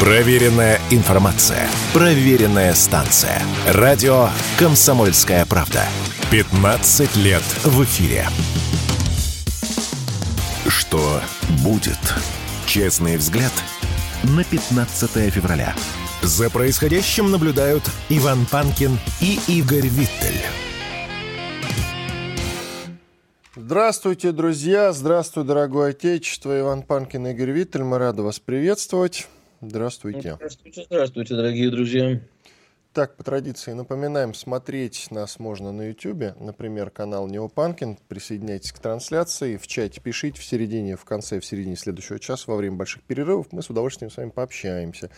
Проверенная 0.00 0.80
информация. 0.90 1.68
Проверенная 1.92 2.72
станция. 2.72 3.42
Радио 3.68 4.30
«Комсомольская 4.58 5.44
правда». 5.44 5.82
15 6.30 7.16
лет 7.16 7.42
в 7.64 7.84
эфире. 7.84 8.24
Что 10.66 11.20
будет? 11.62 11.98
Честный 12.64 13.18
взгляд 13.18 13.52
на 14.22 14.42
15 14.42 15.30
февраля. 15.30 15.74
За 16.22 16.48
происходящим 16.48 17.30
наблюдают 17.30 17.82
Иван 18.08 18.46
Панкин 18.50 18.98
и 19.20 19.38
Игорь 19.48 19.86
Виттель. 19.86 20.40
Здравствуйте, 23.54 24.32
друзья! 24.32 24.94
Здравствуй, 24.94 25.44
дорогое 25.44 25.90
отечество! 25.90 26.58
Иван 26.58 26.84
Панкин 26.84 27.26
и 27.26 27.30
Игорь 27.32 27.50
Виттель. 27.50 27.82
Мы 27.82 27.98
рады 27.98 28.22
вас 28.22 28.38
приветствовать. 28.38 29.28
Здравствуйте. 29.60 30.36
Здравствуйте, 30.36 30.84
здравствуйте, 30.84 31.34
дорогие 31.34 31.70
друзья. 31.70 32.20
Так, 32.94 33.16
по 33.16 33.22
традиции 33.22 33.72
напоминаем, 33.72 34.32
смотреть 34.32 35.08
нас 35.10 35.38
можно 35.38 35.70
на 35.70 35.88
YouTube, 35.88 36.34
например, 36.40 36.90
канал 36.90 37.28
Неопанкин. 37.28 37.98
Присоединяйтесь 38.08 38.72
к 38.72 38.78
трансляции, 38.78 39.58
в 39.58 39.66
чате 39.66 40.00
пишите 40.00 40.40
в 40.40 40.44
середине, 40.44 40.96
в 40.96 41.04
конце, 41.04 41.40
в 41.40 41.44
середине 41.44 41.76
следующего 41.76 42.18
часа, 42.18 42.44
во 42.50 42.56
время 42.56 42.76
больших 42.76 43.02
перерывов. 43.02 43.52
Мы 43.52 43.62
с 43.62 43.68
удовольствием 43.68 44.10
с 44.10 44.16
вами 44.16 44.30
пообщаемся. 44.30 45.10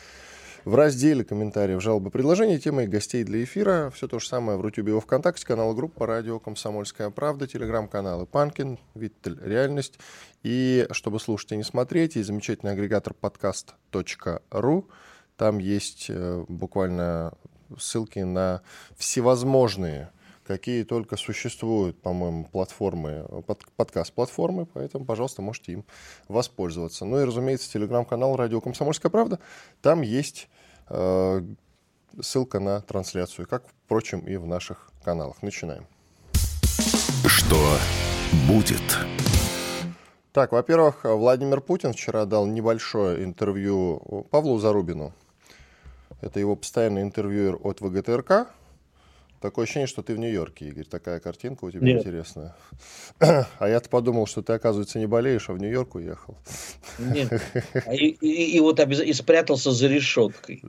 В 0.64 0.76
разделе 0.76 1.24
комментариев, 1.24 1.82
жалобы, 1.82 2.10
предложения, 2.10 2.56
темы 2.56 2.84
и 2.84 2.86
гостей 2.86 3.24
для 3.24 3.42
эфира. 3.42 3.90
Все 3.90 4.06
то 4.06 4.20
же 4.20 4.28
самое 4.28 4.56
в 4.56 4.60
Рутюбе 4.60 4.96
и 4.96 5.00
Вконтакте, 5.00 5.44
канал 5.44 5.74
группа 5.74 6.06
радио 6.06 6.38
«Комсомольская 6.38 7.10
правда», 7.10 7.48
телеграм-каналы 7.48 8.26
«Панкин», 8.26 8.78
«Виттель. 8.94 9.40
Реальность». 9.42 9.98
И 10.44 10.86
чтобы 10.92 11.18
слушать 11.18 11.50
и 11.50 11.56
не 11.56 11.64
смотреть, 11.64 12.14
есть 12.14 12.28
замечательный 12.28 12.72
агрегатор 12.72 13.12
подкаст.ру. 13.12 14.88
Там 15.36 15.58
есть 15.58 16.06
э, 16.08 16.44
буквально 16.46 17.32
ссылки 17.76 18.20
на 18.20 18.62
всевозможные, 18.96 20.12
какие 20.46 20.84
только 20.84 21.16
существуют, 21.16 22.00
по-моему, 22.00 22.44
платформы, 22.44 23.26
под, 23.48 23.64
подкаст-платформы, 23.74 24.66
поэтому, 24.66 25.06
пожалуйста, 25.06 25.42
можете 25.42 25.72
им 25.72 25.84
воспользоваться. 26.28 27.04
Ну 27.04 27.20
и, 27.20 27.24
разумеется, 27.24 27.68
телеграм-канал 27.72 28.36
«Радио 28.36 28.60
Комсомольская 28.60 29.10
правда». 29.10 29.40
Там 29.80 30.02
есть 30.02 30.48
ссылка 32.20 32.60
на 32.60 32.80
трансляцию, 32.82 33.48
как, 33.48 33.64
впрочем, 33.84 34.20
и 34.20 34.36
в 34.36 34.46
наших 34.46 34.90
каналах. 35.04 35.42
Начинаем. 35.42 35.86
Что 37.26 37.78
будет? 38.46 38.82
Так, 40.32 40.52
во-первых, 40.52 41.04
Владимир 41.04 41.60
Путин 41.60 41.92
вчера 41.92 42.24
дал 42.24 42.46
небольшое 42.46 43.24
интервью 43.24 44.26
Павлу 44.30 44.58
Зарубину. 44.58 45.12
Это 46.20 46.40
его 46.40 46.56
постоянный 46.56 47.02
интервьюер 47.02 47.58
от 47.62 47.80
ВГТРК. 47.80 48.48
Такое 49.42 49.64
ощущение, 49.64 49.88
что 49.88 50.04
ты 50.04 50.14
в 50.14 50.18
Нью-Йорке, 50.20 50.68
Игорь. 50.68 50.86
Такая 50.86 51.18
картинка 51.18 51.64
у 51.64 51.70
тебя 51.70 51.84
Нет. 51.84 52.00
интересная. 52.00 52.54
А 53.18 53.68
я-то 53.68 53.88
подумал, 53.88 54.26
что 54.26 54.40
ты, 54.40 54.52
оказывается, 54.52 55.00
не 55.00 55.06
болеешь, 55.06 55.50
а 55.50 55.52
в 55.52 55.58
Нью-Йорк 55.58 55.96
уехал. 55.96 56.38
Нет. 56.98 57.28
А 57.86 57.92
и, 57.92 58.06
и, 58.20 58.56
и 58.56 58.60
вот 58.60 58.78
и 58.78 59.12
спрятался 59.12 59.72
за 59.72 59.88
решеткой. 59.88 60.62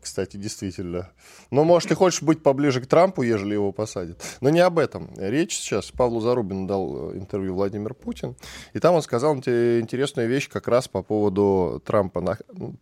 Кстати, 0.00 0.36
действительно. 0.36 1.10
Но, 1.50 1.64
может, 1.64 1.88
ты 1.88 1.94
хочешь 1.94 2.22
быть 2.22 2.42
поближе 2.42 2.80
к 2.80 2.86
Трампу, 2.86 3.22
ежели 3.22 3.54
его 3.54 3.72
посадят. 3.72 4.22
Но 4.40 4.50
не 4.50 4.60
об 4.60 4.78
этом. 4.78 5.10
Речь 5.16 5.56
сейчас. 5.56 5.90
Павлу 5.90 6.20
Зарубину 6.20 6.66
дал 6.66 7.10
э, 7.12 7.18
интервью 7.18 7.54
Владимир 7.54 7.92
Путин. 7.92 8.36
И 8.72 8.78
там 8.78 8.94
он 8.94 9.02
сказал 9.02 9.34
интересную 9.36 10.28
вещь 10.28 10.48
как 10.48 10.68
раз 10.68 10.88
по 10.88 11.02
поводу 11.02 11.82
Трампа. 11.84 12.38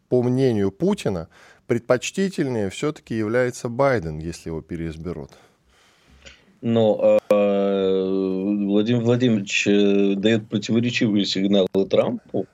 По 0.08 0.22
мнению 0.22 0.70
Путина, 0.70 1.28
предпочтительнее 1.66 2.70
все-таки 2.70 3.14
является 3.16 3.68
Байден, 3.68 4.18
если 4.18 4.50
его 4.50 4.60
переизберут. 4.60 5.30
Но 6.60 7.18
э, 7.30 8.02
Владимир 8.66 9.02
Владимирович 9.02 9.66
э, 9.66 10.14
дает 10.16 10.48
противоречивые 10.48 11.26
сигналы 11.26 11.68
Трампу. 11.90 12.46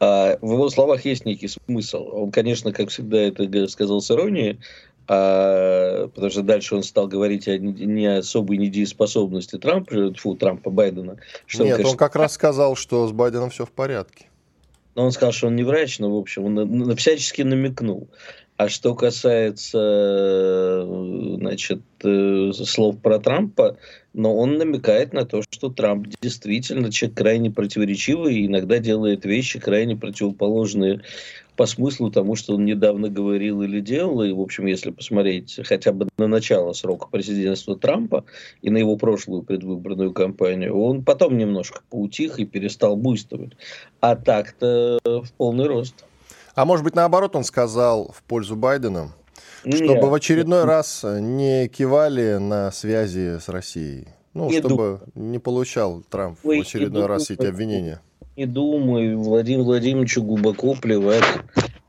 А 0.00 0.38
в 0.40 0.52
его 0.52 0.68
словах 0.68 1.04
есть 1.04 1.26
некий 1.26 1.48
смысл. 1.48 2.08
Он, 2.12 2.32
конечно, 2.32 2.72
как 2.72 2.88
всегда, 2.88 3.18
это 3.18 3.68
сказал 3.68 4.00
с 4.00 4.10
иронией, 4.10 4.58
а, 5.06 6.08
потому 6.08 6.30
что 6.30 6.42
дальше 6.42 6.74
он 6.74 6.82
стал 6.82 7.06
говорить 7.06 7.46
о 7.46 7.58
не 7.58 8.06
особой 8.06 8.56
недееспособности 8.56 9.58
Трампа, 9.58 10.14
фу, 10.14 10.34
Трампа 10.34 10.70
Байдена. 10.70 11.18
Что 11.46 11.64
Нет, 11.64 11.72
он, 11.72 11.76
конечно, 11.76 11.92
он 11.92 11.98
как 11.98 12.16
раз 12.16 12.32
сказал, 12.32 12.74
что 12.74 13.06
с 13.06 13.12
Байденом 13.12 13.50
все 13.50 13.66
в 13.66 13.70
порядке. 13.70 14.26
Но 14.94 15.04
он 15.04 15.12
сказал, 15.12 15.32
что 15.32 15.46
он 15.46 15.56
не 15.56 15.64
врач, 15.64 15.98
но, 15.98 16.14
в 16.14 16.18
общем, 16.18 16.44
он 16.44 16.96
всячески 16.96 17.42
намекнул. 17.42 18.08
А 18.62 18.68
что 18.68 18.94
касается 18.94 20.86
значит, 20.86 21.80
э, 22.04 22.52
слов 22.52 22.96
про 23.00 23.18
Трампа, 23.18 23.76
но 24.12 24.36
он 24.36 24.54
намекает 24.56 25.12
на 25.12 25.24
то, 25.24 25.42
что 25.50 25.68
Трамп 25.68 26.06
действительно 26.20 26.92
человек 26.92 27.18
крайне 27.18 27.50
противоречивый 27.50 28.36
и 28.36 28.46
иногда 28.46 28.78
делает 28.78 29.24
вещи 29.24 29.58
крайне 29.58 29.96
противоположные 29.96 31.00
по 31.56 31.66
смыслу 31.66 32.12
тому, 32.12 32.36
что 32.36 32.54
он 32.54 32.64
недавно 32.64 33.08
говорил 33.08 33.62
или 33.62 33.80
делал. 33.80 34.22
И, 34.22 34.30
в 34.30 34.40
общем, 34.40 34.66
если 34.66 34.92
посмотреть 34.92 35.58
хотя 35.64 35.90
бы 35.92 36.06
на 36.16 36.28
начало 36.28 36.72
срока 36.72 37.08
президентства 37.10 37.76
Трампа 37.76 38.24
и 38.60 38.70
на 38.70 38.76
его 38.78 38.96
прошлую 38.96 39.42
предвыборную 39.42 40.12
кампанию, 40.12 40.78
он 40.78 41.02
потом 41.02 41.36
немножко 41.36 41.80
поутих 41.90 42.38
и 42.38 42.44
перестал 42.44 42.94
буйствовать. 42.94 43.54
А 43.98 44.14
так-то 44.14 45.00
в 45.04 45.32
полный 45.36 45.66
рост. 45.66 46.04
А 46.54 46.64
может 46.64 46.84
быть, 46.84 46.94
наоборот, 46.94 47.34
он 47.34 47.44
сказал 47.44 48.12
в 48.14 48.22
пользу 48.22 48.56
Байдена, 48.56 49.12
чтобы 49.60 49.94
Нет. 49.94 50.04
в 50.04 50.14
очередной 50.14 50.64
раз 50.64 51.04
не 51.04 51.68
кивали 51.68 52.36
на 52.38 52.70
связи 52.72 53.38
с 53.38 53.48
Россией. 53.48 54.08
Ну, 54.34 54.48
не 54.48 54.58
чтобы 54.58 55.00
дум... 55.14 55.30
не 55.30 55.38
получал 55.38 56.02
Трамп 56.08 56.38
Ой, 56.42 56.58
в 56.58 56.60
очередной 56.62 57.06
раз 57.06 57.30
эти 57.30 57.44
обвинения. 57.44 58.00
Не 58.36 58.46
думаю, 58.46 59.18
Владимиру 59.20 59.64
Владимировичу 59.64 60.22
глубоко 60.22 60.74
плевать 60.74 61.24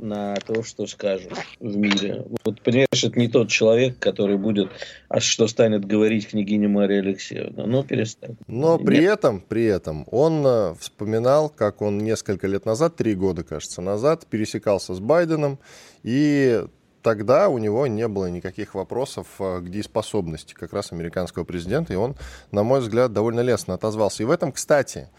на 0.04 0.36
то, 0.36 0.64
что 0.64 0.86
скажут 0.86 1.34
в 1.60 1.76
мире. 1.78 2.26
Вот, 2.44 2.62
понимаешь, 2.62 3.04
это 3.04 3.18
не 3.18 3.30
тот 3.30 3.50
человек, 3.50 3.98
который 4.00 4.38
будет, 4.38 4.70
а 5.08 5.20
что 5.20 5.48
станет 5.48 5.86
говорить 5.86 6.28
княгиня 6.28 6.68
Мария 6.68 7.00
Алексеевна. 7.02 7.66
Ну, 7.66 7.84
перестань. 7.84 8.36
Но 8.48 8.78
при 8.78 8.98
Нет. 9.00 9.20
этом, 9.20 9.42
при 9.42 9.64
этом, 9.66 10.06
он 10.12 10.46
э, 10.46 10.76
вспоминал, 10.80 11.50
как 11.50 11.82
он 11.82 12.00
несколько 12.00 12.48
лет 12.48 12.66
назад, 12.66 12.98
три 12.98 13.16
года, 13.16 13.44
кажется, 13.44 13.82
назад, 13.82 14.28
пересекался 14.28 14.94
с 14.94 15.00
Байденом, 15.00 15.58
и 16.04 16.66
тогда 17.02 17.50
у 17.50 17.58
него 17.58 17.88
не 17.88 18.08
было 18.08 18.26
никаких 18.30 18.76
вопросов 18.76 19.28
э, 19.40 19.60
к 19.62 19.70
дееспособности 19.70 20.54
как 20.54 20.74
раз 20.74 20.92
американского 20.92 21.46
президента, 21.46 21.94
и 21.94 21.96
он, 21.96 22.16
на 22.52 22.64
мой 22.64 22.82
взгляд, 22.82 23.14
довольно 23.14 23.40
лестно 23.40 23.76
отозвался. 23.76 24.24
И 24.24 24.26
в 24.26 24.32
этом, 24.32 24.52
кстати, 24.52 25.10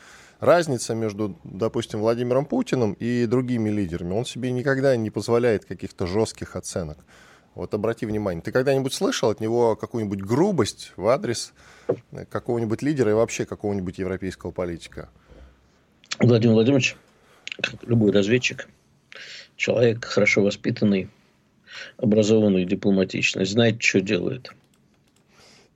разница 0.44 0.94
между, 0.94 1.38
допустим, 1.44 2.00
Владимиром 2.00 2.44
Путиным 2.44 2.92
и 2.94 3.26
другими 3.26 3.70
лидерами. 3.70 4.12
Он 4.12 4.24
себе 4.24 4.52
никогда 4.52 4.96
не 4.96 5.10
позволяет 5.10 5.64
каких-то 5.64 6.06
жестких 6.06 6.56
оценок. 6.56 6.98
Вот 7.54 7.72
обрати 7.72 8.04
внимание, 8.04 8.42
ты 8.42 8.50
когда-нибудь 8.50 8.92
слышал 8.92 9.30
от 9.30 9.40
него 9.40 9.76
какую-нибудь 9.76 10.20
грубость 10.22 10.92
в 10.96 11.06
адрес 11.06 11.52
какого-нибудь 12.28 12.82
лидера 12.82 13.12
и 13.12 13.14
вообще 13.14 13.46
какого-нибудь 13.46 13.98
европейского 13.98 14.50
политика? 14.50 15.08
Владимир 16.18 16.54
Владимирович, 16.54 16.96
как 17.60 17.82
любой 17.84 18.10
разведчик, 18.10 18.68
человек 19.56 20.04
хорошо 20.04 20.42
воспитанный, 20.42 21.08
образованный, 21.96 22.64
дипломатичный, 22.64 23.46
знает, 23.46 23.80
что 23.80 24.00
делает. 24.00 24.52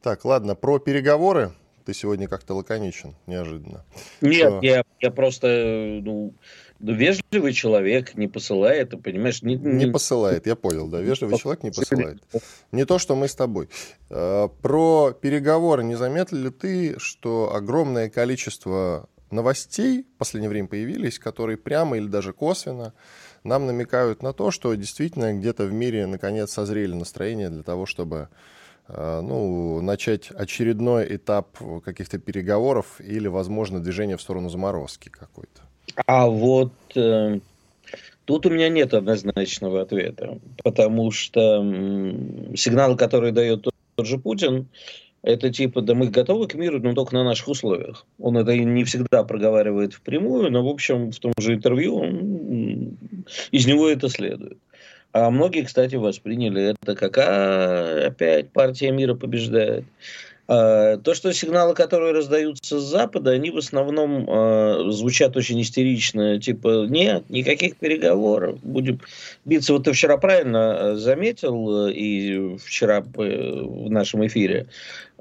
Так, 0.02 0.24
ладно, 0.24 0.54
про 0.54 0.78
переговоры 0.78 1.52
ты 1.88 1.94
сегодня 1.94 2.28
как-то 2.28 2.52
лаконичен, 2.52 3.16
неожиданно. 3.26 3.82
Нет, 4.20 4.52
Что... 4.52 4.60
я, 4.60 4.84
я 5.00 5.10
просто 5.10 5.46
ну, 6.02 6.34
вежливый 6.80 7.54
человек 7.54 8.14
не 8.14 8.28
посылает, 8.28 8.90
понимаешь? 9.02 9.40
Не, 9.40 9.56
не... 9.56 9.86
не 9.86 9.90
посылает, 9.90 10.46
я 10.46 10.54
понял, 10.54 10.88
да, 10.88 11.00
вежливый 11.00 11.38
человек 11.38 11.62
не 11.62 11.70
посылает. 11.70 12.22
Не 12.72 12.84
то, 12.84 12.98
что 12.98 13.16
мы 13.16 13.26
с 13.26 13.34
тобой. 13.34 13.70
А, 14.10 14.48
про 14.48 15.12
переговоры 15.18 15.82
не 15.82 15.94
заметил 15.94 16.36
ли 16.36 16.50
ты, 16.50 16.98
что 16.98 17.54
огромное 17.54 18.10
количество 18.10 19.08
новостей 19.30 20.02
в 20.02 20.18
последнее 20.18 20.50
время 20.50 20.68
появились, 20.68 21.18
которые 21.18 21.56
прямо 21.56 21.96
или 21.96 22.06
даже 22.06 22.34
косвенно 22.34 22.92
нам 23.44 23.64
намекают 23.64 24.22
на 24.22 24.34
то, 24.34 24.50
что 24.50 24.74
действительно 24.74 25.32
где-то 25.32 25.64
в 25.64 25.72
мире 25.72 26.04
наконец 26.04 26.52
созрели 26.52 26.92
настроения 26.92 27.48
для 27.48 27.62
того, 27.62 27.86
чтобы 27.86 28.28
Э, 28.28 28.34
ну, 28.88 29.80
начать 29.80 30.30
очередной 30.30 31.16
этап 31.16 31.58
каких-то 31.84 32.18
переговоров 32.18 33.00
или, 33.00 33.28
возможно, 33.28 33.80
движение 33.80 34.16
в 34.16 34.22
сторону 34.22 34.48
заморозки 34.48 35.08
какой-то? 35.08 35.62
А 36.06 36.26
вот 36.26 36.72
э, 36.94 37.40
тут 38.24 38.46
у 38.46 38.50
меня 38.50 38.68
нет 38.68 38.94
однозначного 38.94 39.82
ответа, 39.82 40.38
потому 40.62 41.10
что 41.10 41.62
э, 41.62 42.56
сигналы, 42.56 42.96
которые 42.96 43.32
дает 43.32 43.62
тот, 43.62 43.74
тот 43.96 44.06
же 44.06 44.18
Путин, 44.18 44.68
это 45.22 45.50
типа, 45.50 45.82
да 45.82 45.94
мы 45.94 46.08
готовы 46.08 46.46
к 46.46 46.54
миру, 46.54 46.80
но 46.80 46.94
только 46.94 47.14
на 47.14 47.24
наших 47.24 47.48
условиях. 47.48 48.06
Он 48.18 48.36
это 48.36 48.56
не 48.56 48.84
всегда 48.84 49.24
проговаривает 49.24 49.92
впрямую, 49.92 50.50
но, 50.50 50.64
в 50.64 50.68
общем, 50.68 51.10
в 51.10 51.18
том 51.18 51.32
же 51.38 51.54
интервью 51.54 51.96
он 51.96 52.96
из 53.50 53.66
него 53.66 53.88
это 53.88 54.08
следует. 54.08 54.58
А 55.12 55.30
многие, 55.30 55.64
кстати, 55.64 55.94
восприняли 55.96 56.76
это 56.80 56.94
как 56.94 57.18
а, 57.18 58.06
опять 58.06 58.50
партия 58.50 58.90
мира 58.90 59.14
побеждает. 59.14 59.84
А, 60.50 60.96
то, 60.96 61.14
что 61.14 61.32
сигналы, 61.32 61.74
которые 61.74 62.12
раздаются 62.12 62.78
с 62.78 62.82
Запада, 62.82 63.32
они 63.32 63.50
в 63.50 63.58
основном 63.58 64.28
э, 64.28 64.90
звучат 64.92 65.36
очень 65.36 65.60
истерично, 65.60 66.40
типа, 66.40 66.86
нет, 66.88 67.28
никаких 67.28 67.76
переговоров, 67.76 68.58
будем 68.62 69.00
биться. 69.44 69.74
Вот 69.74 69.84
ты 69.84 69.92
вчера 69.92 70.16
правильно 70.16 70.96
заметил, 70.96 71.88
и 71.88 72.56
вчера 72.56 73.02
в 73.02 73.90
нашем 73.90 74.26
эфире, 74.26 74.68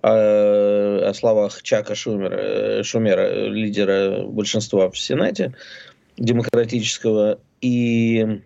о, 0.02 1.10
о 1.10 1.14
словах 1.14 1.62
Чака 1.62 1.94
Шумера, 1.94 2.84
Шумера, 2.84 3.48
лидера 3.48 4.24
большинства 4.24 4.90
в 4.90 4.98
Сенате 4.98 5.54
демократического, 6.18 7.40
и 7.62 8.42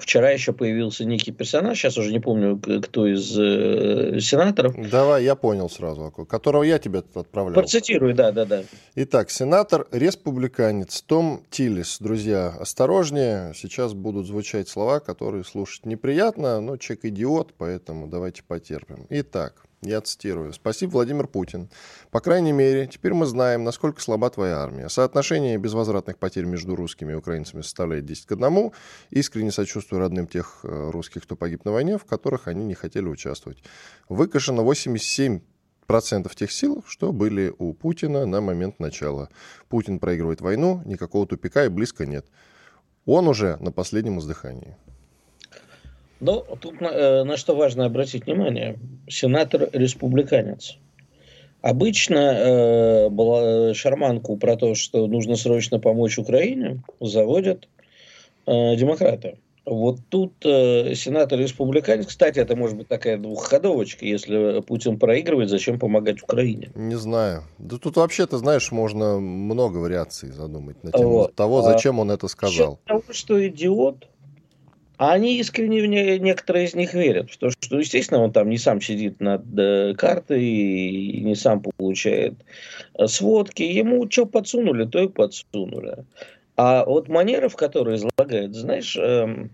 Вчера 0.00 0.30
еще 0.30 0.52
появился 0.52 1.04
некий 1.04 1.32
персонаж, 1.32 1.78
сейчас 1.78 1.98
уже 1.98 2.12
не 2.12 2.20
помню, 2.20 2.58
кто 2.58 3.06
из 3.06 3.38
э, 3.38 4.18
сенаторов. 4.20 4.74
Давай, 4.90 5.24
я 5.24 5.34
понял 5.34 5.68
сразу, 5.68 6.10
которого 6.28 6.62
я 6.62 6.78
тебе 6.78 7.00
отправлял. 7.14 7.54
Процитирую, 7.54 8.14
да, 8.14 8.32
да, 8.32 8.44
да. 8.44 8.62
Итак, 8.94 9.30
сенатор, 9.30 9.86
республиканец 9.92 11.02
Том 11.02 11.42
Тиллис. 11.50 11.98
Друзья, 12.00 12.48
осторожнее, 12.58 13.52
сейчас 13.54 13.94
будут 13.94 14.26
звучать 14.26 14.68
слова, 14.68 15.00
которые 15.00 15.44
слушать 15.44 15.86
неприятно, 15.86 16.60
но 16.60 16.76
человек 16.76 17.04
идиот, 17.06 17.54
поэтому 17.56 18.06
давайте 18.06 18.42
потерпим. 18.42 19.06
Итак, 19.10 19.64
я 19.82 20.00
цитирую. 20.00 20.52
«Спасибо, 20.52 20.90
Владимир 20.92 21.26
Путин. 21.26 21.70
По 22.10 22.20
крайней 22.20 22.52
мере, 22.52 22.86
теперь 22.86 23.14
мы 23.14 23.26
знаем, 23.26 23.64
насколько 23.64 24.00
слаба 24.00 24.28
твоя 24.28 24.58
армия. 24.58 24.88
Соотношение 24.88 25.56
безвозвратных 25.56 26.18
потерь 26.18 26.44
между 26.44 26.76
русскими 26.76 27.12
и 27.12 27.14
украинцами 27.14 27.62
составляет 27.62 28.04
10 28.04 28.26
к 28.26 28.32
1. 28.32 28.72
Искренне 29.10 29.50
сочувствую 29.50 30.00
родным 30.00 30.26
тех 30.26 30.60
э, 30.64 30.90
русских, 30.90 31.22
кто 31.22 31.34
погиб 31.34 31.64
на 31.64 31.72
войне, 31.72 31.96
в 31.96 32.04
которых 32.04 32.46
они 32.46 32.64
не 32.64 32.74
хотели 32.74 33.06
участвовать. 33.06 33.62
Выкашено 34.08 34.62
87 34.62 35.40
процентов 35.86 36.36
тех 36.36 36.52
сил, 36.52 36.84
что 36.86 37.12
были 37.12 37.52
у 37.58 37.72
Путина 37.72 38.26
на 38.26 38.40
момент 38.40 38.78
начала. 38.80 39.28
Путин 39.68 39.98
проигрывает 39.98 40.40
войну, 40.40 40.82
никакого 40.84 41.26
тупика 41.26 41.64
и 41.64 41.68
близко 41.68 42.06
нет. 42.06 42.26
Он 43.06 43.28
уже 43.28 43.56
на 43.60 43.72
последнем 43.72 44.18
издыхании. 44.18 44.76
Ну, 46.20 46.44
тут 46.60 46.80
на, 46.80 46.88
э, 46.88 47.24
на 47.24 47.36
что 47.36 47.56
важно 47.56 47.86
обратить 47.86 48.26
внимание. 48.26 48.78
Сенатор 49.08 49.68
республиканец. 49.72 50.76
Обычно 51.62 52.16
э, 52.16 53.08
была 53.10 53.74
шарманку 53.74 54.36
про 54.36 54.56
то, 54.56 54.74
что 54.74 55.06
нужно 55.06 55.36
срочно 55.36 55.78
помочь 55.78 56.18
Украине, 56.18 56.82
заводят 57.00 57.68
э, 58.46 58.76
демократы. 58.76 59.38
Вот 59.66 59.98
тут 60.08 60.32
э, 60.44 60.94
сенатор 60.94 61.38
республиканец, 61.38 62.06
кстати, 62.06 62.38
это 62.38 62.56
может 62.56 62.78
быть 62.78 62.88
такая 62.88 63.18
двухходовочка, 63.18 64.06
если 64.06 64.62
Путин 64.62 64.98
проигрывает, 64.98 65.50
зачем 65.50 65.78
помогать 65.78 66.22
Украине? 66.22 66.70
Не 66.74 66.96
знаю. 66.96 67.44
Да 67.58 67.76
тут 67.76 67.96
вообще, 67.96 68.26
ты 68.26 68.38
знаешь, 68.38 68.72
можно 68.72 69.20
много 69.20 69.78
вариаций 69.78 70.30
задумать 70.30 70.82
на 70.82 70.92
тему 70.92 71.10
вот. 71.10 71.34
того, 71.34 71.60
зачем 71.62 71.98
он 71.98 72.10
это 72.10 72.26
сказал. 72.28 72.80
Того, 72.86 73.02
что 73.10 73.46
идиот, 73.46 74.08
а 75.00 75.12
они 75.14 75.38
искренне, 75.38 76.18
некоторые 76.18 76.66
из 76.66 76.74
них 76.74 76.92
верят, 76.92 77.30
то, 77.38 77.48
что, 77.48 77.78
естественно, 77.78 78.20
он 78.20 78.32
там 78.34 78.50
не 78.50 78.58
сам 78.58 78.82
сидит 78.82 79.18
над 79.18 79.40
э, 79.58 79.94
картой 79.94 80.44
и 80.44 81.22
не 81.22 81.34
сам 81.34 81.62
получает 81.62 82.34
э, 82.98 83.06
сводки. 83.06 83.62
Ему 83.62 84.10
что 84.10 84.26
подсунули, 84.26 84.84
то 84.84 85.02
и 85.02 85.08
подсунули. 85.08 86.04
А 86.58 86.84
вот 86.84 87.08
манера, 87.08 87.48
в 87.48 87.56
которой 87.56 87.96
излагает, 87.96 88.54
знаешь, 88.54 88.94
эм, 88.94 89.52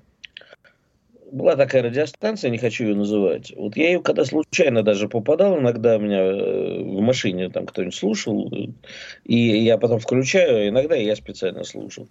была 1.31 1.55
такая 1.55 1.85
радиостанция, 1.85 2.51
не 2.51 2.59
хочу 2.59 2.83
ее 2.83 2.97
называть. 2.97 3.53
Вот 3.57 3.77
я 3.77 3.87
ее, 3.87 4.03
когда 4.03 4.25
случайно 4.25 4.83
даже 4.83 5.09
попадал, 5.09 5.61
иногда 5.61 5.97
меня 5.97 6.23
э, 6.23 6.83
в 6.83 7.01
машине 7.01 7.51
там 7.51 7.67
кто-нибудь 7.67 7.95
слушал, 7.95 8.53
и 9.23 9.37
я 9.37 9.79
потом 9.79 10.01
включаю, 10.01 10.71
иногда 10.71 10.97
я 10.97 11.15
специально 11.15 11.63
слушал. 11.63 12.09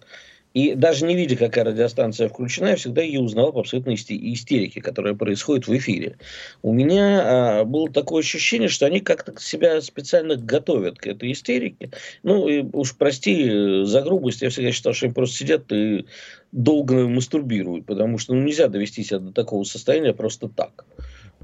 И 0.56 0.74
даже 0.74 1.04
не 1.04 1.14
видя, 1.14 1.36
какая 1.36 1.66
радиостанция 1.66 2.30
включена, 2.30 2.68
я 2.68 2.76
всегда 2.76 3.02
ее 3.02 3.20
узнавал 3.20 3.52
по 3.52 3.60
абсолютной 3.60 3.94
истерике, 3.94 4.80
которая 4.80 5.12
происходит 5.12 5.68
в 5.68 5.76
эфире. 5.76 6.16
У 6.62 6.72
меня 6.72 7.60
а, 7.60 7.64
было 7.66 7.92
такое 7.92 8.22
ощущение, 8.22 8.70
что 8.70 8.86
они 8.86 9.00
как-то 9.00 9.38
себя 9.38 9.82
специально 9.82 10.34
готовят 10.34 10.96
к 10.96 11.08
этой 11.08 11.32
истерике. 11.32 11.90
Ну, 12.22 12.48
и 12.48 12.64
уж 12.72 12.96
прости 12.96 13.84
за 13.84 14.00
грубость, 14.00 14.40
я 14.40 14.48
всегда 14.48 14.72
считал, 14.72 14.94
что 14.94 15.04
они 15.04 15.12
просто 15.12 15.36
сидят 15.36 15.70
и 15.72 16.06
долго 16.52 17.06
мастурбируют, 17.06 17.84
потому 17.84 18.16
что 18.16 18.32
ну, 18.32 18.40
нельзя 18.40 18.68
довести 18.68 19.04
себя 19.04 19.18
до 19.18 19.32
такого 19.34 19.62
состояния 19.64 20.14
просто 20.14 20.48
так. 20.48 20.86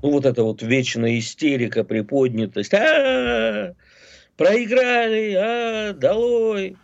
Ну, 0.01 0.13
вот 0.13 0.25
эта 0.25 0.43
вот 0.43 0.63
вечная 0.63 1.19
истерика, 1.19 1.85
приподнятость. 1.85 2.73
А-а-а! 2.73 3.75
Проиграли, 4.39 5.35
а, 5.35 5.93
долой. 5.93 6.79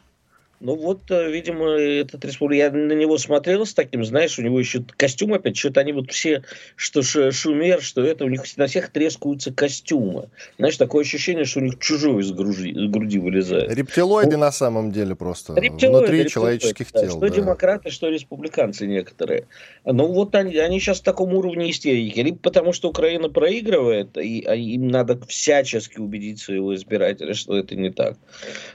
Ну 0.61 0.75
вот, 0.75 1.11
э, 1.11 1.31
видимо, 1.31 1.69
этот 1.71 2.25
республик, 2.25 2.59
я 2.59 2.71
на 2.71 2.93
него 2.93 3.17
смотрел 3.19 3.65
с 3.65 3.75
таким, 3.75 4.05
знаешь, 4.05 4.39
у 4.39 4.43
него 4.43 4.59
еще 4.59 4.85
костюм 4.97 5.35
опять, 5.35 5.57
что-то 5.57 5.81
они 5.81 5.93
вот 5.93 6.11
все, 6.11 6.43
что 6.75 7.03
шумер, 7.03 7.81
что 7.81 8.03
это, 8.03 8.25
у 8.25 8.29
них 8.29 8.43
на 8.57 8.67
всех 8.67 8.91
трескаются 8.91 9.53
костюмы. 9.53 10.31
Знаешь, 10.59 10.77
такое 10.77 11.05
ощущение, 11.05 11.45
что 11.45 11.61
у 11.61 11.63
них 11.63 11.79
чужой 11.79 12.23
из 12.23 12.33
груди, 12.33 12.71
из 12.71 12.91
груди 12.91 13.19
вылезает. 13.19 13.73
Рептилоиды 13.73 14.37
ну, 14.37 14.41
на 14.41 14.53
самом 14.53 14.91
деле 14.91 15.15
просто, 15.15 15.55
рептилоиды, 15.55 15.99
внутри 15.99 16.19
рептилоиды, 16.19 16.31
человеческих 16.31 16.93
да, 16.93 17.01
тел. 17.03 17.11
Что 17.11 17.21
да. 17.21 17.29
демократы, 17.29 17.91
что 17.91 18.09
республиканцы 18.09 18.87
некоторые. 18.87 19.47
Ну 19.85 20.07
вот 20.07 20.35
они, 20.35 20.57
они 20.57 20.81
сейчас 20.81 21.01
в 21.01 21.05
таком 21.05 21.35
уровне 21.35 21.71
истерики. 21.71 22.19
Либо 22.19 22.39
потому, 22.39 22.73
что 22.73 22.89
Украина 22.89 23.29
проигрывает, 23.29 24.17
и 24.17 24.45
а 24.45 24.55
им 24.55 24.89
надо 24.89 25.21
всячески 25.27 25.99
убедить 25.99 26.41
своего 26.41 26.75
избирателя, 26.75 27.35
что 27.35 27.57
это 27.57 27.77
не 27.77 27.91
так. 27.91 28.17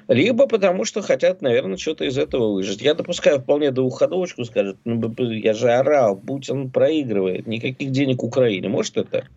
Либо 0.08 0.48
потому, 0.48 0.86
что 0.86 1.02
хотят, 1.02 1.42
наверное, 1.42 1.73
наверное, 1.74 1.78
что-то 1.78 2.06
из 2.06 2.18
этого 2.18 2.54
выжить. 2.54 2.82
Я 2.82 2.94
допускаю 2.94 3.40
вполне 3.40 3.72
до 3.72 3.82
уходовочку, 3.84 4.46
скажет, 4.46 4.78
ну, 4.86 5.14
я 5.32 5.54
же 5.54 5.72
орал, 5.72 6.16
Путин 6.16 6.70
проигрывает, 6.70 7.48
никаких 7.48 7.92
денег 7.92 8.24
Украине. 8.24 8.70
Может 8.70 8.98
это? 8.98 9.28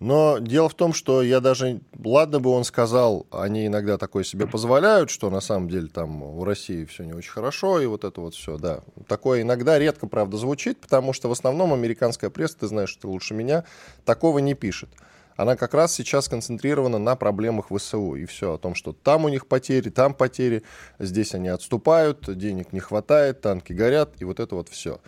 Но 0.00 0.38
дело 0.38 0.68
в 0.68 0.74
том, 0.74 0.92
что 0.92 1.22
я 1.22 1.40
даже, 1.40 1.80
ладно 2.04 2.40
бы 2.40 2.50
он 2.50 2.64
сказал, 2.64 3.26
они 3.30 3.66
иногда 3.66 3.96
такое 3.96 4.24
себе 4.24 4.46
позволяют, 4.46 5.08
что 5.08 5.30
на 5.30 5.40
самом 5.40 5.68
деле 5.68 5.86
там 5.86 6.22
у 6.22 6.44
России 6.44 6.84
все 6.84 7.04
не 7.04 7.14
очень 7.14 7.30
хорошо, 7.30 7.80
и 7.80 7.86
вот 7.86 8.04
это 8.04 8.20
вот 8.20 8.34
все, 8.34 8.58
да. 8.58 8.80
Такое 9.06 9.42
иногда 9.42 9.78
редко, 9.78 10.06
правда, 10.06 10.36
звучит, 10.36 10.78
потому 10.80 11.12
что 11.12 11.28
в 11.28 11.32
основном 11.32 11.72
американская 11.72 12.28
пресса, 12.28 12.58
ты 12.60 12.66
знаешь, 12.66 12.94
ты 13.00 13.06
лучше 13.06 13.34
меня, 13.34 13.64
такого 14.04 14.40
не 14.40 14.54
пишет 14.54 14.90
она 15.36 15.56
как 15.56 15.74
раз 15.74 15.92
сейчас 15.92 16.28
концентрирована 16.28 16.98
на 16.98 17.16
проблемах 17.16 17.66
ВСУ. 17.70 18.14
И 18.14 18.24
все 18.24 18.54
о 18.54 18.58
том, 18.58 18.74
что 18.74 18.92
там 18.92 19.24
у 19.24 19.28
них 19.28 19.46
потери, 19.46 19.90
там 19.90 20.14
потери, 20.14 20.62
здесь 20.98 21.34
они 21.34 21.48
отступают, 21.48 22.36
денег 22.36 22.72
не 22.72 22.80
хватает, 22.80 23.40
танки 23.40 23.72
горят, 23.72 24.14
и 24.20 24.24
вот 24.24 24.40
это 24.40 24.54
вот 24.54 24.68
все. 24.68 25.00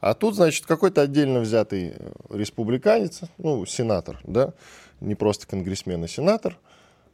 А 0.00 0.14
тут, 0.14 0.34
значит, 0.34 0.66
какой-то 0.66 1.02
отдельно 1.02 1.40
взятый 1.40 1.94
э, 1.96 2.12
республиканец, 2.30 3.20
ну, 3.38 3.64
сенатор, 3.66 4.20
да, 4.24 4.52
не 5.00 5.14
просто 5.14 5.46
конгрессмен, 5.46 6.02
а 6.02 6.08
сенатор, 6.08 6.58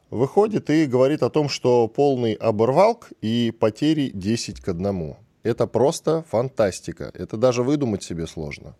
выходит 0.09 0.71
и 0.71 0.87
говорит 0.87 1.23
о 1.23 1.29
том, 1.29 1.51
что 1.51 1.87
полный 1.87 2.33
оборвалк 2.33 3.11
и 3.21 3.55
потери 3.59 4.11
10 4.15 4.61
к 4.61 4.69
1. 4.69 5.17
Это 5.43 5.67
просто 5.67 6.25
фантастика. 6.29 7.11
Это 7.15 7.37
даже 7.37 7.63
выдумать 7.63 8.03
себе 8.03 8.27
сложно. 8.27 8.75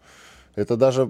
Это 0.59 0.77
даже, 0.77 1.09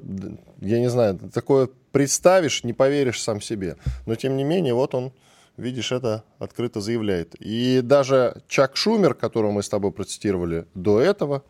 я 0.61 0.79
не 0.79 0.91
знаю, 0.91 1.19
такое 1.33 1.71
представишь, 1.91 2.65
не 2.65 2.75
поверишь 2.75 3.23
сам 3.23 3.41
себе. 3.41 3.77
Но 4.05 4.15
тем 4.15 4.37
не 4.37 4.45
менее, 4.45 4.75
вот 4.75 4.95
он, 4.95 5.11
видишь, 5.57 5.91
это 5.91 6.23
открыто 6.39 6.83
заявляет. 6.83 7.35
И 7.41 7.81
даже 7.83 8.43
Чак 8.47 8.77
Шумер, 8.77 9.15
которого 9.15 9.51
мы 9.51 9.63
с 9.63 9.71
тобой 9.71 9.91
процитировали 9.91 10.67
до 10.75 11.01
этого, 11.01 11.45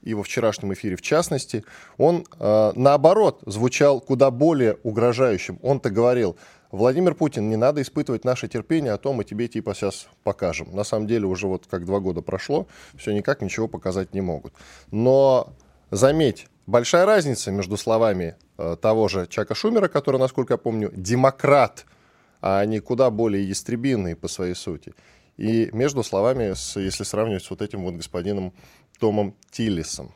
и 0.00 0.14
во 0.14 0.22
вчерашнем 0.22 0.72
эфире 0.72 0.96
в 0.96 1.02
частности, 1.02 1.64
он 1.98 2.24
э, 2.38 2.72
наоборот 2.76 3.42
звучал 3.44 4.00
куда 4.00 4.30
более 4.30 4.78
угрожающим. 4.82 5.58
Он-то 5.60 5.90
говорил, 5.90 6.38
Владимир 6.70 7.14
Путин, 7.14 7.50
не 7.50 7.56
надо 7.56 7.82
испытывать 7.82 8.24
наше 8.24 8.48
терпение, 8.48 8.92
а 8.92 8.96
то 8.98 9.12
мы 9.12 9.24
тебе 9.24 9.48
типа 9.48 9.74
сейчас 9.74 10.08
покажем. 10.22 10.74
На 10.74 10.82
самом 10.82 11.06
деле 11.06 11.26
уже 11.26 11.46
вот 11.46 11.66
как 11.66 11.84
два 11.84 12.00
года 12.00 12.22
прошло, 12.22 12.66
все 12.96 13.12
никак 13.12 13.42
ничего 13.42 13.68
показать 13.68 14.14
не 14.14 14.22
могут. 14.22 14.54
Но 14.90 15.52
заметь, 15.90 16.46
Большая 16.66 17.04
разница 17.04 17.50
между 17.50 17.76
словами 17.76 18.36
э, 18.56 18.76
того 18.80 19.08
же 19.08 19.26
Чака 19.26 19.54
Шумера, 19.54 19.88
который, 19.88 20.18
насколько 20.18 20.54
я 20.54 20.58
помню, 20.58 20.90
демократ, 20.94 21.84
а 22.40 22.60
они 22.60 22.80
куда 22.80 23.10
более 23.10 23.46
ястребиные 23.46 24.16
по 24.16 24.28
своей 24.28 24.54
сути. 24.54 24.94
И 25.36 25.68
между 25.72 26.02
словами, 26.02 26.54
если 26.78 27.04
сравнивать 27.04 27.42
с 27.42 27.50
вот 27.50 27.60
этим 27.60 27.84
вот 27.84 27.94
господином 27.94 28.52
Томом 28.98 29.34
Тиллисом. 29.50 30.14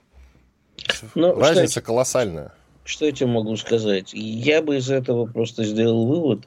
Ну, 1.14 1.38
Разница 1.38 1.72
что 1.72 1.82
колоссальная. 1.82 2.52
Что 2.84 3.04
я 3.04 3.12
тебе 3.12 3.26
могу 3.26 3.56
сказать? 3.56 4.14
Я 4.14 4.62
бы 4.62 4.76
из 4.76 4.90
этого 4.90 5.26
просто 5.26 5.64
сделал 5.64 6.06
вывод 6.06 6.46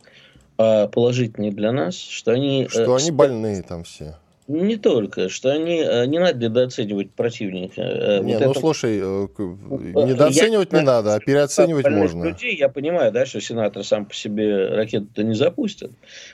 а, 0.57 0.87
положительный 0.87 1.51
для 1.51 1.71
нас, 1.71 1.95
что 1.95 2.31
они... 2.31 2.67
Что 2.67 2.95
э, 2.95 2.99
они 2.99 3.11
больные 3.11 3.61
там 3.61 3.83
все. 3.83 4.17
Не 4.51 4.75
только, 4.75 5.29
что 5.29 5.49
они 5.49 5.77
э, 5.81 6.05
не 6.07 6.19
надо 6.19 6.45
недооценивать 6.45 7.11
противника. 7.11 7.81
Э, 7.81 8.19
не, 8.21 8.33
вот 8.33 8.43
ну 8.43 8.51
это... 8.51 8.59
слушай, 8.59 8.97
э, 8.97 9.27
недооценивать 9.37 10.73
я, 10.73 10.79
не 10.79 10.85
надо, 10.85 11.15
а 11.15 11.19
переоценивать 11.19 11.89
можно. 11.89 12.25
Людей, 12.25 12.57
я 12.57 12.67
понимаю, 12.67 13.13
да, 13.13 13.25
что 13.25 13.39
сенатор 13.39 13.85
сам 13.85 14.05
по 14.05 14.13
себе 14.13 14.67
ракету-то 14.67 15.23
не 15.23 15.35
запустит, 15.35 15.91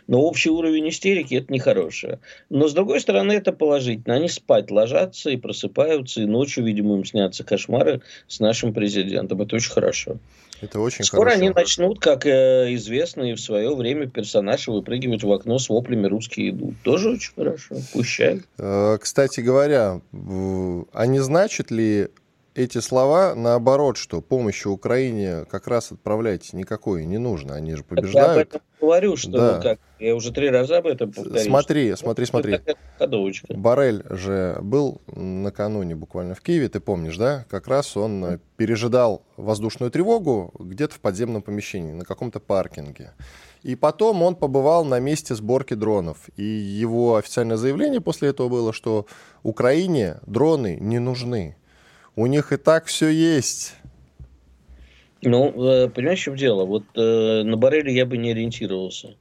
но 0.08 0.22
общий 0.22 0.50
уровень 0.50 0.90
истерики 0.90 1.36
это 1.36 1.54
нехорошее. 1.54 2.20
Но 2.50 2.68
с 2.68 2.74
другой 2.74 3.02
стороны, 3.02 3.34
это 3.34 3.52
положительно. 3.52 4.16
Они 4.16 4.30
спать 4.30 4.72
ложатся 4.72 5.30
и 5.30 5.38
просыпаются, 5.38 6.22
и 6.22 6.26
ночью, 6.26 6.64
видимо, 6.66 6.96
им 6.96 7.06
снятся 7.06 7.44
кошмары 7.44 8.02
с 8.28 8.40
нашим 8.40 8.74
президентом. 8.74 9.42
Это 9.44 9.58
очень 9.58 9.72
хорошо. 9.72 10.18
Это 10.62 10.80
очень 10.80 11.06
Скоро 11.06 11.30
хорошо. 11.30 11.38
они 11.38 11.50
начнут, 11.50 12.00
как 12.00 12.26
э, 12.26 12.74
известно, 12.76 13.24
и 13.24 13.34
в 13.34 13.40
свое 13.40 13.76
время 13.76 14.08
персонажи 14.08 14.72
выпрыгивать 14.72 15.24
в 15.24 15.32
окно 15.32 15.60
с 15.60 15.70
воплями 15.70 16.08
«русские 16.08 16.50
идут». 16.50 16.76
Тоже 16.84 17.12
очень 17.12 17.34
хорошо. 17.36 17.76
Пущай. 17.94 18.42
Э, 18.58 18.98
кстати 19.00 19.42
говоря, 19.42 20.02
а 20.12 21.06
не 21.06 21.20
значит 21.20 21.70
ли 21.72 22.08
эти 22.58 22.80
слова 22.80 23.36
наоборот, 23.36 23.98
что 23.98 24.20
помощи 24.20 24.68
Украине 24.68 25.46
как 25.46 25.68
раз 25.68 25.92
отправлять 25.92 26.54
никакой 26.54 27.06
не 27.06 27.20
нужно, 27.20 27.54
они 27.54 27.76
же 27.76 27.84
побеждают. 27.84 28.16
Я 28.16 28.32
об 28.32 28.38
этом 28.40 28.62
говорю, 28.82 29.16
что 29.16 29.32
да. 29.32 29.60
как, 29.62 29.80
я 30.00 30.16
уже 30.16 30.34
три 30.34 30.50
раза 30.50 30.78
об 30.78 30.88
этом 30.88 31.14
повторил. 31.14 31.44
Смотри, 31.44 31.96
смотри, 31.96 32.26
смотри. 32.26 32.60
Барель 33.50 34.04
же 34.10 34.58
был 34.62 35.02
накануне 35.06 35.96
буквально 35.96 36.34
в 36.34 36.42
Киеве, 36.42 36.68
ты 36.68 36.80
помнишь, 36.80 37.18
да? 37.18 37.46
Как 37.48 37.68
раз 37.68 37.96
он 37.96 38.40
пережидал 38.58 39.24
воздушную 39.38 39.92
тревогу 39.92 40.52
где-то 40.58 40.96
в 40.96 41.00
подземном 41.00 41.44
помещении, 41.44 41.92
на 41.92 42.06
каком-то 42.06 42.40
паркинге. 42.40 43.14
И 43.62 43.76
потом 43.76 44.24
он 44.24 44.36
побывал 44.36 44.84
на 44.84 45.00
месте 45.00 45.36
сборки 45.36 45.76
дронов. 45.76 46.30
И 46.38 46.44
его 46.44 47.18
официальное 47.18 47.58
заявление 47.58 48.02
после 48.02 48.30
этого 48.30 48.50
было, 48.50 48.74
что 48.74 49.06
Украине 49.44 50.18
дроны 50.26 50.78
не 50.80 50.98
нужны. 50.98 51.56
У 52.18 52.26
них 52.26 52.52
и 52.52 52.58
так 52.58 52.86
все 52.86 53.10
есть. 53.10 53.76
Ну, 55.22 55.50
э, 55.70 55.88
понимаешь, 55.88 56.20
в 56.20 56.24
чем 56.24 56.36
дело? 56.36 56.66
Вот 56.66 56.84
э, 56.96 57.44
на 57.44 57.58
Бареле 57.58 57.94
я 57.94 58.08
бы 58.08 58.18
не 58.18 58.32
ориентировался. 58.32 59.16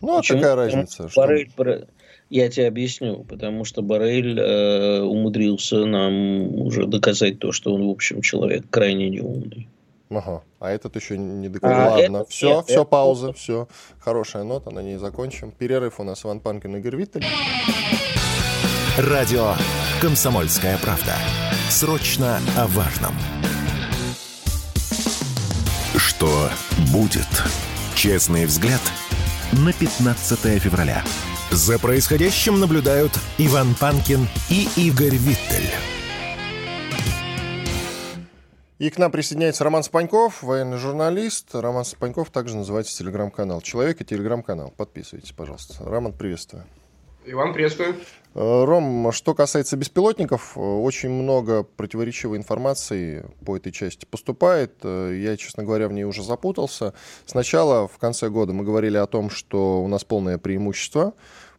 Ну, 0.00 0.16
а 0.16 0.22
какая 0.22 0.54
разница? 0.54 1.10
Барель, 1.14 1.50
что... 1.50 1.86
Я 2.30 2.48
тебе 2.48 2.66
объясню. 2.66 3.24
Потому 3.24 3.66
что 3.66 3.82
Барель 3.82 4.40
э, 4.40 5.02
умудрился 5.02 5.84
нам 5.84 6.54
уже 6.58 6.86
доказать 6.86 7.38
то, 7.38 7.52
что 7.52 7.74
он, 7.74 7.86
в 7.86 7.90
общем, 7.90 8.22
человек 8.22 8.64
крайне 8.70 9.10
неумный. 9.10 9.68
Ага, 10.08 10.42
а 10.58 10.70
этот 10.70 10.96
еще 10.96 11.18
не 11.18 11.50
доказал. 11.50 11.78
А, 11.78 11.90
Ладно, 11.96 12.16
это, 12.18 12.30
все, 12.30 12.56
нет, 12.56 12.64
все, 12.64 12.74
это... 12.76 12.84
пауза, 12.84 13.32
все. 13.34 13.68
Хорошая 13.98 14.44
нота, 14.44 14.70
на 14.70 14.80
ней 14.80 14.96
закончим. 14.96 15.50
Перерыв 15.50 16.00
у 16.00 16.02
нас 16.02 16.24
Иван 16.24 16.40
Панкин 16.40 16.76
и 16.76 16.78
Игорь 16.78 16.96
Виттель. 16.96 17.26
Радио 18.96 19.54
«Комсомольская 20.00 20.78
правда». 20.78 21.16
Срочно 21.70 22.40
о 22.56 22.68
важном. 22.68 23.16
Что 25.96 26.48
будет? 26.92 27.26
Честный 27.96 28.46
взгляд 28.46 28.80
на 29.50 29.72
15 29.72 30.62
февраля. 30.62 31.02
За 31.50 31.80
происходящим 31.80 32.60
наблюдают 32.60 33.10
Иван 33.38 33.74
Панкин 33.74 34.28
и 34.48 34.68
Игорь 34.76 35.16
Виттель. 35.16 35.68
И 38.78 38.90
к 38.90 38.98
нам 38.98 39.10
присоединяется 39.10 39.64
Роман 39.64 39.82
Спаньков, 39.82 40.44
военный 40.44 40.78
журналист. 40.78 41.52
Роман 41.52 41.84
Спаньков 41.84 42.30
также 42.30 42.56
называется 42.56 42.96
телеграм-канал 42.96 43.60
«Человек» 43.62 44.00
и 44.00 44.04
телеграм-канал. 44.04 44.72
Подписывайтесь, 44.76 45.32
пожалуйста. 45.32 45.82
Роман, 45.84 46.12
приветствую. 46.12 46.64
Иван, 47.30 47.52
приветствую. 47.52 47.94
Э, 48.34 48.64
Ром, 48.64 49.12
что 49.12 49.34
касается 49.34 49.76
беспилотников, 49.76 50.56
э, 50.56 50.60
очень 50.60 51.10
много 51.10 51.62
противоречивой 51.62 52.38
информации 52.38 53.26
по 53.44 53.56
этой 53.56 53.70
части 53.70 54.06
поступает. 54.06 54.72
Э, 54.82 55.12
я, 55.14 55.36
честно 55.36 55.62
говоря, 55.62 55.88
в 55.88 55.92
ней 55.92 56.04
уже 56.04 56.22
запутался. 56.22 56.94
Сначала, 57.26 57.86
в 57.86 57.98
конце 57.98 58.30
года, 58.30 58.54
мы 58.54 58.64
говорили 58.64 58.96
о 58.96 59.06
том, 59.06 59.28
что 59.28 59.82
у 59.82 59.88
нас 59.88 60.04
полное 60.04 60.38
преимущество 60.38 61.12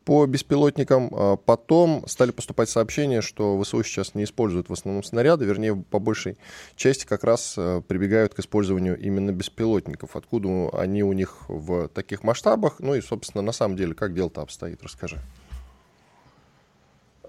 по 0.05 0.25
беспилотникам. 0.25 1.37
Потом 1.45 2.03
стали 2.07 2.31
поступать 2.31 2.69
сообщения, 2.69 3.21
что 3.21 3.61
ВСУ 3.61 3.83
сейчас 3.83 4.15
не 4.15 4.23
используют 4.23 4.69
в 4.69 4.73
основном 4.73 5.03
снаряды, 5.03 5.45
вернее, 5.45 5.75
по 5.75 5.99
большей 5.99 6.37
части 6.75 7.05
как 7.05 7.23
раз 7.23 7.53
прибегают 7.53 8.33
к 8.33 8.39
использованию 8.39 8.97
именно 8.97 9.31
беспилотников. 9.31 10.15
Откуда 10.15 10.69
они 10.73 11.03
у 11.03 11.13
них 11.13 11.47
в 11.47 11.89
таких 11.89 12.23
масштабах? 12.23 12.79
Ну 12.79 12.95
и, 12.95 13.01
собственно, 13.01 13.43
на 13.43 13.51
самом 13.51 13.75
деле, 13.75 13.93
как 13.93 14.15
дело-то 14.15 14.41
обстоит, 14.41 14.81
расскажи. 14.81 15.19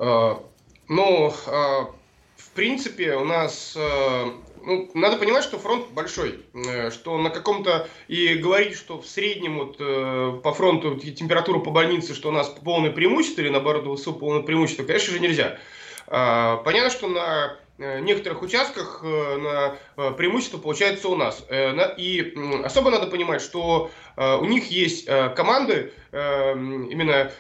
Э, 0.01 0.37
ну, 0.89 1.29
э, 1.29 1.87
в 2.37 2.51
принципе, 2.55 3.15
у 3.15 3.25
нас 3.25 3.75
э, 3.77 4.31
ну, 4.65 4.91
надо 4.95 5.19
понимать, 5.19 5.45
что 5.45 5.59
фронт 5.59 5.89
большой, 5.91 6.41
что 6.91 7.19
на 7.19 7.31
каком-то 7.31 7.87
и 8.09 8.35
говорить, 8.35 8.77
что 8.77 9.01
в 9.01 9.07
среднем 9.07 9.59
вот 9.59 10.43
по 10.43 10.53
фронту 10.53 10.97
температура 10.97 11.61
по 11.61 11.71
больнице, 11.71 12.15
что 12.15 12.31
у 12.31 12.33
нас 12.33 12.49
полное 12.49 12.91
преимущество 12.91 13.43
или 13.43 13.51
наоборот 13.51 13.99
ВСУ 13.99 14.15
полное 14.15 14.43
преимущество, 14.43 14.85
конечно 14.85 15.13
же 15.13 15.21
нельзя. 15.21 15.59
Понятно, 16.07 16.91
что 16.91 17.09
на 17.09 17.57
некоторых 18.01 18.43
участках 18.43 19.03
на 19.03 19.77
преимущество 20.13 20.59
получается 20.59 21.09
у 21.09 21.17
нас. 21.17 21.43
И 21.97 22.35
особо 22.63 22.91
надо 22.91 23.07
понимать, 23.07 23.41
что 23.41 23.91
у 24.21 24.45
них 24.45 24.71
есть 24.71 25.07
команды, 25.35 25.93
именно 26.13 27.33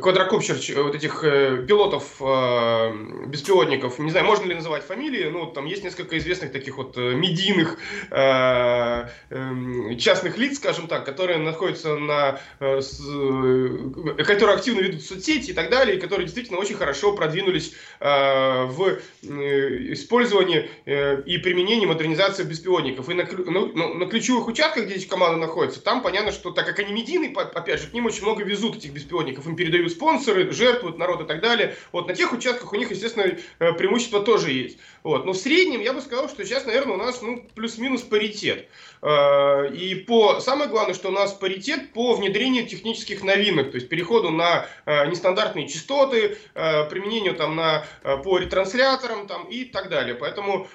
квадрокоптер 0.00 0.82
вот 0.82 0.94
этих 0.94 1.24
э, 1.24 1.64
пилотов 1.66 2.16
э, 2.20 3.26
беспилотников, 3.26 3.98
не 3.98 4.10
знаю, 4.10 4.26
можно 4.26 4.46
ли 4.46 4.54
называть 4.54 4.84
фамилии, 4.84 5.28
ну, 5.28 5.46
там 5.46 5.66
есть 5.66 5.84
несколько 5.84 6.16
известных 6.18 6.52
таких 6.52 6.76
вот 6.76 6.96
э, 6.96 7.14
медийных 7.14 7.78
э, 8.10 9.08
э, 9.30 9.94
частных 9.96 10.38
лиц, 10.38 10.56
скажем 10.56 10.86
так, 10.86 11.04
которые 11.04 11.38
находятся 11.38 11.96
на, 11.96 12.40
э, 12.60 12.80
э, 12.80 14.24
которые 14.24 14.56
активно 14.56 14.80
ведут 14.80 15.02
соцсети 15.02 15.50
и 15.50 15.54
так 15.54 15.70
далее, 15.70 15.96
и 15.96 16.00
которые 16.00 16.26
действительно 16.26 16.58
очень 16.58 16.76
хорошо 16.76 17.12
продвинулись 17.12 17.74
э, 18.00 18.64
в 18.64 18.98
э, 19.22 19.92
использовании 19.92 20.70
э, 20.86 21.22
и 21.22 21.38
применении 21.38 21.86
модернизации 21.86 22.44
беспилотников. 22.44 23.08
И 23.08 23.14
на, 23.14 23.24
ну, 23.24 24.08
ключевых 24.08 24.48
участках, 24.48 24.84
где 24.84 24.94
эти 24.94 25.06
находятся, 25.20 25.82
там 25.82 26.02
понятно, 26.02 26.32
что 26.32 26.50
так 26.50 26.66
как 26.66 26.78
они 26.78 26.92
медийные, 26.92 27.32
опять 27.32 27.80
же, 27.80 27.88
к 27.88 27.92
ним 27.92 28.06
очень 28.06 28.22
много 28.22 28.42
везут 28.44 28.76
этих 28.76 28.92
беспилотников, 28.92 29.46
им 29.46 29.56
передают 29.56 29.92
спонсоры, 29.92 30.50
жертвуют 30.52 30.98
народ 30.98 31.22
и 31.22 31.24
так 31.24 31.40
далее. 31.40 31.76
Вот 31.92 32.08
на 32.08 32.14
тех 32.14 32.32
участках 32.32 32.72
у 32.72 32.76
них, 32.76 32.90
естественно, 32.90 33.36
э, 33.58 33.72
преимущество 33.74 34.22
тоже 34.22 34.50
есть. 34.50 34.78
Вот. 35.02 35.24
Но 35.24 35.32
в 35.32 35.36
среднем 35.36 35.80
я 35.80 35.92
бы 35.92 36.00
сказал, 36.00 36.28
что 36.28 36.44
сейчас, 36.44 36.66
наверное, 36.66 36.94
у 36.94 36.98
нас 36.98 37.22
ну, 37.22 37.44
плюс-минус 37.54 38.02
паритет. 38.02 38.68
Э, 39.02 39.72
и 39.72 39.94
по, 39.94 40.40
самое 40.40 40.68
главное, 40.68 40.94
что 40.94 41.08
у 41.08 41.12
нас 41.12 41.32
паритет 41.32 41.92
по 41.92 42.14
внедрению 42.14 42.66
технических 42.66 43.22
новинок, 43.22 43.70
то 43.70 43.76
есть 43.76 43.88
переходу 43.88 44.30
на 44.30 44.66
э, 44.86 45.06
нестандартные 45.06 45.68
частоты, 45.68 46.38
применению 46.54 47.34
там 47.34 47.56
на, 47.56 47.84
по 48.24 48.38
ретрансляторам 48.38 49.26
там, 49.26 49.44
и 49.44 49.64
так 49.64 49.88
далее. 49.88 50.14
Поэтому 50.14 50.68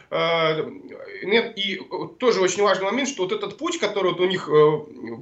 нет, 1.24 1.58
и 1.58 1.82
тоже 2.20 2.42
очень 2.42 2.64
важный 2.64 2.86
момент, 2.86 3.10
что 3.10 3.24
вот 3.24 3.32
этот 3.32 3.58
путь, 3.58 3.80
который 3.80 4.12
вот 4.12 4.20
у 4.26 4.28
них 4.28 4.50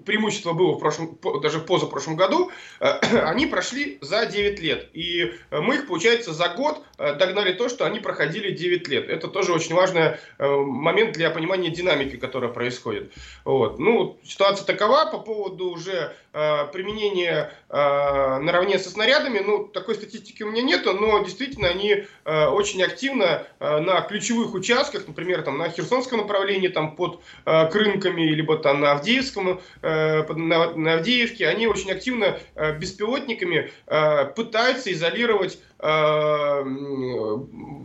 преимущество 0.06 0.54
было 0.54 0.74
в 0.74 0.80
прошлом, 0.80 1.18
даже 1.42 1.60
в 1.60 1.66
позапрошлом 1.66 2.16
году, 2.16 2.52
они 2.80 3.46
прошли 3.46 3.98
за 4.02 4.26
9 4.26 4.60
лет. 4.60 4.90
И 4.94 5.34
мы 5.52 5.76
их, 5.76 5.88
получается, 5.88 6.34
за 6.34 6.50
год 6.50 6.84
догнали 6.98 7.54
то, 7.54 7.70
что 7.70 7.86
они 7.86 8.00
проходили 8.00 8.52
9 8.52 8.88
лет. 8.88 9.10
Это 9.10 9.28
тоже 9.28 9.54
очень 9.54 9.76
важный 9.76 10.18
э, 10.38 10.48
момент 10.48 11.14
для 11.14 11.30
понимания 11.30 11.70
динамики, 11.70 12.18
которая 12.18 12.52
происходит. 12.52 13.14
Вот. 13.44 13.80
Ну, 13.80 14.20
ситуация 14.24 14.66
такова 14.66 15.06
по 15.06 15.20
поводу 15.20 15.70
уже 15.70 16.16
э, 16.34 16.66
применения 16.72 17.52
э, 17.70 18.38
наравне 18.40 18.80
со 18.80 18.90
снарядами. 18.90 19.40
Ну, 19.40 19.66
такой 19.66 19.96
статистики 19.96 20.44
у 20.44 20.52
меня 20.52 20.62
нету, 20.62 20.94
но 20.94 21.20
действительно 21.24 21.68
они 21.68 22.06
э, 22.26 22.46
очень 22.48 22.82
активно 22.84 23.48
э, 23.60 23.80
на 23.80 24.02
ключевых 24.02 24.54
участках, 24.54 25.08
например, 25.08 25.42
там 25.44 25.58
на 25.58 25.70
Херсонском 25.70 26.20
направлении, 26.20 26.68
там 26.68 26.96
под 26.96 27.22
э, 27.46 27.70
Крынками, 27.70 28.22
либо 28.24 28.58
там 28.58 28.82
на 28.82 28.93
Авдеевском, 28.94 29.62
э, 29.82 30.34
на, 30.34 30.74
на 30.76 30.94
Авдеевке, 30.96 31.48
они 31.48 31.68
очень 31.68 31.92
активно 31.92 32.40
э, 32.56 32.78
беспилотниками 32.78 33.72
э, 33.88 34.26
пытаются 34.36 34.92
изолировать 34.92 35.60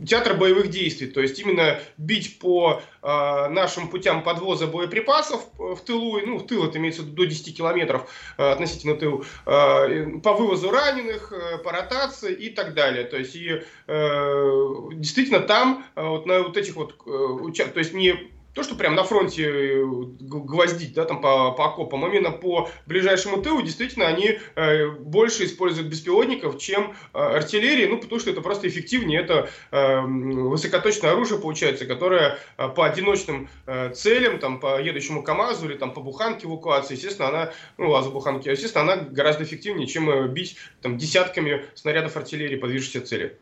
театр 0.06 0.34
боевых 0.34 0.70
действий, 0.70 1.08
то 1.08 1.20
есть 1.20 1.40
именно 1.40 1.80
бить 1.96 2.38
по 2.38 2.80
нашим 3.02 3.88
путям 3.88 4.22
подвоза 4.22 4.68
боеприпасов 4.68 5.40
в 5.58 5.78
тылу, 5.78 6.20
ну 6.24 6.38
в 6.38 6.46
тыл 6.46 6.64
это 6.64 6.78
имеется 6.78 7.02
до 7.02 7.24
10 7.24 7.56
километров 7.56 8.08
относительно 8.36 8.94
тылу, 8.94 9.24
э, 9.46 10.20
по 10.22 10.32
вывозу 10.34 10.70
раненых, 10.70 11.32
э, 11.32 11.58
по 11.58 11.72
ротации 11.72 12.32
и 12.34 12.50
так 12.50 12.74
далее. 12.74 13.02
То 13.02 13.16
есть 13.16 13.34
и 13.34 13.62
действительно 13.88 15.40
там 15.40 15.84
вот 15.96 16.24
на 16.26 16.42
вот 16.42 16.56
этих 16.56 16.76
вот, 16.76 16.96
то 16.98 17.78
есть 17.78 17.94
не 17.94 18.30
то, 18.54 18.62
что 18.62 18.74
прям 18.74 18.94
на 18.94 19.04
фронте 19.04 19.44
э, 19.44 19.84
гвоздить, 20.20 20.94
да, 20.94 21.04
там 21.04 21.20
по, 21.20 21.52
по 21.52 21.66
окопам, 21.66 22.06
именно 22.06 22.30
по 22.30 22.68
ближайшему 22.86 23.42
тылу, 23.42 23.62
действительно, 23.62 24.06
они 24.06 24.38
э, 24.56 24.86
больше 24.90 25.44
используют 25.44 25.88
беспилотников, 25.88 26.58
чем 26.58 26.94
э, 27.12 27.18
артиллерии, 27.18 27.86
ну, 27.86 27.98
потому 27.98 28.20
что 28.20 28.30
это 28.30 28.40
просто 28.40 28.68
эффективнее, 28.68 29.20
это 29.20 29.48
э, 29.70 30.00
высокоточное 30.00 31.12
оружие, 31.12 31.40
получается, 31.40 31.86
которое 31.86 32.38
э, 32.56 32.68
по 32.68 32.86
одиночным 32.86 33.48
э, 33.66 33.92
целям, 33.94 34.38
там, 34.38 34.60
по 34.60 34.80
едущему 34.80 35.22
КАМАЗу 35.22 35.68
или 35.68 35.76
там 35.76 35.92
по 35.92 36.00
буханке 36.00 36.46
эвакуации, 36.46 36.94
естественно, 36.94 37.28
она, 37.28 37.52
ну, 37.76 37.90
лазу 37.90 38.10
буханки, 38.10 38.48
естественно, 38.48 38.92
она 38.92 38.96
гораздо 39.02 39.44
эффективнее, 39.44 39.86
чем 39.86 40.10
э, 40.10 40.28
бить 40.28 40.56
там 40.82 40.98
десятками 40.98 41.64
снарядов 41.74 42.16
артиллерии 42.16 42.56
по 42.56 42.66
движущейся 42.66 43.06
цели. 43.06 43.38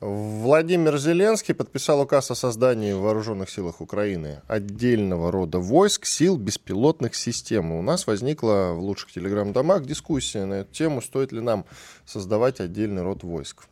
Владимир 0.00 0.98
Зеленский 0.98 1.54
подписал 1.54 2.00
указ 2.00 2.30
о 2.30 2.34
создании 2.34 2.92
в 2.92 3.00
вооруженных 3.00 3.48
силах 3.48 3.80
Украины 3.80 4.42
отдельного 4.48 5.30
рода 5.30 5.58
войск 5.58 6.04
сил 6.06 6.36
беспилотных 6.36 7.14
систем. 7.14 7.72
У 7.72 7.80
нас 7.80 8.06
возникла 8.06 8.72
в 8.74 8.80
лучших 8.80 9.12
телеграм-домах 9.12 9.84
дискуссия 9.84 10.44
на 10.46 10.54
эту 10.54 10.72
тему, 10.72 11.00
стоит 11.00 11.30
ли 11.30 11.40
нам 11.40 11.64
создавать 12.04 12.60
отдельный 12.60 13.02
род 13.02 13.22
войск. 13.22 13.66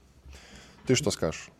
Ты 0.86 0.94
что 0.94 1.10
скажешь? 1.10 1.50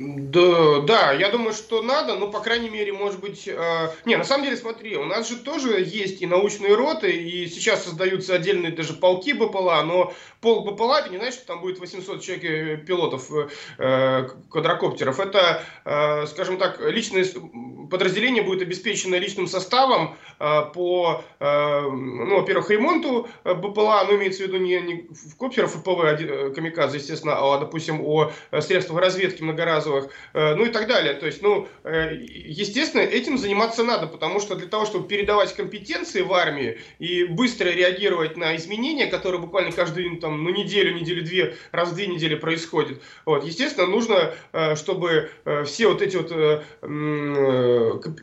Да, 0.00 0.80
да, 0.80 1.12
я 1.12 1.28
думаю, 1.28 1.52
что 1.52 1.82
надо, 1.82 2.16
но, 2.16 2.30
по 2.30 2.40
крайней 2.40 2.70
мере, 2.70 2.90
может 2.90 3.20
быть... 3.20 3.46
Э, 3.46 3.90
не, 4.06 4.16
на 4.16 4.24
самом 4.24 4.44
деле, 4.44 4.56
смотри, 4.56 4.96
у 4.96 5.04
нас 5.04 5.28
же 5.28 5.36
тоже 5.36 5.82
есть 5.82 6.22
и 6.22 6.26
научные 6.26 6.74
роты, 6.74 7.10
и 7.10 7.46
сейчас 7.48 7.84
создаются 7.84 8.34
отдельные 8.34 8.72
даже 8.72 8.94
полки 8.94 9.34
БПЛА, 9.34 9.82
но 9.82 10.14
полк 10.40 10.72
БПЛА, 10.72 11.02
ты 11.02 11.10
не 11.10 11.18
знаешь, 11.18 11.34
что 11.34 11.46
там 11.46 11.60
будет 11.60 11.80
800 11.80 12.22
человек 12.22 12.44
э, 12.44 12.76
пилотов 12.78 13.30
э, 13.76 14.28
квадрокоптеров. 14.50 15.20
Это, 15.20 15.62
э, 15.84 16.26
скажем 16.28 16.56
так, 16.56 16.80
личное 16.80 17.26
подразделение 17.90 18.42
будет 18.42 18.62
обеспечено 18.62 19.16
личным 19.16 19.46
составом 19.48 20.16
э, 20.38 20.62
по, 20.72 21.22
э, 21.40 21.80
ну, 21.82 22.36
во-первых, 22.36 22.70
ремонту 22.70 23.28
э, 23.44 23.52
БПЛА, 23.52 24.04
ну, 24.08 24.16
имеется 24.16 24.44
в 24.44 24.46
виду 24.46 24.56
не, 24.56 24.80
не 24.80 25.08
в 25.10 25.36
коптеров 25.36 25.76
и 25.76 25.80
ПВ 25.80 26.04
э, 26.04 26.50
Камикадзе, 26.54 26.98
естественно, 26.98 27.34
а, 27.36 27.58
допустим, 27.58 28.00
о 28.00 28.32
средствах 28.60 29.00
разведки 29.00 29.42
многоразовых 29.42 29.89
газовых, 29.90 30.10
э, 30.34 30.54
ну 30.54 30.64
и 30.66 30.70
так 30.70 30.86
далее. 30.86 31.14
То 31.14 31.26
есть, 31.26 31.42
ну, 31.42 31.68
э, 31.84 32.16
естественно, 32.28 33.02
этим 33.02 33.38
заниматься 33.38 33.82
надо, 33.82 34.06
потому 34.06 34.40
что 34.40 34.54
для 34.54 34.68
того, 34.68 34.86
чтобы 34.86 35.08
передавать 35.08 35.54
компетенции 35.54 36.22
в 36.22 36.32
армии 36.32 36.78
и 36.98 37.24
быстро 37.24 37.68
реагировать 37.68 38.36
на 38.36 38.56
изменения, 38.56 39.06
которые 39.06 39.40
буквально 39.40 39.72
каждую 39.72 40.18
там, 40.18 40.42
ну, 40.44 40.50
неделю, 40.50 40.94
неделю-две, 40.94 41.56
раз 41.72 41.90
в 41.90 41.94
две 41.94 42.06
недели 42.06 42.34
происходят, 42.34 43.00
вот, 43.24 43.44
естественно, 43.44 43.86
нужно, 43.86 44.34
э, 44.52 44.76
чтобы 44.76 45.30
все 45.64 45.88
вот 45.88 46.02
эти 46.02 46.16
вот 46.16 46.30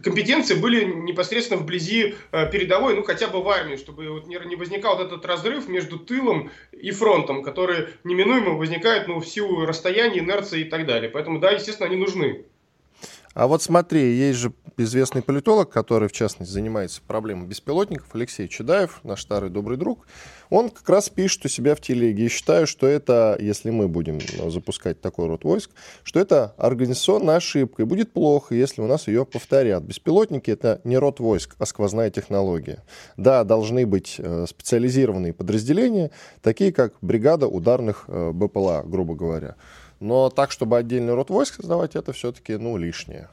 компетенции 0.03 0.55
были 0.55 0.83
непосредственно 0.85 1.59
вблизи 1.59 2.15
передовой, 2.51 2.95
ну, 2.95 3.03
хотя 3.03 3.27
бы 3.27 3.41
в 3.41 3.49
армии, 3.49 3.75
чтобы 3.75 4.09
вот 4.09 4.27
не 4.27 4.55
возникал 4.55 4.97
вот 4.97 5.07
этот 5.07 5.25
разрыв 5.25 5.67
между 5.67 5.99
тылом 5.99 6.51
и 6.71 6.91
фронтом, 6.91 7.43
который 7.43 7.87
неминуемо 8.03 8.51
возникает, 8.51 9.07
ну, 9.07 9.19
в 9.19 9.27
силу 9.27 9.65
расстояния, 9.65 10.19
инерции 10.19 10.61
и 10.61 10.63
так 10.63 10.85
далее. 10.85 11.09
Поэтому, 11.09 11.39
да, 11.39 11.46
естественно, 11.51 11.89
они 11.89 11.97
нужны. 11.97 12.45
А 13.37 13.45
вот 13.45 13.61
смотри, 13.61 14.15
есть 14.15 14.39
же 14.39 14.51
известный 14.77 15.21
политолог, 15.21 15.69
который, 15.69 16.09
в 16.09 16.11
частности, 16.11 16.51
занимается 16.51 17.03
проблемой 17.05 17.47
беспилотников, 17.47 18.07
Алексей 18.13 18.47
Чудаев, 18.47 18.99
наш 19.03 19.21
старый 19.21 19.51
добрый 19.51 19.77
друг. 19.77 20.07
Он 20.49 20.71
как 20.71 20.89
раз 20.89 21.09
пишет 21.09 21.45
у 21.45 21.47
себя 21.47 21.75
в 21.75 21.81
телеге. 21.81 22.25
И 22.25 22.29
считаю, 22.29 22.65
что 22.65 22.87
это, 22.87 23.37
если 23.39 23.69
мы 23.69 23.87
будем 23.87 24.19
запускать 24.49 25.01
такой 25.01 25.27
род 25.27 25.43
войск, 25.43 25.69
что 26.01 26.19
это 26.19 26.55
организационная 26.57 27.35
ошибка. 27.35 27.83
И 27.83 27.85
будет 27.85 28.11
плохо, 28.11 28.55
если 28.55 28.81
у 28.81 28.87
нас 28.87 29.07
ее 29.07 29.23
повторят. 29.23 29.83
Беспилотники— 29.83 30.49
это 30.51 30.81
не 30.83 30.97
род 30.97 31.19
войск, 31.19 31.55
а 31.59 31.67
сквозная 31.67 32.09
технология. 32.09 32.83
Да, 33.17 33.43
должны 33.43 33.85
быть 33.85 34.15
э, 34.17 34.45
специализированные 34.49 35.33
подразделения, 35.33 36.09
такие 36.41 36.71
как 36.71 36.93
бригада 37.01 37.47
ударных 37.47 38.05
э, 38.07 38.31
БПЛА, 38.31 38.81
грубо 38.83 39.13
говоря. 39.13 39.57
Но 39.99 40.29
так, 40.29 40.51
чтобы 40.51 40.77
отдельный 40.77 41.13
род 41.13 41.29
войск 41.29 41.55
создавать, 41.55 41.95
это 41.95 42.13
все-таки, 42.13 42.57
ну, 42.57 42.77
лишнее. 42.77 43.29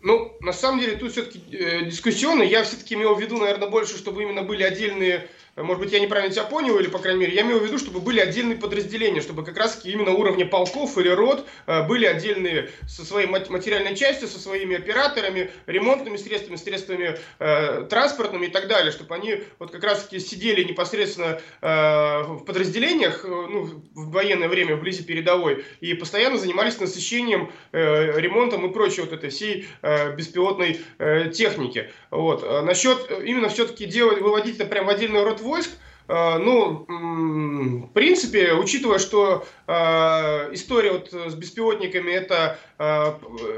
Ну, 0.00 0.36
на 0.40 0.52
самом 0.52 0.80
деле, 0.80 0.96
тут 0.96 1.12
все-таки 1.12 1.42
э, 1.50 1.84
дискуссионно. 1.86 2.42
Я 2.42 2.62
все-таки 2.62 2.94
имел 2.94 3.14
в 3.14 3.20
виду, 3.20 3.36
наверное, 3.36 3.68
больше, 3.68 3.98
чтобы 3.98 4.22
именно 4.22 4.42
были 4.42 4.62
отдельные 4.62 5.28
может 5.62 5.82
быть, 5.82 5.92
я 5.92 6.00
неправильно 6.00 6.32
тебя 6.32 6.44
понял, 6.44 6.78
или, 6.78 6.88
по 6.88 6.98
крайней 6.98 7.20
мере, 7.20 7.34
я 7.34 7.42
имел 7.42 7.58
в 7.58 7.64
виду, 7.64 7.78
чтобы 7.78 8.00
были 8.00 8.20
отдельные 8.20 8.56
подразделения, 8.56 9.20
чтобы 9.20 9.44
как 9.44 9.56
раз 9.56 9.80
именно 9.84 10.12
уровня 10.12 10.46
полков 10.46 10.98
или 10.98 11.08
рот 11.08 11.46
э, 11.66 11.86
были 11.86 12.06
отдельные 12.06 12.70
со 12.86 13.04
своей 13.04 13.26
материальной 13.26 13.96
частью, 13.96 14.28
со 14.28 14.38
своими 14.38 14.76
операторами, 14.76 15.50
ремонтными 15.66 16.16
средствами, 16.16 16.56
средствами 16.56 17.18
э, 17.38 17.86
транспортными 17.88 18.46
и 18.46 18.50
так 18.50 18.68
далее, 18.68 18.92
чтобы 18.92 19.14
они 19.14 19.42
вот 19.58 19.70
как 19.70 19.82
раз 19.84 20.04
таки 20.04 20.18
сидели 20.18 20.62
непосредственно 20.64 21.40
э, 21.60 22.22
в 22.22 22.44
подразделениях, 22.44 23.24
э, 23.24 23.28
ну, 23.28 23.64
в 23.94 24.10
военное 24.10 24.48
время, 24.48 24.76
вблизи 24.76 25.02
передовой, 25.02 25.64
и 25.80 25.94
постоянно 25.94 26.38
занимались 26.38 26.78
насыщением, 26.80 27.52
э, 27.72 28.20
ремонтом 28.20 28.66
и 28.66 28.72
прочей 28.72 29.02
вот 29.02 29.12
этой 29.12 29.30
всей 29.30 29.66
э, 29.82 30.14
беспилотной 30.14 30.80
э, 30.98 31.30
техники. 31.30 31.90
Вот. 32.10 32.42
А 32.44 32.62
насчет 32.62 33.10
э, 33.10 33.24
именно 33.24 33.48
все-таки 33.48 33.86
делать, 33.86 34.20
выводить 34.20 34.56
это 34.56 34.66
прям 34.66 34.86
в 34.86 34.90
отдельный 34.90 35.22
род 35.22 35.40
войск, 35.48 35.70
ну, 36.08 36.86
в 36.88 37.92
принципе, 37.92 38.54
учитывая, 38.54 38.98
что 38.98 39.46
э, 39.66 39.72
история 40.54 40.92
вот 40.92 41.12
с 41.12 41.34
беспилотниками 41.34 42.10
это 42.10 42.58
э, 42.78 43.12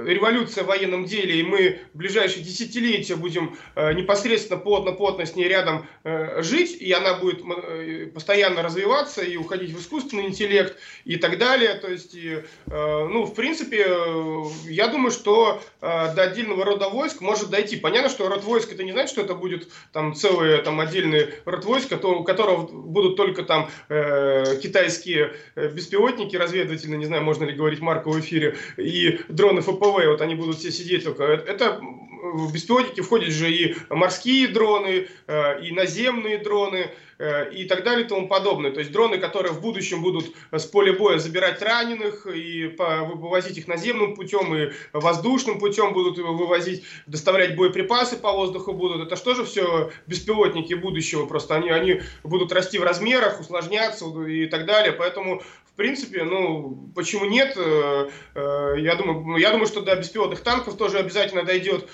революция 0.06 0.64
в 0.64 0.66
военном 0.66 1.04
деле, 1.04 1.36
и 1.36 1.42
мы 1.44 1.80
в 1.94 1.98
ближайшие 1.98 2.42
десятилетия 2.42 3.14
будем 3.14 3.56
э, 3.76 3.92
непосредственно 3.92 4.58
плотно-плотно 4.58 5.26
с 5.26 5.36
ней 5.36 5.46
рядом 5.46 5.86
э, 6.02 6.42
жить, 6.42 6.76
и 6.80 6.90
она 6.92 7.14
будет 7.14 7.40
э, 7.44 8.06
постоянно 8.12 8.62
развиваться 8.62 9.22
и 9.22 9.36
уходить 9.36 9.70
в 9.72 9.80
искусственный 9.80 10.26
интеллект 10.26 10.76
и 11.04 11.16
так 11.16 11.38
далее. 11.38 11.74
То 11.74 11.88
есть, 11.88 12.16
э, 12.16 12.44
ну, 12.66 13.24
в 13.24 13.34
принципе, 13.34 13.86
э, 13.86 14.42
я 14.68 14.88
думаю, 14.88 15.12
что 15.12 15.62
э, 15.80 16.14
до 16.14 16.22
отдельного 16.22 16.64
рода 16.64 16.88
войск 16.88 17.20
может 17.20 17.50
дойти. 17.50 17.76
Понятно, 17.76 18.10
что 18.10 18.28
род 18.28 18.42
войск 18.42 18.72
это 18.72 18.82
не 18.82 18.92
значит, 18.92 19.10
что 19.10 19.20
это 19.20 19.34
будет 19.34 19.68
там 19.92 20.14
целый 20.14 20.60
там 20.62 20.80
отдельный 20.80 21.34
род 21.44 21.64
войск, 21.64 21.92
у 21.92 22.24
которого 22.40 22.66
будут 22.66 23.16
только 23.16 23.42
там 23.42 23.70
э, 23.88 24.58
китайские 24.62 25.34
э, 25.54 25.68
беспилотники 25.68 26.36
разведывательные, 26.36 26.98
не 26.98 27.06
знаю, 27.06 27.22
можно 27.22 27.44
ли 27.44 27.52
говорить 27.52 27.80
марку 27.80 28.10
в 28.10 28.20
эфире, 28.20 28.56
и 28.76 29.20
дроны 29.28 29.60
ФПВ, 29.60 30.06
вот 30.06 30.20
они 30.20 30.34
будут 30.34 30.58
все 30.58 30.70
сидеть 30.70 31.04
только. 31.04 31.24
Это 31.24 31.80
в 32.22 32.52
беспилотники 32.52 33.00
входят 33.00 33.30
же 33.30 33.50
и 33.50 33.76
морские 33.90 34.48
дроны, 34.48 35.08
э, 35.26 35.62
и 35.62 35.72
наземные 35.72 36.38
дроны, 36.38 36.86
Э, 36.86 37.09
и 37.52 37.64
так 37.64 37.84
далее 37.84 38.06
и 38.06 38.08
тому 38.08 38.28
подобное. 38.28 38.70
То 38.70 38.80
есть 38.80 38.92
дроны, 38.92 39.18
которые 39.18 39.52
в 39.52 39.60
будущем 39.60 40.02
будут 40.02 40.34
с 40.52 40.64
поля 40.64 40.92
боя 40.94 41.18
забирать 41.18 41.60
раненых 41.60 42.26
и 42.26 42.74
вывозить 42.78 43.58
их 43.58 43.68
наземным 43.68 44.14
путем 44.14 44.54
и 44.54 44.70
воздушным 44.92 45.58
путем 45.58 45.92
будут 45.92 46.18
вывозить, 46.18 46.84
доставлять 47.06 47.56
боеприпасы 47.56 48.16
по 48.16 48.32
воздуху 48.32 48.72
будут. 48.72 49.06
Это 49.06 49.16
что 49.16 49.34
же 49.34 49.44
все 49.44 49.90
беспилотники 50.06 50.74
будущего, 50.74 51.26
просто 51.26 51.56
они, 51.56 51.68
они 51.68 52.02
будут 52.22 52.52
расти 52.52 52.78
в 52.78 52.84
размерах, 52.84 53.40
усложняться 53.40 54.06
и 54.26 54.46
так 54.46 54.64
далее. 54.64 54.92
Поэтому 54.92 55.42
принципе, 55.80 56.24
ну, 56.24 56.92
почему 56.94 57.24
нет? 57.24 57.54
Э, 57.56 58.10
э, 58.34 58.74
я 58.78 58.96
думаю, 58.96 59.38
я 59.38 59.50
думаю, 59.50 59.66
что 59.66 59.80
до 59.80 59.96
беспилотных 59.96 60.40
танков 60.40 60.76
тоже 60.76 60.98
обязательно 60.98 61.42
дойдет 61.42 61.88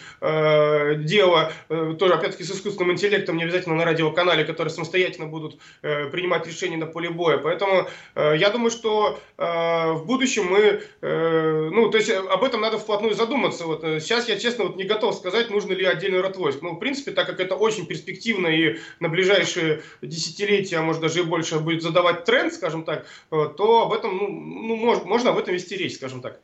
дело, 1.07 1.53
тоже, 1.69 2.15
опять-таки, 2.15 2.43
с 2.43 2.51
искусственным 2.51 2.93
интеллектом, 2.93 3.37
не 3.37 3.45
обязательно 3.45 3.77
на 3.77 3.85
радиоканале, 3.85 4.45
который 4.45 4.69
самостоятельно 4.69 5.27
будут 5.27 5.59
э, 5.83 6.09
принимать 6.11 6.47
решения 6.47 6.77
на 6.77 6.87
поле 6.87 7.11
боя. 7.11 7.39
Поэтому 7.39 7.89
э, 8.15 8.35
я 8.39 8.51
думаю, 8.51 8.71
что 8.71 9.21
э, 9.37 9.93
в 9.93 10.05
будущем 10.07 10.47
мы, 10.47 10.83
э, 11.03 11.71
ну, 11.73 11.91
то 11.91 11.99
есть 11.99 12.11
об 12.11 12.43
этом 12.43 12.61
надо 12.61 12.79
вплотную 12.79 13.15
задуматься. 13.15 13.67
Вот 13.67 13.85
э, 13.85 14.01
сейчас 14.01 14.29
я, 14.29 14.37
честно, 14.39 14.65
вот 14.65 14.77
не 14.77 14.85
готов 14.85 15.15
сказать, 15.15 15.51
нужно 15.51 15.73
ли 15.73 15.85
отдельный 15.85 16.21
род 16.21 16.37
войск. 16.37 16.63
Ну, 16.63 16.73
в 16.73 16.79
принципе, 16.79 17.13
так 17.13 17.27
как 17.27 17.41
это 17.41 17.55
очень 17.55 17.87
перспективно 17.87 18.49
и 18.49 18.79
на 19.01 19.09
ближайшие 19.09 19.83
десятилетия, 20.03 20.79
а 20.79 20.83
может 20.83 21.03
даже 21.03 21.21
и 21.21 21.23
больше 21.23 21.59
будет 21.59 21.83
задавать 21.83 22.25
тренд, 22.25 22.53
скажем 22.53 22.85
так, 22.85 23.07
э, 23.31 23.49
об 23.83 23.93
этом, 23.93 24.17
ну, 24.17 24.29
ну 24.29 24.77
можно, 24.77 25.05
можно 25.05 25.31
об 25.31 25.39
этом 25.39 25.55
вести 25.55 25.77
речь, 25.77 25.97
скажем 25.97 26.21
так. 26.21 26.41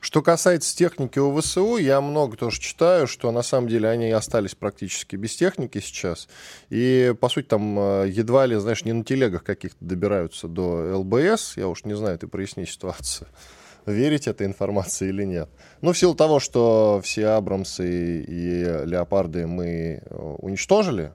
Что 0.00 0.22
касается 0.22 0.76
техники 0.76 1.18
у 1.18 1.40
ВСУ, 1.40 1.76
я 1.76 2.00
много 2.00 2.36
тоже 2.36 2.60
читаю, 2.60 3.06
что 3.06 3.30
на 3.32 3.42
самом 3.42 3.68
деле 3.68 3.88
они 3.88 4.10
остались 4.10 4.54
практически 4.54 5.16
без 5.16 5.34
техники 5.36 5.80
сейчас. 5.80 6.28
И, 6.70 7.14
по 7.20 7.28
сути, 7.28 7.46
там 7.46 7.78
э, 7.78 8.08
едва 8.08 8.46
ли, 8.46 8.56
знаешь, 8.56 8.84
не 8.84 8.92
на 8.92 9.04
телегах 9.04 9.44
каких-то 9.44 9.84
добираются 9.84 10.48
до 10.48 10.98
ЛБС. 10.98 11.56
Я 11.56 11.68
уж 11.68 11.84
не 11.84 11.96
знаю, 11.96 12.18
ты 12.18 12.26
проясни 12.26 12.66
ситуацию. 12.66 13.28
Верить 13.86 14.28
этой 14.28 14.46
информации 14.46 15.08
или 15.08 15.24
нет. 15.24 15.48
Ну, 15.80 15.92
в 15.92 15.98
силу 15.98 16.14
того, 16.14 16.40
что 16.40 17.00
все 17.02 17.28
Абрамсы 17.28 18.22
и 18.22 18.64
Леопарды 18.86 19.46
мы 19.46 20.02
э, 20.04 20.36
уничтожили, 20.38 21.12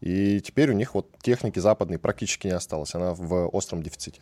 и 0.00 0.40
теперь 0.40 0.70
у 0.70 0.74
них 0.74 0.94
вот 0.94 1.08
техники 1.22 1.58
западной 1.58 1.98
практически 1.98 2.48
не 2.48 2.52
осталось. 2.52 2.94
Она 2.94 3.14
в 3.14 3.48
остром 3.48 3.82
дефиците. 3.82 4.20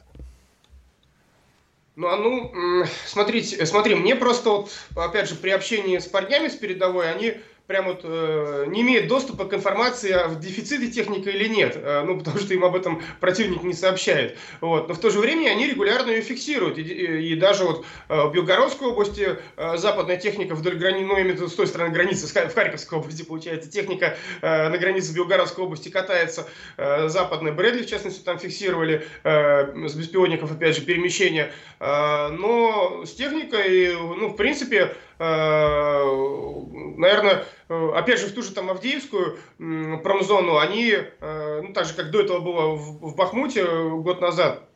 Ну, 1.94 2.08
а 2.08 2.16
ну, 2.16 2.84
смотрите, 3.06 3.66
смотри, 3.66 3.94
мне 3.94 4.16
просто 4.16 4.50
вот, 4.50 4.72
опять 4.96 5.28
же, 5.28 5.34
при 5.34 5.50
общении 5.50 5.98
с 5.98 6.06
парнями 6.06 6.48
с 6.48 6.56
передовой, 6.56 7.10
они 7.10 7.34
прям 7.66 7.86
вот 7.86 8.00
э, 8.04 8.66
не 8.68 8.82
имеет 8.82 9.08
доступа 9.08 9.44
к 9.44 9.54
информации, 9.54 10.28
в 10.28 10.40
дефиците 10.40 10.88
техника 10.90 11.30
или 11.30 11.48
нет, 11.48 11.76
э, 11.76 12.02
ну, 12.04 12.18
потому 12.18 12.38
что 12.38 12.54
им 12.54 12.64
об 12.64 12.74
этом 12.74 13.02
противник 13.20 13.62
не 13.62 13.72
сообщает. 13.72 14.36
Вот. 14.60 14.88
Но 14.88 14.94
в 14.94 14.98
то 14.98 15.10
же 15.10 15.20
время 15.20 15.50
они 15.50 15.66
регулярно 15.66 16.10
ее 16.10 16.22
фиксируют. 16.22 16.78
И, 16.78 16.82
и, 16.82 17.32
и 17.32 17.36
даже 17.36 17.64
вот 17.64 17.84
э, 18.08 18.24
в 18.26 18.32
Белгородской 18.32 18.88
области 18.88 19.38
э, 19.56 19.76
западная 19.76 20.16
техника 20.16 20.54
вдоль 20.54 20.76
границы, 20.76 21.06
ну, 21.06 21.18
именно 21.18 21.48
с 21.48 21.54
той 21.54 21.66
стороны 21.66 21.92
границы, 21.92 22.26
в 22.26 22.54
Харьковской 22.54 22.98
области, 22.98 23.22
получается, 23.22 23.70
техника 23.70 24.16
э, 24.40 24.68
на 24.68 24.76
границе 24.78 25.14
Белгородской 25.14 25.64
области 25.64 25.88
катается, 25.88 26.48
э, 26.76 27.08
западная 27.08 27.52
Брэдли, 27.52 27.82
в 27.82 27.88
частности, 27.88 28.22
там 28.22 28.38
фиксировали 28.38 29.06
э, 29.24 29.88
с 29.88 29.94
беспилотников, 29.94 30.50
опять 30.50 30.76
же, 30.76 30.82
перемещения. 30.82 31.52
Э, 31.78 32.28
но 32.28 33.04
с 33.06 33.12
техникой, 33.14 33.94
ну, 33.94 34.28
в 34.28 34.36
принципе, 34.36 34.94
наверное, 36.98 37.44
э, 37.68 37.90
опять 37.94 38.20
же, 38.20 38.26
в 38.26 38.34
ту 38.34 38.42
же 38.42 38.52
там 38.52 38.70
Авдеевскую 38.70 39.38
промзону, 40.02 40.58
они, 40.58 40.92
э, 40.92 41.60
ну, 41.62 41.72
так 41.72 41.86
же, 41.86 41.94
как 41.94 42.10
до 42.10 42.20
этого 42.20 42.40
было 42.40 42.74
в 42.74 43.14
Бахмуте 43.14 43.64
год 43.64 44.20
назад, 44.20 44.62
Э, 44.62 44.71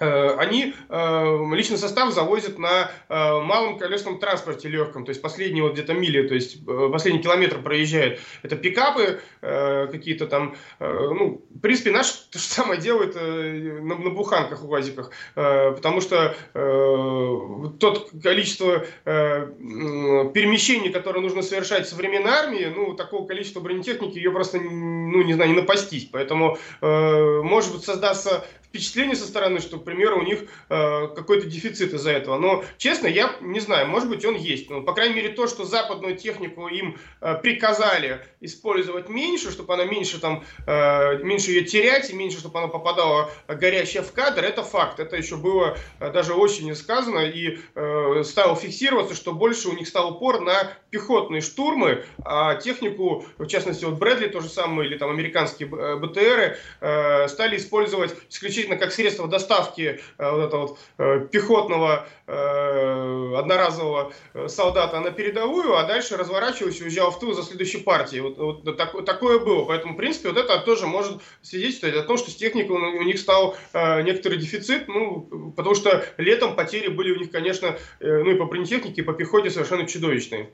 они 0.00 0.74
э, 0.88 1.54
личный 1.54 1.76
состав 1.76 2.12
завозят 2.12 2.58
на 2.58 2.90
э, 3.08 3.40
малом 3.40 3.78
колесном 3.78 4.18
транспорте 4.18 4.68
легком, 4.68 5.04
то 5.04 5.10
есть 5.10 5.22
последние 5.22 5.62
вот 5.62 5.74
где-то 5.74 5.92
мили, 5.94 6.26
то 6.26 6.34
есть 6.34 6.64
последний 6.64 7.22
километр 7.22 7.62
проезжает. 7.62 8.20
Это 8.42 8.56
пикапы 8.56 9.20
какие-то 9.40 10.26
там, 10.26 10.56
ну, 10.78 11.42
в 11.50 11.60
принципе, 11.60 11.90
наш 11.90 12.10
то 12.30 12.38
же 12.38 12.44
самое 12.44 12.80
делает 12.80 13.14
на, 13.14 13.96
на 13.96 14.10
буханках, 14.10 14.64
УАЗиках, 14.64 15.10
потому 15.34 16.00
что 16.00 16.34
тот 17.78 18.10
количество 18.22 18.84
перемещений, 19.04 20.90
которые 20.90 21.22
нужно 21.22 21.42
совершать 21.42 21.86
в 21.86 21.90
современной 21.90 22.30
армии, 22.30 22.72
ну, 22.74 22.94
такого 22.94 23.26
количества 23.26 23.60
бронетехники 23.60 24.16
ее 24.16 24.30
просто, 24.30 24.58
ну, 24.60 25.22
не 25.22 25.34
знаю, 25.34 25.50
не 25.50 25.56
напастись. 25.56 26.08
Поэтому, 26.10 26.58
может 26.80 27.72
быть, 27.72 27.84
создастся 27.84 28.44
впечатление 28.70 29.16
со 29.16 29.26
стороны, 29.26 29.58
что, 29.58 29.78
к 29.78 29.84
примеру, 29.84 30.20
у 30.20 30.22
них 30.22 30.44
э, 30.68 31.08
какой-то 31.08 31.46
дефицит 31.46 31.92
из-за 31.92 32.12
этого. 32.12 32.38
Но, 32.38 32.64
честно, 32.78 33.08
я 33.08 33.34
не 33.40 33.58
знаю, 33.58 33.88
может 33.88 34.08
быть, 34.08 34.24
он 34.24 34.36
есть. 34.36 34.70
Но, 34.70 34.82
по 34.82 34.94
крайней 34.94 35.16
мере, 35.16 35.30
то, 35.30 35.48
что 35.48 35.64
западную 35.64 36.16
технику 36.16 36.68
им 36.68 36.96
э, 37.20 37.34
приказали 37.42 38.24
использовать 38.40 39.08
меньше, 39.08 39.50
чтобы 39.50 39.74
она 39.74 39.84
меньше, 39.84 40.20
там, 40.20 40.44
э, 40.66 41.18
меньше 41.18 41.50
ее 41.50 41.64
терять, 41.64 42.10
и 42.10 42.14
меньше, 42.14 42.38
чтобы 42.38 42.60
она 42.60 42.68
попадала 42.68 43.30
горящая 43.48 44.04
в 44.04 44.12
кадр, 44.12 44.44
это 44.44 44.62
факт. 44.62 45.00
Это 45.00 45.16
еще 45.16 45.36
было 45.36 45.76
э, 45.98 46.12
даже 46.12 46.34
очень 46.34 46.72
сказано, 46.76 47.20
и 47.26 47.58
э, 47.74 48.22
стало 48.24 48.54
фиксироваться, 48.54 49.16
что 49.16 49.32
больше 49.32 49.68
у 49.68 49.72
них 49.72 49.88
стал 49.88 50.12
упор 50.12 50.40
на 50.40 50.72
пехотные 50.90 51.40
штурмы, 51.40 52.04
а 52.24 52.56
технику, 52.56 53.24
в 53.38 53.46
частности, 53.46 53.84
вот 53.84 53.98
Брэдли, 53.98 54.28
то 54.28 54.40
же 54.40 54.48
самое, 54.48 54.88
или 54.88 54.98
там 54.98 55.10
американские 55.10 55.68
э, 55.68 55.96
БТРы, 55.96 56.56
э, 56.80 57.28
стали 57.28 57.56
использовать 57.56 58.14
исключительно 58.28 58.76
как 58.76 58.92
средство 58.92 59.28
доставки 59.28 60.00
э, 60.18 60.30
вот 60.30 60.44
этого 60.44 60.76
вот, 60.98 61.30
пехотного 61.30 62.06
одноразового 62.26 64.12
солдата 64.46 65.00
на 65.00 65.10
передовую, 65.10 65.76
а 65.76 65.82
дальше 65.84 66.16
разворачивался 66.16 66.80
и 66.80 66.82
уезжал 66.84 67.10
в 67.10 67.18
тыл 67.18 67.34
за 67.34 67.42
следующей 67.42 67.78
партией. 67.78 68.20
Вот, 68.22 68.38
вот 68.38 68.76
так, 68.76 69.04
такое 69.04 69.40
было. 69.40 69.64
Поэтому, 69.64 69.94
в 69.94 69.96
принципе, 69.96 70.28
вот 70.28 70.38
это 70.38 70.60
тоже 70.60 70.86
может 70.86 71.20
свидетельствовать 71.42 71.96
о 71.96 72.02
том, 72.04 72.18
что 72.18 72.30
с 72.30 72.36
техникой 72.36 72.76
у 72.76 73.02
них 73.02 73.18
стал 73.18 73.56
некоторый 73.74 74.38
дефицит, 74.38 74.86
ну, 74.86 75.52
потому 75.56 75.74
что 75.74 76.04
летом 76.18 76.54
потери 76.54 76.86
были 76.86 77.10
у 77.10 77.18
них, 77.18 77.32
конечно, 77.32 77.76
ну 77.98 78.30
и 78.30 78.36
по 78.36 78.44
бронетехнике, 78.44 79.00
и 79.00 79.04
по 79.04 79.12
пехоте 79.12 79.50
совершенно 79.50 79.84
чудовищные. 79.86 80.50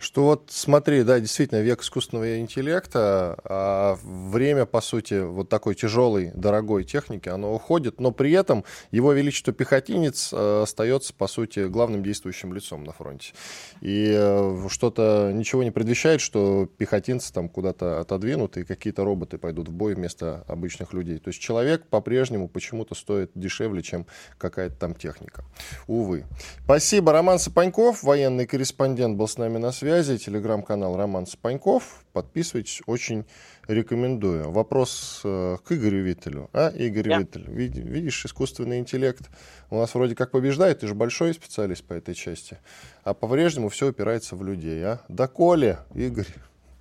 Что 0.00 0.24
вот 0.24 0.50
смотри, 0.50 1.02
да, 1.02 1.20
действительно, 1.20 1.60
век 1.60 1.82
искусственного 1.82 2.38
интеллекта, 2.40 3.36
а 3.44 3.98
время, 4.02 4.66
по 4.66 4.80
сути, 4.80 5.20
вот 5.20 5.48
такой 5.48 5.74
тяжелой, 5.74 6.32
дорогой 6.34 6.84
техники, 6.84 7.28
оно 7.28 7.54
уходит, 7.54 8.00
но 8.00 8.10
при 8.10 8.32
этом 8.32 8.64
его 8.90 9.12
величество 9.12 9.52
пехотинец 9.52 10.30
э, 10.32 10.62
остается, 10.62 11.14
по 11.14 11.26
сути, 11.26 11.66
главным 11.68 12.02
действующим 12.02 12.52
лицом 12.52 12.84
на 12.84 12.92
фронте. 12.92 13.32
И 13.80 14.12
э, 14.14 14.66
что-то 14.68 15.30
ничего 15.32 15.62
не 15.62 15.70
предвещает, 15.70 16.20
что 16.20 16.68
пехотинцы 16.78 17.32
там 17.32 17.48
куда-то 17.48 18.00
отодвинут, 18.00 18.56
и 18.56 18.64
какие-то 18.64 19.04
роботы 19.04 19.38
пойдут 19.38 19.68
в 19.68 19.72
бой 19.72 19.94
вместо 19.94 20.44
обычных 20.48 20.92
людей. 20.92 21.18
То 21.18 21.28
есть 21.28 21.40
человек 21.40 21.86
по-прежнему 21.86 22.48
почему-то 22.48 22.94
стоит 22.94 23.30
дешевле, 23.34 23.82
чем 23.82 24.06
какая-то 24.38 24.76
там 24.76 24.94
техника. 24.94 25.44
Увы. 25.86 26.24
Спасибо. 26.64 27.12
Роман 27.12 27.38
Сапаньков, 27.38 28.02
военный 28.02 28.46
корреспондент, 28.46 29.16
был 29.16 29.28
с 29.28 29.38
нами 29.38 29.58
на 29.62 29.72
связи. 29.72 30.18
Телеграм-канал 30.18 30.96
Роман 30.96 31.26
Спаньков. 31.26 32.04
Подписывайтесь, 32.12 32.82
очень 32.86 33.24
рекомендую. 33.68 34.50
Вопрос 34.50 35.22
э, 35.24 35.56
к 35.64 35.72
Игорю 35.72 36.02
Виттелю. 36.02 36.50
А, 36.52 36.70
Игорь 36.70 37.08
yeah. 37.08 37.18
Виттель, 37.20 37.44
вид, 37.48 37.76
видишь, 37.76 38.26
искусственный 38.26 38.80
интеллект 38.80 39.30
у 39.70 39.78
нас 39.78 39.94
вроде 39.94 40.16
как 40.16 40.32
побеждает, 40.32 40.80
ты 40.80 40.88
же 40.88 40.94
большой 40.94 41.32
специалист 41.32 41.84
по 41.84 41.94
этой 41.94 42.14
части. 42.14 42.58
А 43.04 43.14
по-прежнему 43.14 43.68
все 43.68 43.88
упирается 43.88 44.34
в 44.34 44.44
людей, 44.44 44.82
а? 44.84 45.00
Доколе, 45.08 45.78
Игорь, 45.94 46.26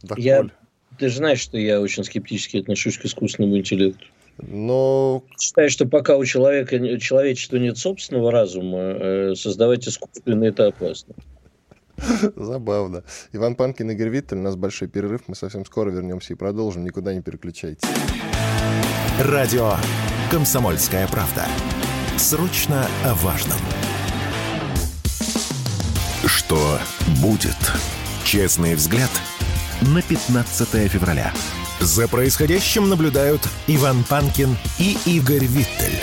доколе. 0.02 0.26
Я, 0.26 0.50
ты 0.98 1.10
же 1.10 1.18
знаешь, 1.18 1.40
что 1.40 1.58
я 1.60 1.80
очень 1.80 2.04
скептически 2.04 2.58
отношусь 2.58 2.98
к 2.98 3.06
искусственному 3.06 3.58
интеллекту. 3.58 4.08
Но... 4.40 5.24
Считаю, 5.40 5.70
что 5.70 5.86
пока 5.86 6.18
у 6.18 6.26
человека, 6.26 6.76
у 6.76 6.98
человечества 6.98 7.58
нет 7.58 7.78
собственного 7.78 8.32
разума, 8.32 8.80
э, 8.80 9.36
создавать 9.36 9.88
искусственный 9.88 10.48
это 10.48 10.68
опасно. 10.68 11.14
Забавно. 12.36 13.04
Иван 13.32 13.56
Панкин, 13.56 13.92
Игорь 13.92 14.10
Виттель. 14.10 14.40
У 14.40 14.42
нас 14.42 14.56
большой 14.56 14.88
перерыв. 14.88 15.22
Мы 15.28 15.36
совсем 15.36 15.66
скоро 15.66 15.90
вернемся 15.90 16.34
и 16.34 16.36
продолжим. 16.36 16.84
Никуда 16.84 17.14
не 17.14 17.22
переключайтесь. 17.22 17.88
Радио 19.20 19.74
«Комсомольская 20.32 21.08
правда». 21.08 21.46
Срочно 22.18 22.88
о 23.04 23.14
важном. 23.16 23.58
Что 26.26 26.80
будет? 27.22 27.58
Честный 28.24 28.76
взгляд 28.76 29.10
на 29.82 30.02
15 30.02 30.90
февраля. 30.90 31.34
За 31.80 32.08
происходящим 32.08 32.90
наблюдают 32.90 33.42
Иван 33.68 34.04
Панкин 34.04 34.56
и 34.78 34.98
Игорь 35.06 35.46
Виттель. 35.46 36.00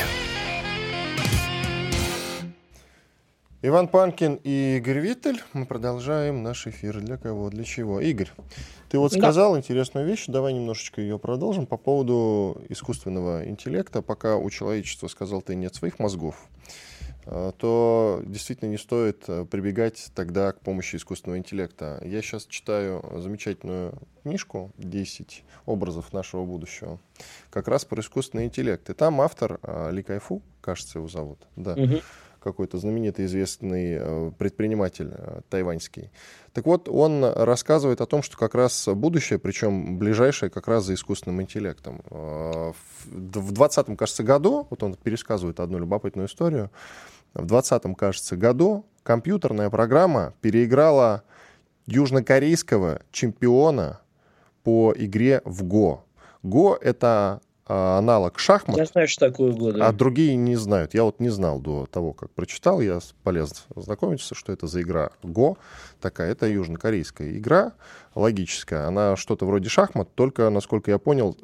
Иван 3.61 3.89
Панкин 3.89 4.39
и 4.45 4.77
Игорь 4.77 5.01
Виттель. 5.01 5.43
Мы 5.53 5.67
продолжаем 5.67 6.45
наш 6.45 6.69
эфир. 6.69 7.01
Для 7.01 7.17
кого? 7.17 7.51
Для 7.51 7.65
чего? 7.65 8.01
Игорь, 8.01 8.31
ты 8.89 9.01
вот 9.01 9.13
сказал 9.13 9.55
да. 9.55 9.59
интересную 9.59 10.07
вещь. 10.07 10.27
Давай 10.29 10.53
немножечко 10.53 11.01
ее 11.01 11.19
продолжим 11.19 11.67
по 11.67 11.77
поводу 11.77 12.63
искусственного 12.69 13.49
интеллекта. 13.49 14.01
Пока 14.01 14.37
у 14.37 14.49
человечества, 14.49 15.09
сказал 15.09 15.43
ты, 15.43 15.57
нет 15.57 15.75
своих 15.75 15.99
мозгов, 15.99 16.37
а, 17.27 17.51
то 17.51 18.23
действительно 18.25 18.69
не 18.69 18.79
стоит 18.79 19.25
э, 19.27 19.45
прибегать 19.45 20.13
тогда 20.15 20.53
к 20.53 20.61
помощи 20.61 20.95
искусственного 20.95 21.39
интеллекта. 21.39 22.01
Я 22.05 22.23
сейчас 22.23 22.47
читаю 22.47 23.05
замечательную 23.17 23.99
книжку 24.23 24.71
«10 24.79 25.43
образов 25.67 26.13
нашего 26.13 26.45
будущего», 26.45 27.01
как 27.51 27.67
раз 27.67 27.85
про 27.85 28.03
искусственный 28.03 28.45
интеллект. 28.45 28.89
И 28.89 28.95
там 28.95 29.21
автор 29.21 29.59
а, 29.63 29.91
Ли 29.91 30.05
Кайфу, 30.05 30.43
кажется, 30.61 31.01
его 31.01 31.09
зовут, 31.09 31.41
да, 31.57 31.73
угу 31.73 31.97
какой-то 32.49 32.79
знаменитый 32.79 33.27
известный 33.27 33.97
э, 33.99 34.31
предприниматель 34.39 35.11
э, 35.13 35.41
тайваньский. 35.49 36.11
Так 36.53 36.67
вот, 36.67 36.89
он 36.89 37.25
рассказывает 37.25 38.01
о 38.01 38.07
том, 38.07 38.23
что 38.23 38.37
как 38.37 38.55
раз 38.55 38.89
будущее, 38.89 39.39
причем 39.39 39.99
ближайшее, 39.99 40.51
как 40.51 40.69
раз 40.69 40.85
за 40.85 40.95
искусственным 40.95 41.43
интеллектом. 41.43 42.03
Э, 42.11 42.73
в 43.05 43.53
2020, 43.53 43.97
кажется, 43.97 44.23
году, 44.23 44.67
вот 44.71 44.83
он 44.83 44.95
пересказывает 44.95 45.61
одну 45.61 45.79
любопытную 45.79 46.27
историю, 46.29 46.71
в 47.35 47.47
2020, 47.47 47.97
кажется, 47.97 48.37
году 48.37 48.85
компьютерная 49.03 49.71
программа 49.71 50.35
переиграла 50.41 51.23
южнокорейского 51.87 53.01
чемпиона 53.13 54.01
по 54.63 54.93
игре 54.97 55.41
в 55.45 55.63
ГО. 55.65 56.05
ГО— 56.43 56.79
это 56.81 57.41
аналог 57.69 58.39
шахмат. 58.39 58.77
Я 58.77 58.85
знаю, 58.87 59.09
что 59.09 59.29
такое 59.29 59.53
годы. 59.53 59.81
А 59.81 59.93
другие 59.93 60.37
не 60.37 60.57
знают. 60.57 60.95
Я 60.95 61.05
вот 61.05 61.21
не 61.21 61.29
знал 61.29 61.61
до 61.61 61.87
того, 61.87 62.13
как 62.13 62.31
прочитал. 62.31 62.81
Я 62.81 63.01
полезно 63.23 63.57
знакомиться, 63.77 64.35
что 64.35 64.53
это 64.53 64.67
за 64.67 64.83
игра 64.83 65.11
Го. 65.23 65.59
Такая, 66.01 66.33
это 66.33 66.47
южнокорейская 66.47 67.37
игра, 67.37 67.73
логическая. 68.15 68.87
Она 68.87 69.17
что-то 69.17 69.47
вроде 69.47 69.69
шахмат, 69.69 70.09
только, 70.15 70.49
насколько 70.51 70.91
я 70.91 70.99
понял, 70.99 71.37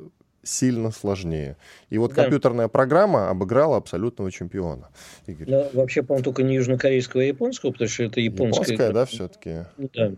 сильно 0.42 0.90
сложнее. 0.90 1.56
И 1.90 1.98
вот 1.98 2.14
да. 2.14 2.22
компьютерная 2.22 2.68
программа 2.68 3.30
обыграла 3.30 3.76
абсолютного 3.76 4.30
чемпиона. 4.30 4.88
Игорь. 5.26 5.50
Ну, 5.50 5.70
вообще, 5.72 6.02
по-моему, 6.02 6.24
только 6.24 6.42
не 6.42 6.54
южнокорейского, 6.56 7.22
а 7.22 7.26
японского, 7.26 7.72
потому 7.72 7.88
что 7.88 8.04
это 8.04 8.20
японская. 8.20 8.64
Японская, 8.64 8.92
да, 8.92 9.06
все-таки? 9.06 9.64
Да. 9.76 10.12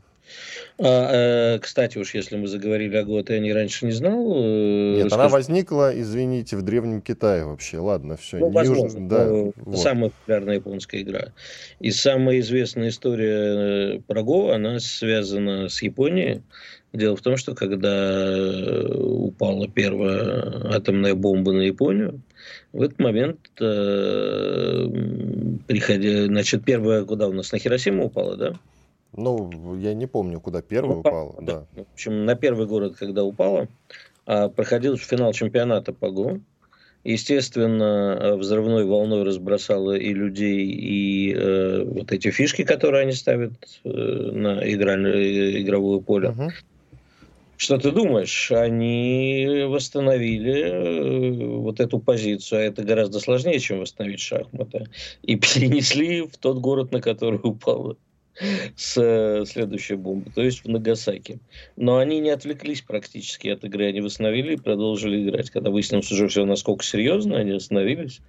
А, 0.78 1.54
э, 1.54 1.58
кстати, 1.58 1.96
уж 1.98 2.14
если 2.14 2.36
мы 2.36 2.48
заговорили 2.48 2.96
о 2.96 3.04
Гот, 3.04 3.30
я 3.30 3.38
не 3.38 3.52
раньше 3.52 3.86
не 3.86 3.92
знал. 3.92 4.32
Э, 4.36 4.96
Нет, 4.96 5.04
расскажу. 5.06 5.22
она 5.22 5.28
возникла, 5.30 6.00
извините, 6.00 6.56
в 6.56 6.62
Древнем 6.62 7.00
Китае 7.00 7.44
вообще. 7.44 7.78
Ладно, 7.78 8.16
все. 8.16 8.38
Ну, 8.38 8.50
возможно, 8.50 8.98
Юж... 8.98 9.08
да, 9.08 9.28
вот. 9.30 9.78
самая 9.78 10.10
популярная 10.10 10.56
японская 10.56 11.00
игра. 11.00 11.32
И 11.80 11.90
самая 11.90 12.40
известная 12.40 12.88
история 12.88 13.96
э, 13.96 14.00
про 14.06 14.22
Го, 14.22 14.50
она 14.50 14.78
связана 14.80 15.68
с 15.68 15.80
Японией. 15.82 16.42
Дело 16.92 17.16
в 17.16 17.20
том, 17.20 17.36
что 17.36 17.54
когда 17.54 18.90
упала 18.94 19.68
первая 19.68 20.74
атомная 20.74 21.14
бомба 21.14 21.52
на 21.52 21.62
Японию, 21.62 22.20
в 22.72 22.82
этот 22.82 22.98
момент, 22.98 23.38
э, 23.60 24.86
приходя, 25.66 26.26
значит, 26.26 26.64
первая 26.64 27.04
куда 27.04 27.28
у 27.28 27.32
нас 27.32 27.52
на 27.52 27.58
Хиросиму 27.58 28.06
упала, 28.06 28.36
да? 28.36 28.54
Ну, 29.16 29.76
я 29.78 29.94
не 29.94 30.06
помню, 30.06 30.40
куда 30.40 30.62
первая 30.62 30.98
упала, 30.98 31.30
упала 31.30 31.46
да. 31.46 31.66
да. 31.74 31.82
В 31.82 31.92
общем, 31.92 32.24
на 32.24 32.34
первый 32.34 32.66
город, 32.66 32.96
когда 32.96 33.24
упала, 33.24 33.68
а, 34.26 34.48
проходил 34.48 34.96
финал 34.96 35.32
чемпионата 35.32 35.92
по 35.92 36.10
ГО. 36.10 36.40
Естественно, 37.04 38.34
взрывной 38.36 38.84
волной 38.84 39.22
разбросало 39.22 39.92
и 39.92 40.12
людей, 40.12 40.66
и 40.66 41.32
э, 41.32 41.84
вот 41.84 42.10
эти 42.10 42.32
фишки, 42.32 42.64
которые 42.64 43.02
они 43.02 43.12
ставят 43.12 43.52
э, 43.84 43.88
на 43.88 44.68
игральное, 44.68 45.62
игровое 45.62 46.00
поле. 46.00 46.34
Uh-huh. 46.36 46.50
Что 47.58 47.78
ты 47.78 47.92
думаешь? 47.92 48.50
Они 48.50 49.64
восстановили 49.68 50.62
э, 50.62 51.46
вот 51.58 51.78
эту 51.78 52.00
позицию, 52.00 52.58
а 52.58 52.62
это 52.64 52.82
гораздо 52.82 53.20
сложнее, 53.20 53.60
чем 53.60 53.78
восстановить 53.78 54.20
шахматы, 54.20 54.88
и 55.22 55.36
перенесли 55.36 56.22
в 56.22 56.36
тот 56.36 56.58
город, 56.58 56.90
на 56.90 57.00
который 57.00 57.40
упала 57.40 57.96
с 58.76 58.96
э, 58.96 59.44
следующей 59.46 59.94
бомбы, 59.94 60.30
то 60.34 60.42
есть 60.42 60.64
в 60.64 60.68
Нагасаки. 60.68 61.38
Но 61.76 61.98
они 61.98 62.20
не 62.20 62.30
отвлеклись 62.30 62.82
практически 62.82 63.48
от 63.48 63.64
игры, 63.64 63.86
они 63.86 64.00
восстановили 64.00 64.54
и 64.54 64.56
продолжили 64.56 65.28
играть. 65.28 65.50
Когда 65.50 65.70
выяснилось 65.70 66.10
уже 66.12 66.28
все 66.28 66.44
насколько 66.44 66.84
серьезно, 66.84 67.38
они 67.38 67.52
остановились 67.52 68.20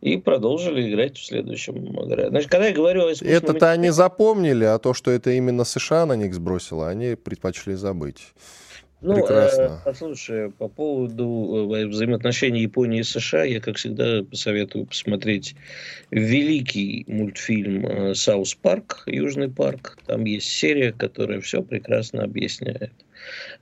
и 0.00 0.16
продолжили 0.16 0.90
играть 0.90 1.16
в 1.16 1.24
следующем. 1.24 1.96
Значит, 2.28 2.50
когда 2.50 2.66
я 2.66 2.74
говорю 2.74 3.06
о 3.06 3.12
Это-то 3.12 3.70
они 3.70 3.90
запомнили, 3.90 4.64
а 4.64 4.78
то, 4.78 4.94
что 4.94 5.10
это 5.10 5.30
именно 5.30 5.64
США 5.64 6.06
на 6.06 6.14
них 6.14 6.34
сбросило, 6.34 6.88
они 6.88 7.14
предпочли 7.14 7.74
забыть. 7.74 8.32
Ну, 9.04 9.16
Прекрасно. 9.16 9.62
Э, 9.62 9.78
послушай, 9.84 10.50
по 10.50 10.66
поводу 10.66 11.68
э, 11.70 11.86
взаимоотношений 11.86 12.62
Японии 12.62 13.00
и 13.00 13.02
США, 13.02 13.44
я, 13.44 13.60
как 13.60 13.76
всегда, 13.76 14.22
посоветую 14.22 14.86
посмотреть 14.86 15.54
великий 16.10 17.04
мультфильм 17.06 17.86
э, 17.86 18.14
«South 18.14 18.54
Park», 18.54 19.02
«Южный 19.04 19.50
парк». 19.50 19.98
Там 20.06 20.24
есть 20.24 20.48
серия, 20.48 20.90
которая 20.92 21.42
все 21.42 21.62
прекрасно 21.62 22.22
объясняет. 22.22 22.92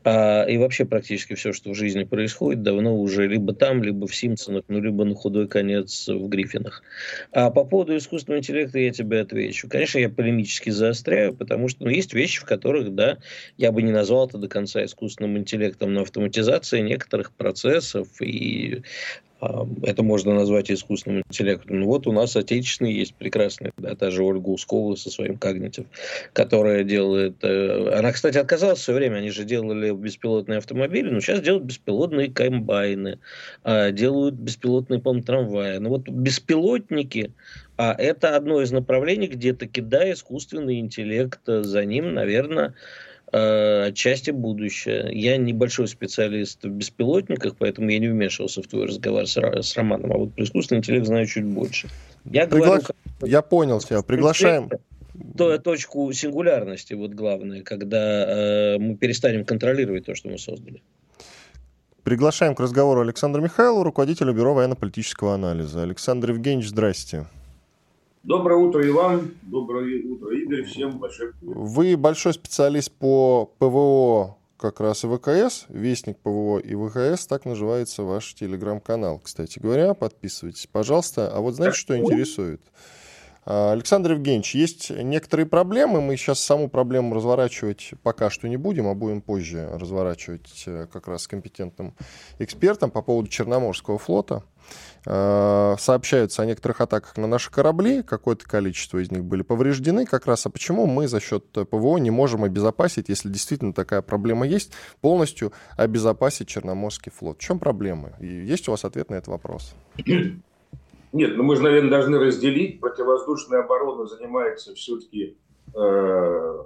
А, 0.05 0.45
и 0.45 0.57
вообще 0.59 0.85
практически 0.85 1.35
все, 1.35 1.53
что 1.53 1.71
в 1.71 1.75
жизни 1.75 2.05
происходит, 2.05 2.63
давно 2.63 2.99
уже 2.99 3.27
либо 3.27 3.55
там, 3.55 3.83
либо 3.83 4.07
в 4.07 4.15
Симпсонах, 4.15 4.65
ну, 4.69 4.81
либо 4.81 5.05
на 5.05 5.15
худой 5.15 5.49
конец 5.49 6.09
в 6.09 6.29
Гриффинах. 6.29 6.83
А 7.33 7.51
по 7.51 7.65
поводу 7.65 7.97
искусственного 7.97 8.41
интеллекта 8.41 8.79
я 8.79 8.91
тебе 8.91 9.21
отвечу. 9.21 9.69
Конечно, 9.69 9.99
я 9.99 10.09
полемически 10.09 10.71
заостряю, 10.71 11.35
потому 11.35 11.69
что 11.69 11.85
ну, 11.85 11.91
есть 11.91 12.15
вещи, 12.15 12.41
в 12.41 12.45
которых, 12.45 12.95
да, 12.95 13.19
я 13.57 13.73
бы 13.73 13.83
не 13.83 13.93
назвал 13.93 14.27
это 14.29 14.39
до 14.39 14.49
конца 14.49 14.85
искусственным 14.85 15.39
интеллектом, 15.39 15.95
но 15.95 16.03
автоматизация 16.03 16.81
некоторых 16.81 17.33
процессов 17.33 18.09
и 18.21 18.83
это 19.83 20.03
можно 20.03 20.35
назвать 20.35 20.71
искусственным 20.71 21.25
интеллектом. 21.29 21.81
Ну, 21.81 21.87
вот 21.87 22.07
у 22.07 22.13
нас 22.13 22.37
отечественный 22.37 22.93
есть 22.93 23.15
прекрасный, 23.15 23.73
да, 23.77 23.97
та 23.97 24.11
же 24.11 24.23
Ольга 24.23 24.49
Ускова 24.49 24.95
со 24.95 25.11
своим 25.11 25.37
Когнитив, 25.37 25.87
которая 26.33 26.85
делает... 26.85 27.37
Э, 27.43 27.99
она, 27.99 28.13
кстати, 28.13 28.39
отказалась 28.39 28.79
в 28.79 28.83
свое 28.83 29.01
время, 29.01 29.17
они 29.17 29.31
же 29.31 29.45
делали 29.45 29.91
беспилотные 29.93 30.59
автомобили, 30.59 31.11
но 31.11 31.21
сейчас 31.21 31.41
делают 31.41 31.65
беспилотные 31.65 32.31
комбайны, 32.31 33.19
а, 33.65 33.91
делают 33.91 34.37
беспилотные, 34.37 35.01
по 35.01 35.13
трамваи. 35.21 35.79
Но 35.79 35.89
вот 35.89 36.09
беспилотники, 36.09 37.33
а 37.77 37.95
это 37.99 38.37
одно 38.37 38.63
из 38.63 38.71
направлений, 38.71 39.27
где 39.27 39.55
таки, 39.55 39.81
да, 39.81 40.11
искусственный 40.13 40.79
интеллект, 40.79 41.41
за 41.47 41.85
ним, 41.85 42.15
наверное, 42.15 42.75
Э, 42.75 42.77
отчасти 43.33 44.31
будущее. 44.31 45.09
Я 45.13 45.37
небольшой 45.37 45.89
специалист 45.89 46.63
в 46.65 46.69
беспилотниках, 46.69 47.57
поэтому 47.57 47.91
я 47.91 47.99
не 47.99 48.09
вмешивался 48.09 48.63
в 48.63 48.67
твой 48.67 48.87
разговор 48.87 49.27
с, 49.27 49.37
с 49.37 49.77
Романом, 49.77 50.13
а 50.13 50.19
вот 50.19 50.35
про 50.35 50.45
искусственный 50.45 50.81
интеллект 50.81 51.07
знаю 51.07 51.27
чуть 51.27 51.45
больше. 51.45 51.89
Я, 52.25 52.47
Пригла... 52.47 52.79
говорю, 52.79 52.85
я 53.23 53.43
понял 53.43 53.81
тебя, 53.81 54.03
приглашаем. 54.03 54.71
То, 55.37 55.59
точку 55.59 56.13
сингулярности, 56.13 56.95
вот 56.95 57.13
главное, 57.13 57.63
когда 57.63 58.75
э, 58.75 58.79
мы 58.79 58.97
перестанем 58.97 59.45
контролировать 59.45 60.07
то, 60.07 60.15
что 60.15 60.29
мы 60.29 60.39
создали. 60.39 60.83
Приглашаем 62.03 62.55
к 62.55 62.61
разговору 62.61 63.01
Александра 63.01 63.41
Михайлова, 63.41 63.85
руководителя 63.85 64.33
Бюро 64.33 64.55
военно-политического 64.55 65.35
анализа. 65.35 65.83
Александр 65.83 66.31
Евгеньевич, 66.31 66.71
здрасте. 66.71 67.27
Доброе 68.25 68.59
утро, 68.59 68.87
Иван. 68.87 69.35
Доброе 69.43 70.01
утро, 70.05 70.31
Игорь. 70.33 70.63
Всем 70.63 70.99
большой 70.99 71.33
привет. 71.33 71.57
Вы 71.57 71.97
большой 71.97 72.33
специалист 72.33 72.93
по 72.93 73.53
ПВО 73.59 74.37
как 74.57 74.79
раз 74.79 75.05
и 75.05 75.09
ВКС, 75.09 75.65
Вестник 75.69 76.19
ПВО 76.19 76.59
и 76.59 76.77
ВКС, 76.77 77.27
так 77.27 77.47
называется 77.47 78.05
ваш 78.05 78.35
телеграм-канал, 78.35 79.19
кстати 79.19 79.59
говоря. 79.59 79.95
Подписывайтесь, 79.95 80.69
пожалуйста. 80.71 81.33
А 81.35 81.41
вот 81.41 81.57
знаете, 81.57 81.77
что 81.77 81.99
интересует? 81.99 82.63
А, 83.45 83.73
Александр 83.73 84.13
Евгеньевич, 84.13 84.55
есть 84.55 84.91
некоторые 84.91 85.47
проблемы. 85.47 86.01
Мы 86.01 86.17
сейчас 86.17 86.41
саму 86.41 86.69
проблему 86.69 87.15
разворачивать 87.15 87.93
пока 88.03 88.31
что 88.31 88.49
не 88.49 88.57
будем, 88.57 88.87
а 88.87 88.95
будем 88.95 89.21
позже 89.21 89.69
разворачивать 89.73 90.63
э, 90.67 90.87
как 90.93 91.09
раз 91.09 91.23
с 91.23 91.29
компетентным 91.29 91.95
экспертом 92.39 92.91
по 92.91 93.03
поводу 93.03 93.29
Черноморского 93.29 93.99
флота. 93.99 94.45
Э, 95.07 95.75
сообщаются 95.79 96.43
о 96.43 96.47
некоторых 96.47 96.81
атаках 96.81 97.17
на 97.17 97.27
наши 97.27 97.51
корабли, 97.51 98.03
какое-то 98.03 98.47
количество 98.47 98.99
из 98.99 99.11
них 99.11 99.25
были 99.25 99.43
повреждены. 99.43 100.07
Как 100.07 100.27
раз, 100.27 100.47
а 100.47 100.51
почему 100.51 100.87
мы 100.87 101.09
за 101.09 101.19
счет 101.19 101.45
ПВО 101.51 101.99
не 101.99 102.11
можем 102.11 102.45
обезопасить, 102.45 103.09
если 103.09 103.29
действительно 103.29 103.73
такая 103.73 104.03
проблема 104.03 104.47
есть, 104.47 104.73
полностью 105.01 105.53
обезопасить 105.77 106.47
Черноморский 106.47 107.11
флот? 107.11 107.39
В 107.39 107.41
чем 107.41 107.59
проблема? 107.59 108.13
Есть 108.21 108.69
у 108.69 108.71
вас 108.71 108.85
ответ 108.85 109.11
на 109.11 109.17
этот 109.17 109.29
вопрос? 109.29 109.75
Нет, 111.13 111.37
ну 111.37 111.43
мы 111.43 111.57
же, 111.57 111.63
наверное, 111.63 111.91
должны 111.91 112.19
разделить. 112.19 112.81
Противовоздушная 112.81 113.63
оборона 113.63 114.07
занимается 114.07 114.75
все-таки 114.75 115.37
э, 115.75 116.63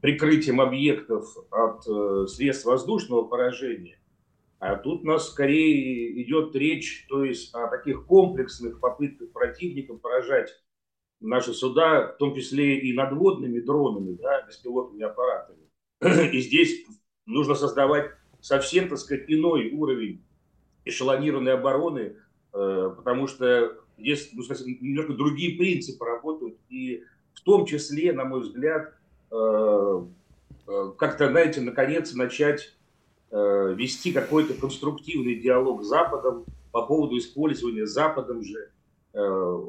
прикрытием 0.00 0.60
объектов 0.60 1.36
от 1.50 1.86
э, 1.88 2.26
средств 2.28 2.66
воздушного 2.66 3.24
поражения. 3.24 3.98
А 4.60 4.76
тут 4.76 5.02
у 5.02 5.06
нас 5.06 5.28
скорее 5.28 6.22
идет 6.22 6.54
речь 6.54 7.06
то 7.08 7.24
есть, 7.24 7.54
о 7.54 7.68
таких 7.68 8.06
комплексных 8.06 8.80
попытках 8.80 9.30
противника 9.32 9.94
поражать 9.94 10.50
наши 11.20 11.52
суда, 11.52 12.12
в 12.14 12.18
том 12.18 12.34
числе 12.34 12.78
и 12.78 12.92
надводными 12.92 13.60
дронами, 13.60 14.14
да, 14.14 14.42
беспилотными 14.42 15.04
аппаратами. 15.04 15.68
И 16.32 16.40
здесь 16.40 16.86
нужно 17.26 17.54
создавать 17.54 18.12
совсем, 18.40 18.88
так 18.88 18.98
сказать, 18.98 19.24
иной 19.28 19.70
уровень 19.72 20.24
эшелонированной 20.84 21.54
обороны, 21.54 22.16
э, 22.52 22.94
потому 22.96 23.26
что 23.26 23.76
здесь 23.98 24.30
ну, 24.32 24.42
немножко 24.80 25.12
другие 25.14 25.58
принципы 25.58 26.04
работают. 26.04 26.56
И 26.68 27.04
в 27.34 27.40
том 27.42 27.66
числе, 27.66 28.12
на 28.12 28.24
мой 28.24 28.40
взгляд, 28.40 28.94
э, 29.30 30.04
э, 30.66 30.92
как-то, 30.96 31.28
знаете, 31.28 31.60
наконец 31.60 32.14
начать 32.14 32.74
Э, 33.30 33.74
вести 33.76 34.12
какой-то 34.12 34.54
конструктивный 34.54 35.34
диалог 35.34 35.84
с 35.84 35.86
Западом 35.86 36.46
по 36.72 36.86
поводу 36.86 37.18
использования 37.18 37.84
Западом 37.84 38.42
же 38.42 38.70
э, 39.12 39.62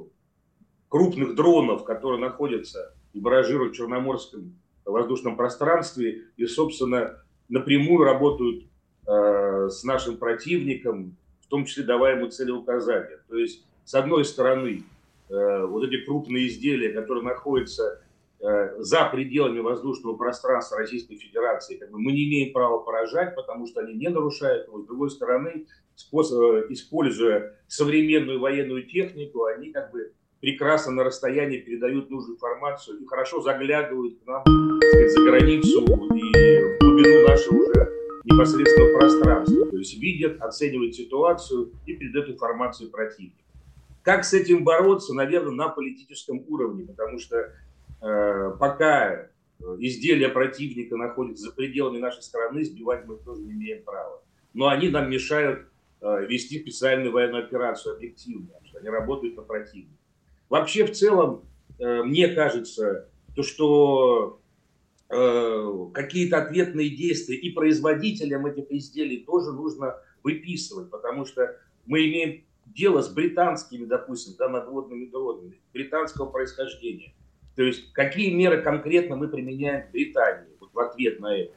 крупных 0.88 1.36
дронов, 1.36 1.84
которые 1.84 2.22
находятся 2.22 2.96
и 3.12 3.20
баражируют 3.20 3.74
в 3.74 3.76
Черноморском 3.76 4.58
воздушном 4.86 5.36
пространстве 5.36 6.24
и, 6.38 6.46
собственно, 6.46 7.22
напрямую 7.50 8.06
работают 8.06 8.64
э, 9.06 9.68
с 9.70 9.84
нашим 9.84 10.16
противником, 10.16 11.18
в 11.42 11.48
том 11.48 11.66
числе 11.66 11.84
давая 11.84 12.16
ему 12.16 12.30
целеуказания. 12.30 13.20
То 13.28 13.36
есть, 13.36 13.66
с 13.90 13.96
одной 13.96 14.24
стороны, 14.24 14.84
вот 15.30 15.84
эти 15.84 16.04
крупные 16.06 16.48
изделия, 16.48 16.92
которые 16.92 17.24
находятся 17.24 18.02
Э, 18.42 18.74
за 18.78 19.04
пределами 19.04 19.60
воздушного 19.60 20.16
пространства 20.16 20.78
Российской 20.78 21.18
Федерации 21.18 21.76
как 21.76 21.92
бы 21.92 22.00
мы 22.00 22.14
не 22.14 22.24
имеем 22.30 22.54
права 22.54 22.80
поражать, 22.80 23.36
потому 23.36 23.68
что 23.68 23.82
они 23.82 23.96
не 23.96 24.08
нарушают 24.08 24.68
его. 24.68 24.82
С 24.82 24.86
другой 24.86 25.10
стороны, 25.10 25.66
способ, 25.96 26.40
э, 26.40 26.66
используя 26.70 27.58
современную 27.68 28.40
военную 28.40 28.84
технику, 28.88 29.44
они 29.44 29.74
как 29.74 29.92
бы 29.92 30.14
прекрасно 30.40 30.94
на 30.94 31.04
расстоянии 31.04 31.58
передают 31.58 32.10
нужную 32.10 32.38
информацию 32.38 33.00
и 33.00 33.06
хорошо 33.06 33.42
заглядывают 33.42 34.20
к 34.24 34.26
нам 34.26 34.44
сказать, 34.84 35.12
за 35.12 35.22
границу 35.22 35.82
и 35.82 35.86
в 35.86 36.80
глубину 36.80 37.28
нашего 37.28 37.58
уже 37.58 37.92
непосредственного 38.24 39.00
пространства. 39.00 39.66
То 39.66 39.78
есть 39.78 40.00
видят, 40.00 40.40
оценивают 40.40 40.96
ситуацию 40.96 41.74
и 41.86 41.94
передают 41.94 42.30
информацию 42.30 42.90
противнику. 42.90 43.36
Как 44.10 44.26
с 44.26 44.34
этим 44.34 44.64
бороться, 44.64 45.14
наверное, 45.14 45.52
на 45.52 45.70
политическом 45.70 46.44
уровне, 46.48 46.84
потому 46.86 47.20
что 47.20 47.52
Э, 48.02 48.56
пока 48.58 49.28
изделия 49.80 50.30
противника 50.30 50.96
находятся 50.96 51.46
за 51.46 51.52
пределами 51.52 51.98
нашей 51.98 52.24
страны, 52.24 52.64
сбивать 52.64 53.06
мы 53.06 53.18
тоже 53.18 53.42
не 53.42 53.52
имеем 53.52 53.84
права. 53.84 54.22
Но 54.54 54.70
они 54.70 54.90
нам 54.90 55.10
мешают 55.10 55.68
э, 56.02 56.26
вести 56.28 56.60
специальную 56.60 57.12
военную 57.12 57.44
операцию 57.44 57.96
объективно, 57.96 58.48
потому 58.48 58.68
что 58.68 58.80
они 58.80 58.90
работают 58.90 59.36
на 59.36 59.44
противника. 59.44 60.00
Вообще, 60.48 60.86
в 60.86 60.92
целом, 60.92 61.44
э, 61.78 62.04
мне 62.04 62.30
кажется, 62.30 63.10
то, 63.36 63.44
что 63.44 64.40
э, 65.10 65.86
какие-то 65.94 66.38
ответные 66.38 66.90
действия 66.90 67.36
и 67.36 67.52
производителям 67.52 68.46
этих 68.46 68.72
изделий 68.72 69.26
тоже 69.26 69.52
нужно 69.52 69.98
выписывать, 70.24 70.90
потому 70.90 71.26
что 71.26 71.58
мы 71.86 72.08
имеем 72.08 72.46
дело 72.74 73.02
с 73.02 73.10
британскими, 73.10 73.86
допустим, 73.86 74.36
да, 74.38 74.50
надводными 74.50 75.06
дронами 75.06 75.60
британского 75.74 76.30
происхождения. 76.30 77.14
То 77.56 77.64
есть 77.64 77.92
какие 77.94 78.34
меры 78.34 78.62
конкретно 78.62 79.16
мы 79.16 79.28
применяем 79.28 79.88
в 79.88 79.92
Британии 79.92 80.50
вот 80.60 80.70
в 80.74 80.80
ответ 80.80 81.20
на 81.20 81.36
это? 81.36 81.54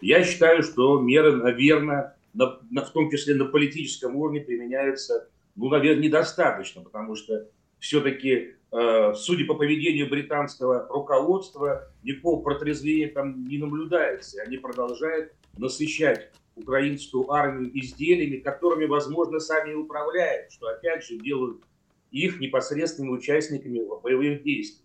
Я 0.00 0.22
считаю, 0.24 0.62
что 0.62 1.00
меры, 1.00 1.36
наверное, 1.36 2.16
на, 2.34 2.58
на, 2.70 2.84
в 2.84 2.90
том 2.90 3.10
числе 3.10 3.34
на 3.34 3.46
политическом 3.46 4.16
уровне 4.16 4.40
применяются, 4.40 5.28
ну, 5.54 5.70
наверное, 5.70 6.02
недостаточно, 6.02 6.82
потому 6.82 7.14
что 7.14 7.48
все-таки, 7.78 8.54
э, 8.72 9.14
судя 9.14 9.46
по 9.46 9.54
поведению 9.54 10.10
британского 10.10 10.86
руководства, 10.88 11.90
никакого 12.02 12.42
протрезвения 12.42 13.08
там 13.08 13.44
не 13.44 13.58
наблюдается. 13.58 14.42
Они 14.42 14.58
продолжают 14.58 15.32
насыщать 15.56 16.32
украинскую 16.56 17.30
армию 17.30 17.70
изделиями, 17.78 18.38
которыми, 18.38 18.86
возможно, 18.86 19.38
сами 19.38 19.74
управляют, 19.74 20.50
что, 20.50 20.66
опять 20.68 21.04
же, 21.04 21.18
делают 21.18 21.62
их 22.10 22.40
непосредственными 22.40 23.12
участниками 23.12 23.80
боевых 24.02 24.42
действий. 24.42 24.84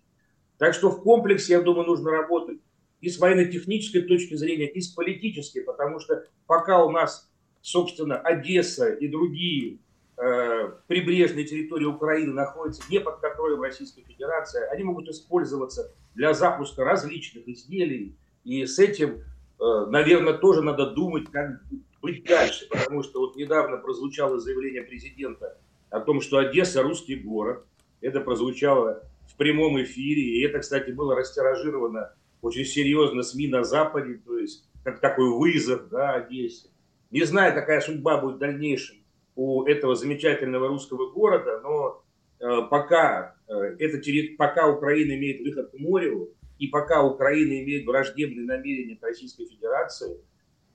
Так 0.57 0.73
что 0.73 0.91
в 0.91 1.01
комплексе, 1.01 1.53
я 1.53 1.62
думаю, 1.62 1.88
нужно 1.88 2.12
работать 2.12 2.60
и 2.99 3.10
с 3.10 3.17
военно-технической 3.17 4.03
точки 4.03 4.36
зрения, 4.36 4.67
и 4.67 4.79
с 4.79 4.89
политической, 4.89 5.62
потому 5.62 5.99
что 5.99 6.25
пока 6.45 6.84
у 6.84 6.91
нас, 6.91 7.31
собственно, 7.62 8.19
Одесса 8.19 8.89
и 8.91 9.07
другие 9.07 9.79
э, 10.17 10.71
прибрежные 10.88 11.45
территории 11.45 11.86
Украины 11.86 12.34
находятся 12.34 12.84
не 12.91 12.99
под 12.99 13.19
контролем 13.19 13.62
Российской 13.62 14.03
Федерации, 14.03 14.62
они 14.71 14.84
могут 14.84 15.10
использоваться 15.10 15.91
для 16.13 16.34
запуска 16.34 16.84
различных 16.84 17.47
изделий, 17.47 18.15
и 18.43 18.65
с 18.65 18.77
этим, 18.77 19.23
наверное, 19.62 20.34
тоже 20.34 20.62
надо 20.62 20.91
думать, 20.91 21.30
как 21.32 21.62
быть 22.02 22.26
дальше, 22.26 22.67
потому 22.69 23.04
что 23.04 23.19
вот 23.19 23.36
недавно 23.36 23.78
прозвучало 23.78 24.39
заявление 24.39 24.82
президента 24.82 25.58
о 25.89 26.00
том, 26.00 26.21
что 26.21 26.38
Одесса 26.38 26.82
русский 26.82 27.15
город, 27.15 27.65
это 28.02 28.21
прозвучало 28.21 29.04
в 29.28 29.36
прямом 29.38 29.82
эфире. 29.84 30.21
И 30.21 30.41
это, 30.43 30.60
кстати, 30.60 30.91
было 30.91 31.15
растиражировано 31.15 32.13
очень 32.41 32.65
серьезно 32.65 33.21
СМИ 33.21 33.47
на 33.47 33.63
Западе, 33.63 34.19
то 34.26 34.38
есть 34.38 34.67
как 34.84 35.00
такой 35.00 35.30
вызов 35.30 35.89
да, 35.89 36.13
Одессе. 36.13 36.69
Не 37.12 37.24
знаю, 37.24 37.54
какая 37.54 37.82
судьба 37.82 38.17
будет 38.17 38.38
в 38.38 38.39
дальнейшем 38.39 38.97
у 39.36 39.63
этого 39.63 39.95
замечательного 39.95 40.67
русского 40.67 41.12
города, 41.12 41.60
но 41.62 42.04
э, 42.39 42.62
пока, 42.69 43.36
э, 43.47 43.54
это, 43.80 44.02
пока 44.38 44.67
Украина 44.67 45.13
имеет 45.13 45.41
выход 45.41 45.71
к 45.71 45.80
морю, 45.80 46.34
и 46.62 46.67
пока 46.67 47.04
Украина 47.04 47.63
имеет 47.63 47.88
враждебные 47.88 48.45
намерения 48.45 48.95
к 48.95 49.02
Российской 49.02 49.47
Федерации, 49.47 50.19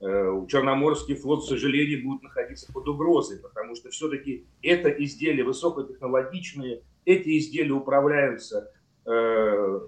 э, 0.01 0.45
Черноморский 0.49 1.15
флот, 1.15 1.45
к 1.45 1.47
сожалению, 1.47 2.03
будет 2.03 2.23
находиться 2.23 2.69
под 2.73 2.89
угрозой, 2.89 3.39
потому 3.39 3.73
что 3.73 3.89
все-таки 3.89 4.45
это 4.61 4.89
изделия 4.89 5.45
высокотехнологичные, 5.45 6.81
эти 7.05 7.37
изделия 7.37 7.71
управляются 7.71 8.69
э, 9.05 9.79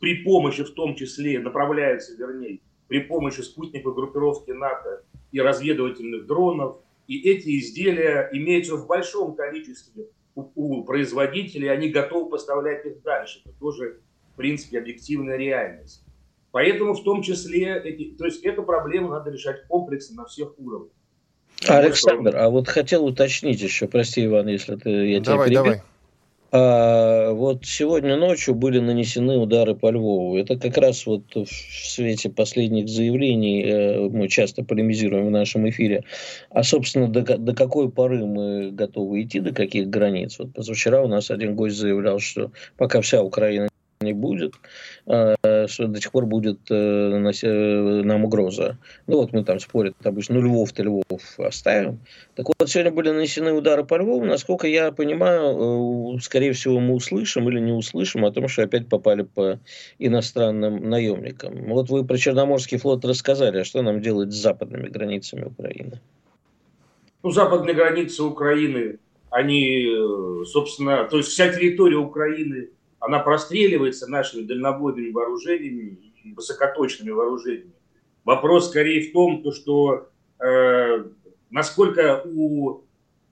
при 0.00 0.22
помощи, 0.22 0.64
в 0.64 0.72
том 0.72 0.96
числе, 0.96 1.40
направляются, 1.40 2.14
вернее, 2.14 2.60
при 2.88 3.00
помощи 3.00 3.40
спутниковой 3.40 3.94
группировки 3.94 4.50
НАТО 4.50 5.02
и 5.30 5.40
разведывательных 5.40 6.26
дронов. 6.26 6.76
И 7.06 7.26
эти 7.26 7.58
изделия 7.58 8.28
имеются 8.34 8.76
в 8.76 8.86
большом 8.86 9.34
количестве 9.34 10.08
у, 10.34 10.50
у 10.54 10.84
производителей, 10.84 11.70
они 11.70 11.88
готовы 11.88 12.28
поставлять 12.28 12.84
их 12.84 13.00
дальше. 13.00 13.40
Это 13.46 13.54
тоже, 13.58 14.02
в 14.32 14.36
принципе, 14.36 14.78
объективная 14.78 15.36
реальность. 15.36 16.02
Поэтому 16.50 16.94
в 16.94 17.02
том 17.02 17.22
числе, 17.22 17.80
эти, 17.82 18.14
то 18.16 18.26
есть 18.26 18.44
эту 18.44 18.62
проблему 18.62 19.08
надо 19.08 19.30
решать 19.30 19.66
комплексно 19.68 20.22
на 20.22 20.28
всех 20.28 20.52
уровнях. 20.58 20.92
Александр, 21.68 22.36
а 22.36 22.50
вот 22.50 22.68
хотел 22.68 23.04
уточнить 23.04 23.60
еще, 23.60 23.86
прости, 23.86 24.24
Иван, 24.24 24.48
если 24.48 24.76
ты, 24.76 24.90
я 24.90 25.20
давай, 25.20 25.48
тебя 25.48 25.62
перебил. 25.62 25.64
Давай. 25.64 25.82
А, 26.54 27.32
вот 27.32 27.64
сегодня 27.64 28.16
ночью 28.16 28.54
были 28.54 28.78
нанесены 28.78 29.38
удары 29.38 29.74
по 29.74 29.90
Львову. 29.90 30.36
Это 30.36 30.58
как 30.58 30.76
раз 30.76 31.06
вот 31.06 31.34
в 31.34 31.46
свете 31.46 32.28
последних 32.28 32.88
заявлений 32.88 33.62
э, 33.64 34.08
мы 34.10 34.28
часто 34.28 34.62
полемизируем 34.62 35.28
в 35.28 35.30
нашем 35.30 35.66
эфире. 35.70 36.04
А, 36.50 36.62
собственно, 36.62 37.08
до, 37.08 37.22
до 37.38 37.54
какой 37.54 37.90
поры 37.90 38.26
мы 38.26 38.70
готовы 38.70 39.22
идти, 39.22 39.40
до 39.40 39.54
каких 39.54 39.88
границ? 39.88 40.38
Вот 40.38 40.52
позавчера 40.52 41.02
у 41.02 41.08
нас 41.08 41.30
один 41.30 41.56
гость 41.56 41.76
заявлял, 41.76 42.18
что 42.18 42.52
пока 42.76 43.00
вся 43.00 43.22
Украина 43.22 43.68
не 44.02 44.12
будет, 44.12 44.54
а, 45.06 45.34
что 45.66 45.86
до 45.86 46.00
сих 46.00 46.12
пор 46.12 46.26
будет 46.26 46.58
э, 46.70 46.74
э, 46.74 48.02
нам 48.04 48.24
угроза. 48.24 48.78
Ну 49.06 49.16
вот 49.16 49.32
мы 49.32 49.44
там 49.44 49.60
спорят 49.60 49.94
обычно, 50.04 50.36
ну 50.36 50.42
Львов-то 50.42 50.82
Львов 50.82 51.04
оставим. 51.38 52.00
Так 52.34 52.46
вот, 52.48 52.68
сегодня 52.68 52.92
были 52.92 53.10
нанесены 53.10 53.52
удары 53.52 53.84
по 53.84 53.96
Львову. 53.96 54.24
Насколько 54.24 54.66
я 54.66 54.92
понимаю, 54.92 56.16
э, 56.16 56.20
скорее 56.20 56.52
всего, 56.52 56.80
мы 56.80 56.94
услышим 56.94 57.48
или 57.48 57.60
не 57.60 57.72
услышим 57.72 58.24
о 58.24 58.30
том, 58.30 58.48
что 58.48 58.62
опять 58.62 58.88
попали 58.88 59.22
по 59.22 59.58
иностранным 59.98 60.88
наемникам. 60.88 61.64
Вот 61.68 61.90
вы 61.90 62.04
про 62.04 62.16
Черноморский 62.16 62.78
флот 62.78 63.04
рассказали, 63.04 63.58
а 63.58 63.64
что 63.64 63.82
нам 63.82 64.00
делать 64.00 64.32
с 64.32 64.36
западными 64.36 64.88
границами 64.88 65.44
Украины? 65.44 66.00
Ну, 67.22 67.30
западные 67.30 67.74
границы 67.74 68.22
Украины, 68.24 68.98
они, 69.30 69.86
собственно, 70.44 71.04
то 71.04 71.18
есть 71.18 71.30
вся 71.30 71.52
территория 71.52 71.96
Украины 71.96 72.68
она 73.02 73.18
простреливается 73.18 74.08
нашими 74.08 74.42
дальнобойными 74.42 75.10
вооружениями 75.10 75.98
высокоточными 76.36 77.10
вооружениями. 77.10 77.72
Вопрос 78.24 78.68
скорее 78.68 79.10
в 79.10 79.12
том, 79.12 79.42
то, 79.42 79.50
что 79.50 80.08
э, 80.38 81.04
насколько 81.50 82.22
у 82.24 82.84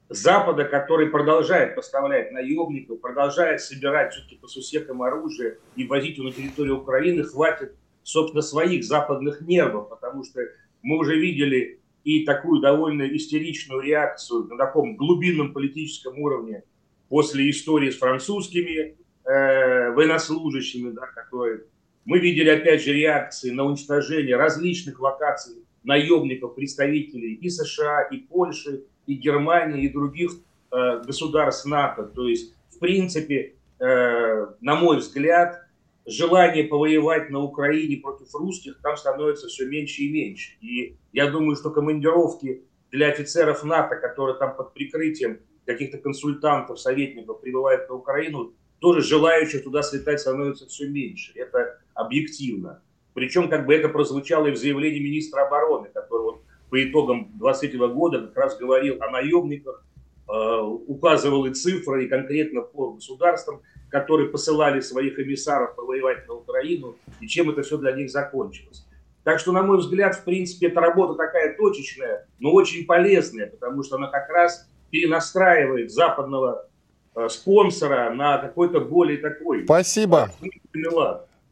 Запада, 0.09 0.65
который 0.65 1.07
продолжает 1.07 1.77
поставлять 1.77 2.33
наемников, 2.33 3.01
продолжает 3.01 3.61
собирать 3.61 4.13
все-таки 4.13 4.37
по 4.39 4.49
сусекам 4.49 5.03
оружие 5.03 5.59
и 5.77 5.87
возить 5.87 6.19
его 6.19 6.27
на 6.27 6.35
территорию 6.35 6.81
Украины, 6.81 7.23
хватит, 7.23 7.77
собственно, 8.03 8.43
своих 8.43 8.83
западных 8.83 9.41
нервов, 9.43 9.89
потому 9.89 10.25
что 10.25 10.41
мы 10.83 10.99
уже 10.99 11.17
видели 11.17 11.79
и 12.03 12.25
такую 12.25 12.61
довольно 12.61 13.05
истеричную 13.05 13.83
реакцию 13.83 14.49
на 14.49 14.57
таком 14.57 14.97
глубинном 14.97 15.53
политическом 15.53 16.19
уровне 16.19 16.65
после 17.09 17.49
истории 17.51 17.91
с 17.91 17.99
французскими 17.99 18.97
э, 19.25 19.91
военнослужащими, 19.93 20.91
да, 20.91 21.07
которые... 21.07 21.65
Мы 22.05 22.19
видели, 22.19 22.49
опять 22.49 22.83
же, 22.83 22.93
реакции 22.93 23.51
на 23.51 23.65
уничтожение 23.65 24.37
различных 24.37 25.01
локаций 25.01 25.57
наемников, 25.85 26.55
представителей 26.55 27.35
и 27.35 27.49
США, 27.49 28.03
и 28.03 28.19
Польши, 28.19 28.85
и 29.07 29.15
Германии, 29.15 29.85
и 29.85 29.93
других 29.93 30.33
э, 30.73 31.03
государств 31.05 31.67
НАТО. 31.67 32.05
То 32.05 32.29
есть, 32.29 32.55
в 32.71 32.79
принципе, 32.79 33.55
э, 33.79 34.47
на 34.61 34.77
мой 34.77 34.99
взгляд, 34.99 35.63
желание 36.07 36.65
повоевать 36.65 37.31
на 37.31 37.41
Украине 37.41 37.97
против 37.99 38.35
русских 38.35 38.81
там 38.83 38.97
становится 38.97 39.49
все 39.49 39.67
меньше 39.67 40.03
и 40.03 40.13
меньше. 40.13 40.53
И 40.61 40.97
я 41.13 41.31
думаю, 41.31 41.57
что 41.57 41.71
командировки 41.71 42.63
для 42.91 43.09
офицеров 43.09 43.65
НАТО, 43.65 43.97
которые 43.97 44.39
там 44.39 44.57
под 44.57 44.75
прикрытием 44.75 45.41
каких-то 45.67 45.99
консультантов, 45.99 46.81
советников 46.81 47.41
прибывают 47.41 47.89
на 47.89 47.95
Украину, 47.97 48.53
тоже 48.81 49.03
желающих 49.03 49.63
туда 49.63 49.83
слетать 49.83 50.21
становится 50.21 50.67
все 50.67 50.89
меньше. 50.89 51.33
Это 51.37 51.79
объективно. 51.95 52.83
Причем 53.15 53.49
как 53.49 53.67
бы 53.67 53.75
это 53.75 53.89
прозвучало 53.89 54.47
и 54.47 54.53
в 54.53 54.57
заявлении 54.57 55.01
министра 55.01 55.47
обороны, 55.47 55.89
который 55.93 56.23
вот 56.23 56.43
по 56.71 56.83
итогам 56.83 57.31
23 57.39 57.79
года 57.89 58.27
как 58.29 58.37
раз 58.37 58.59
говорил 58.59 59.03
о 59.03 59.11
наемниках, 59.11 59.85
э, 60.29 60.61
указывал 60.87 61.45
и 61.47 61.53
цифры, 61.53 62.05
и 62.05 62.09
конкретно 62.09 62.63
по 62.63 62.93
государствам, 62.93 63.61
которые 63.91 64.31
посылали 64.31 64.81
своих 64.81 65.19
эмиссаров 65.19 65.75
повоевать 65.75 66.27
на 66.29 66.35
Украину, 66.35 66.97
и 67.21 67.27
чем 67.27 67.51
это 67.51 67.63
все 67.63 67.77
для 67.77 67.93
них 67.93 68.11
закончилось. 68.11 68.87
Так 69.25 69.39
что, 69.41 69.53
на 69.53 69.63
мой 69.63 69.79
взгляд, 69.79 70.15
в 70.17 70.25
принципе, 70.25 70.69
эта 70.69 70.81
работа 70.81 71.15
такая 71.15 71.57
точечная, 71.57 72.27
но 72.39 72.53
очень 72.53 72.87
полезная, 72.87 73.49
потому 73.49 73.83
что 73.83 73.97
она 73.97 74.09
как 74.09 74.29
раз 74.31 74.71
перенастраивает 74.91 75.91
западного 75.91 76.70
спонсора 77.29 78.11
на 78.11 78.39
какой-то 78.39 78.81
более 78.81 79.19
такой... 79.19 79.65
Спасибо. 79.65 80.31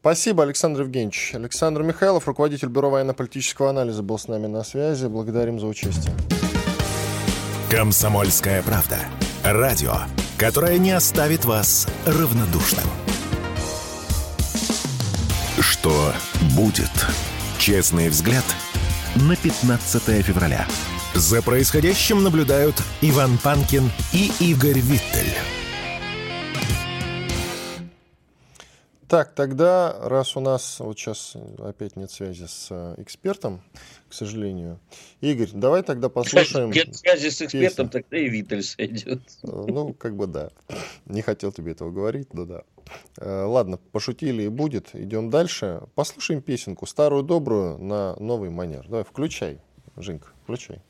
Спасибо, 0.01 0.43
Александр 0.43 0.81
Евгеньевич. 0.81 1.31
Александр 1.35 1.83
Михайлов, 1.83 2.25
руководитель 2.27 2.69
Бюро 2.69 2.89
военно-политического 2.89 3.69
анализа, 3.69 4.01
был 4.01 4.17
с 4.17 4.27
нами 4.29 4.47
на 4.47 4.63
связи. 4.63 5.07
Благодарим 5.07 5.59
за 5.59 5.67
участие. 5.67 6.13
Комсомольская 7.69 8.63
правда. 8.63 8.97
Радио, 9.43 9.93
которое 10.37 10.77
не 10.77 10.91
оставит 10.91 11.45
вас 11.45 11.87
равнодушным. 12.05 12.85
Что 15.59 16.13
будет? 16.55 16.89
Честный 17.57 18.07
взгляд 18.07 18.45
на 19.15 19.35
15 19.35 20.25
февраля. 20.25 20.65
За 21.15 21.41
происходящим 21.41 22.23
наблюдают 22.23 22.75
Иван 23.01 23.39
Панкин 23.43 23.91
и 24.13 24.31
Игорь 24.39 24.79
Виттель. 24.79 25.33
Так, 29.07 29.33
тогда, 29.33 29.97
раз 30.03 30.37
у 30.37 30.39
нас 30.39 30.79
вот 30.79 30.99
сейчас 30.99 31.35
опять 31.57 31.95
нет 31.95 32.11
связи 32.11 32.45
с 32.45 32.67
э, 32.69 32.93
экспертом, 32.97 33.63
к 34.07 34.13
сожалению. 34.13 34.79
Игорь, 35.19 35.49
давай 35.51 35.81
тогда 35.81 36.09
послушаем... 36.09 36.69
Нет 36.69 36.95
связи 36.95 37.29
с 37.29 37.41
экспертом, 37.41 37.87
песню. 37.87 38.03
тогда 38.03 38.17
и 38.17 38.29
Виттель 38.29 38.61
сойдет. 38.61 39.21
Э, 39.41 39.65
ну, 39.67 39.93
как 39.93 40.15
бы 40.15 40.27
да. 40.27 40.51
Не 41.07 41.23
хотел 41.23 41.51
тебе 41.51 41.71
этого 41.71 41.89
говорить, 41.89 42.35
но 42.35 42.45
да. 42.45 42.61
Э, 43.17 43.45
ладно, 43.45 43.77
пошутили 43.77 44.43
и 44.43 44.47
будет. 44.47 44.93
Идем 44.93 45.31
дальше. 45.31 45.81
Послушаем 45.95 46.43
песенку, 46.43 46.85
старую 46.85 47.23
добрую, 47.23 47.79
на 47.79 48.15
новый 48.19 48.51
манер. 48.51 48.87
Давай, 48.87 49.03
включай, 49.03 49.59
Женька, 49.97 50.27
включай 50.43 50.83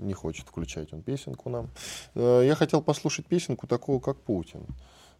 не 0.00 0.14
хочет 0.14 0.48
включать 0.48 0.92
он 0.92 1.02
песенку 1.02 1.50
нам. 1.50 1.68
Я 2.14 2.54
хотел 2.54 2.82
послушать 2.82 3.26
песенку 3.26 3.66
такого, 3.66 4.00
как 4.00 4.16
Путин. 4.18 4.66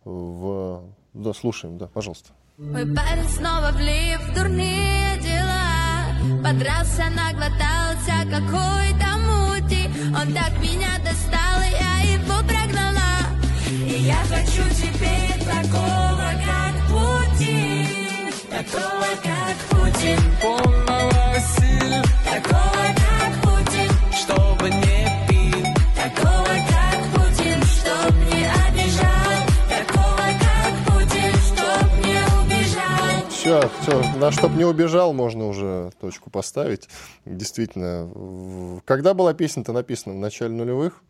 В... 0.04 0.82
Да, 1.12 1.32
слушаем, 1.32 1.78
да, 1.78 1.86
пожалуйста. 1.86 2.30
Мой 2.56 2.86
парень 2.94 3.28
снова 3.28 3.70
влип 3.72 4.20
в 4.20 4.34
дурные 4.34 5.18
дела. 5.20 5.60
Подрался, 6.44 7.04
наглотался 7.10 8.24
какой-то 8.30 9.16
мути 9.18 9.88
Он 10.08 10.34
так 10.34 10.52
меня 10.60 10.98
достал, 11.02 11.60
я 11.70 12.12
его 12.12 12.38
прогнала. 12.46 13.00
И 13.70 14.02
я 14.02 14.20
хочу 14.28 14.62
теперь 14.74 15.38
такого, 15.44 16.32
как 16.44 16.74
Путин. 16.88 18.30
Такого, 18.50 19.08
как 19.22 19.56
Путин. 19.70 20.20
Полного 20.42 21.40
сил 21.40 22.02
Такого, 22.24 22.94
как 22.94 22.99
Чтобы 24.60 24.74
не 24.74 25.08
пил 25.26 25.64
Такого, 25.96 26.44
как 26.68 27.00
Путин 27.14 27.62
Чтоб 27.62 28.12
не 28.26 28.44
обижал 28.44 29.30
Все, 33.30 33.70
все, 33.80 34.18
на 34.18 34.30
чтоб 34.30 34.52
не 34.52 34.66
убежал, 34.66 35.14
можно 35.14 35.48
уже 35.48 35.92
точку 35.98 36.28
поставить. 36.28 36.90
Действительно, 37.24 38.82
когда 38.84 39.14
была 39.14 39.32
песня-то 39.32 39.72
написана? 39.72 40.14
В 40.14 40.18
начале 40.18 40.52
нулевых? 40.52 41.02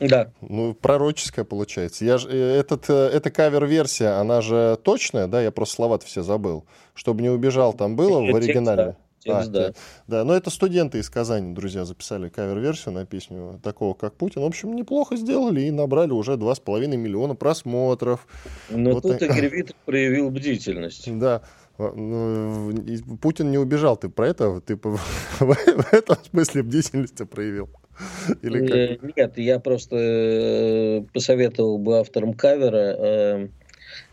Да. 0.00 0.30
Ну, 0.42 0.74
пророческая 0.74 1.46
получается. 1.46 2.04
Я 2.04 2.18
же, 2.18 2.28
э, 2.28 2.60
этот, 2.60 2.90
э, 2.90 2.92
эта 2.92 3.30
кавер-версия, 3.30 4.20
она 4.20 4.42
же 4.42 4.78
точная, 4.84 5.28
да? 5.28 5.40
Я 5.40 5.50
просто 5.50 5.76
слова 5.76 5.98
все 5.98 6.22
забыл. 6.22 6.66
Чтобы 6.92 7.22
не 7.22 7.30
убежал, 7.30 7.72
там 7.72 7.96
было 7.96 8.20
в 8.20 8.36
оригинале. 8.36 8.96
Текст, 9.20 9.48
а, 9.48 9.52
да. 9.52 9.72
да, 10.06 10.24
но 10.24 10.34
это 10.34 10.50
студенты 10.50 10.98
из 10.98 11.10
Казани, 11.10 11.52
друзья, 11.52 11.84
записали 11.84 12.28
кавер-версию 12.28 12.94
на 12.94 13.04
песню 13.04 13.60
такого, 13.62 13.94
как 13.94 14.14
Путин. 14.14 14.42
В 14.42 14.44
общем, 14.44 14.74
неплохо 14.74 15.16
сделали 15.16 15.62
и 15.62 15.70
набрали 15.72 16.12
уже 16.12 16.34
2,5 16.34 16.96
миллиона 16.96 17.34
просмотров. 17.34 18.26
Но 18.70 18.92
вот 18.92 19.02
тут 19.02 19.20
и... 19.20 19.24
Игорь 19.24 19.48
Виттель 19.52 19.74
проявил 19.84 20.30
бдительность. 20.30 21.18
Да, 21.18 21.42
ну, 21.78 22.72
Путин 23.20 23.50
не 23.50 23.58
убежал, 23.58 23.96
ты 23.96 24.08
про 24.08 24.28
это? 24.28 24.60
Ты 24.60 24.76
в 25.40 25.92
этом 25.92 26.16
смысле 26.30 26.62
бдительности 26.62 27.24
проявил? 27.24 27.68
Или 28.42 28.96
как? 28.98 29.16
Нет, 29.16 29.38
я 29.38 29.58
просто 29.58 29.96
э, 29.96 31.02
посоветовал 31.12 31.78
бы 31.78 31.98
авторам 31.98 32.34
кавера 32.34 33.48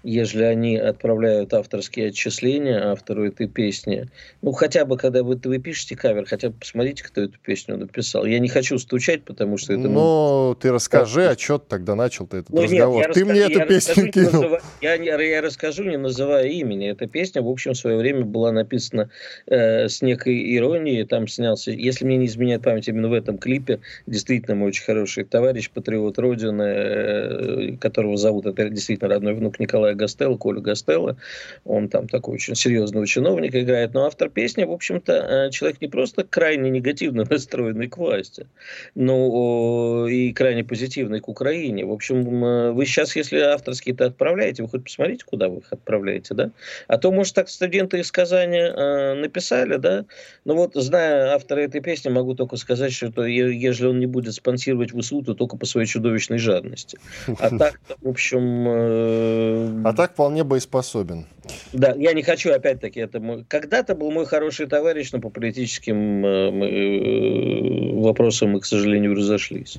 ежели 0.05 0.43
они 0.43 0.77
отправляют 0.77 1.53
авторские 1.53 2.09
отчисления 2.09 2.91
автору 2.91 3.25
этой 3.25 3.47
песни, 3.47 4.07
ну, 4.41 4.51
хотя 4.51 4.85
бы, 4.85 4.97
когда 4.97 5.23
вы, 5.23 5.39
вы 5.43 5.57
пишете 5.57 5.95
кавер, 5.95 6.25
хотя 6.25 6.49
бы 6.49 6.55
посмотрите, 6.59 7.03
кто 7.03 7.21
эту 7.21 7.37
песню 7.39 7.77
написал. 7.77 8.25
Я 8.25 8.39
не 8.39 8.47
хочу 8.47 8.77
стучать, 8.77 9.23
потому 9.23 9.57
что 9.57 9.73
это... 9.73 9.87
Ну, 9.87 10.55
ты 10.59 10.71
расскажи, 10.71 11.27
а 11.27 11.37
что 11.37 11.57
ты 11.57 11.65
тогда 11.67 11.95
начал-то 11.95 12.37
этот 12.37 12.51
ну, 12.51 12.63
разговор? 12.63 13.01
Нет, 13.01 13.13
ты 13.13 13.21
расскажу, 13.21 13.31
мне 13.31 13.55
эту 13.55 13.67
песню 13.67 14.11
кинул. 14.11 14.31
Называя, 14.31 14.61
я, 14.81 14.95
я 14.95 15.41
расскажу, 15.41 15.83
не 15.83 15.97
называя 15.97 16.47
имени. 16.47 16.89
Эта 16.89 17.07
песня, 17.07 17.41
в 17.41 17.49
общем, 17.49 17.73
в 17.73 17.77
свое 17.77 17.97
время 17.97 18.23
была 18.23 18.51
написана 18.51 19.09
э, 19.47 19.89
с 19.89 20.01
некой 20.01 20.55
иронией. 20.55 21.03
Там 21.05 21.27
снялся, 21.27 21.71
если 21.71 22.05
мне 22.05 22.17
не 22.17 22.27
изменяет 22.27 22.61
память, 22.61 22.87
именно 22.87 23.09
в 23.09 23.13
этом 23.13 23.39
клипе, 23.39 23.79
действительно 24.05 24.55
мой 24.55 24.69
очень 24.69 24.83
хороший 24.83 25.23
товарищ, 25.23 25.71
патриот 25.71 26.19
Родины, 26.19 26.63
э, 26.63 27.77
которого 27.77 28.17
зовут, 28.17 28.45
это 28.45 28.69
действительно 28.69 29.09
родной 29.09 29.33
внук 29.33 29.59
Николая 29.59 29.94
Гастелло, 29.95 30.37
Коля 30.37 30.61
Гастелло. 30.61 31.17
Он 31.63 31.89
там 31.89 32.07
такой 32.07 32.35
очень 32.35 32.55
серьезного 32.55 33.07
чиновника 33.07 33.61
играет. 33.61 33.93
Но 33.93 34.05
автор 34.05 34.29
песни, 34.29 34.63
в 34.63 34.71
общем-то, 34.71 35.13
э, 35.13 35.51
человек 35.51 35.81
не 35.81 35.87
просто 35.87 36.23
крайне 36.23 36.69
негативно 36.69 37.25
настроенный 37.29 37.87
к 37.87 37.97
власти, 37.97 38.47
но 38.93 40.07
и 40.07 40.33
крайне 40.33 40.63
позитивный 40.63 41.19
к 41.19 41.27
Украине. 41.27 41.85
В 41.85 41.91
общем, 41.91 42.45
э, 42.45 42.71
вы 42.71 42.85
сейчас, 42.85 43.15
если 43.15 43.39
авторские-то 43.39 44.05
отправляете, 44.05 44.63
вы 44.63 44.69
хоть 44.69 44.83
посмотрите, 44.83 45.25
куда 45.25 45.49
вы 45.49 45.59
их 45.59 45.71
отправляете, 45.71 46.33
да? 46.33 46.51
А 46.87 46.97
то, 46.97 47.11
может, 47.11 47.35
так 47.35 47.49
студенты 47.49 47.99
из 47.99 48.11
Казани 48.11 48.57
э, 48.57 49.13
написали, 49.15 49.77
да? 49.77 50.05
Но 50.43 50.55
вот, 50.55 50.71
зная 50.75 51.33
автора 51.33 51.61
этой 51.61 51.81
песни, 51.81 52.09
могу 52.09 52.35
только 52.35 52.57
сказать, 52.57 52.93
что 52.93 53.11
то, 53.11 53.25
если 53.25 53.85
он 53.85 53.99
не 53.99 54.05
будет 54.05 54.33
спонсировать 54.33 54.91
ВСУ, 54.91 55.21
то 55.21 55.33
только 55.33 55.57
по 55.57 55.65
своей 55.65 55.87
чудовищной 55.87 56.37
жадности. 56.37 56.97
А 57.39 57.57
так, 57.57 57.79
в 58.01 58.07
общем... 58.07 58.65
Э, 58.67 59.81
а 59.85 59.93
так 59.93 60.13
вполне 60.13 60.43
боеспособен. 60.43 61.27
Да, 61.71 61.93
я 61.95 62.13
не 62.13 62.23
хочу, 62.23 62.51
опять-таки, 62.51 62.99
это 62.99 63.19
мой... 63.19 63.45
когда-то 63.47 63.93
был 63.93 64.09
мой 64.09 64.25
хороший 64.25 64.65
товарищ, 64.65 65.11
но 65.11 65.19
по 65.19 65.29
политическим 65.29 66.25
э, 66.25 66.29
э, 66.49 68.01
вопросам 68.01 68.49
мы, 68.49 68.61
к 68.61 68.65
сожалению, 68.65 69.13
разошлись. 69.13 69.77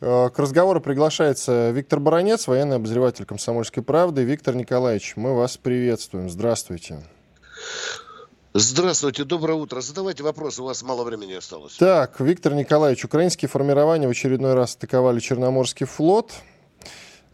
Э, 0.00 0.30
к 0.34 0.38
разговору 0.40 0.80
приглашается 0.80 1.70
Виктор 1.70 2.00
Баранец, 2.00 2.48
военный 2.48 2.74
обозреватель 2.74 3.24
«Комсомольской 3.24 3.84
правды». 3.84 4.24
Виктор 4.24 4.56
Николаевич, 4.56 5.12
мы 5.14 5.32
вас 5.32 5.56
приветствуем. 5.56 6.28
Здравствуйте. 6.28 6.98
Здравствуйте, 8.52 9.22
доброе 9.22 9.54
утро. 9.54 9.80
Задавайте 9.80 10.24
вопросы, 10.24 10.60
у 10.62 10.64
вас 10.64 10.82
мало 10.82 11.04
времени 11.04 11.34
осталось. 11.34 11.76
Так, 11.76 12.18
Виктор 12.18 12.52
Николаевич, 12.52 13.04
украинские 13.04 13.48
формирования 13.48 14.08
в 14.08 14.10
очередной 14.10 14.54
раз 14.54 14.74
атаковали 14.74 15.20
Черноморский 15.20 15.86
флот. 15.86 16.32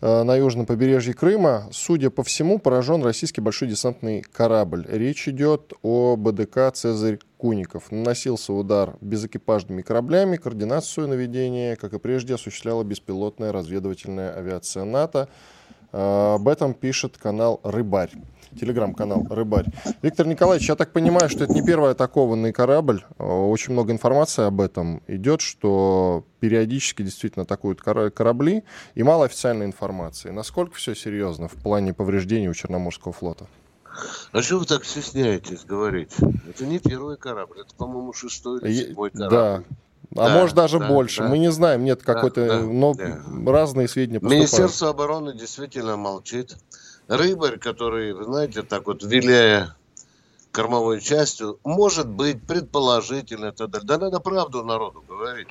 Э, 0.02 0.24
на 0.24 0.34
южном 0.34 0.66
побережье 0.66 1.14
Крыма, 1.14 1.68
судя 1.70 2.10
по 2.10 2.24
всему, 2.24 2.58
поражен 2.58 3.04
российский 3.04 3.40
большой 3.40 3.68
десантный 3.68 4.22
корабль. 4.22 4.84
Речь 4.88 5.28
идет 5.28 5.74
о 5.82 6.16
БДК 6.16 6.72
«Цезарь 6.74 7.20
Куников». 7.36 7.92
Наносился 7.92 8.52
удар 8.52 8.96
безэкипажными 9.00 9.82
кораблями, 9.82 10.36
координацию 10.38 11.06
наведения, 11.06 11.76
как 11.76 11.92
и 11.92 12.00
прежде, 12.00 12.34
осуществляла 12.34 12.82
беспилотная 12.82 13.52
разведывательная 13.52 14.34
авиация 14.34 14.82
НАТО. 14.82 15.28
Э, 15.92 16.34
об 16.34 16.48
этом 16.48 16.74
пишет 16.74 17.16
канал 17.16 17.60
«Рыбарь» 17.62 18.10
телеграм-канал 18.58 19.26
«Рыбарь». 19.30 19.66
Виктор 20.02 20.26
Николаевич, 20.26 20.68
я 20.68 20.76
так 20.76 20.92
понимаю, 20.92 21.28
что 21.28 21.44
это 21.44 21.52
не 21.52 21.62
первый 21.62 21.92
атакованный 21.92 22.52
корабль. 22.52 23.04
Э, 23.18 23.24
очень 23.24 23.72
много 23.72 23.92
информации 23.92 24.44
об 24.44 24.60
этом 24.60 25.02
идет, 25.06 25.40
что 25.40 26.24
периодически 26.40 27.02
действительно 27.02 27.44
атакуют 27.44 27.80
корабли, 27.80 28.64
и 28.94 29.02
мало 29.02 29.24
официальной 29.24 29.66
информации. 29.66 30.30
Насколько 30.30 30.74
все 30.74 30.94
серьезно 30.94 31.48
в 31.48 31.54
плане 31.54 31.94
повреждений 31.94 32.48
у 32.48 32.54
Черноморского 32.54 33.12
флота? 33.12 33.46
А 34.32 34.42
что 34.42 34.58
вы 34.58 34.64
так 34.64 34.84
стесняетесь 34.84 35.64
говорить? 35.64 36.12
Это 36.48 36.66
не 36.66 36.78
первый 36.78 37.16
корабль, 37.16 37.60
это, 37.60 37.74
по-моему, 37.74 38.12
шестой 38.12 38.60
или 38.60 38.72
седьмой 38.72 39.10
корабль. 39.10 39.34
Да, 39.34 39.62
а 40.16 40.28
да, 40.28 40.40
может 40.40 40.56
даже 40.56 40.78
да, 40.78 40.88
больше. 40.88 41.22
Да. 41.22 41.28
Мы 41.28 41.38
не 41.38 41.50
знаем, 41.50 41.84
нет 41.84 42.02
какой-то, 42.02 42.46
да, 42.46 42.60
но 42.60 42.94
да. 42.94 43.20
разные 43.46 43.88
сведения 43.88 44.20
поступают. 44.20 44.40
Министерство 44.40 44.90
обороны 44.90 45.34
действительно 45.34 45.96
молчит 45.96 46.56
рыбарь, 47.16 47.58
который, 47.58 48.12
знаете, 48.24 48.62
так 48.62 48.86
вот 48.86 49.02
виляя 49.02 49.76
кормовой 50.50 51.00
частью, 51.00 51.58
может 51.64 52.08
быть, 52.08 52.42
предположительно, 52.42 53.46
и 53.46 53.52
так 53.52 53.70
далее. 53.70 53.86
Да 53.86 53.98
надо 53.98 54.20
правду 54.20 54.62
народу 54.64 55.02
говорить. 55.08 55.48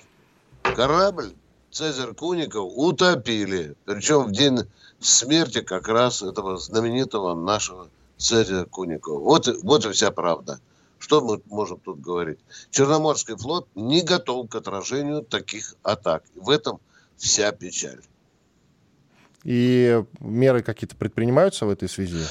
Корабль 0.64 1.34
Цезарь 1.72 2.14
Куников 2.14 2.72
утопили. 2.76 3.76
Причем 3.86 4.26
в 4.26 4.32
день 4.32 4.60
смерти 5.00 5.62
как 5.62 5.88
раз 5.88 6.22
этого 6.22 6.58
знаменитого 6.58 7.34
нашего 7.34 7.88
Цезаря 8.18 8.66
Куникова. 8.66 9.20
Вот, 9.20 9.48
вот 9.64 9.86
и 9.86 9.92
вся 9.92 10.12
правда. 10.12 10.60
Что 11.00 11.22
мы 11.22 11.42
можем 11.46 11.80
тут 11.80 12.00
говорить? 12.00 12.40
Черноморский 12.70 13.36
флот 13.36 13.68
не 13.74 14.02
готов 14.02 14.50
к 14.50 14.56
отражению 14.56 15.24
таких 15.24 15.76
атак. 15.82 16.24
В 16.36 16.50
этом 16.50 16.80
вся 17.18 17.52
печаль. 17.52 18.02
И 19.44 20.04
меры 20.20 20.62
какие-то 20.62 20.96
предпринимаются 20.96 21.66
в 21.66 21.70
этой 21.70 21.90
связи? 21.90 22.24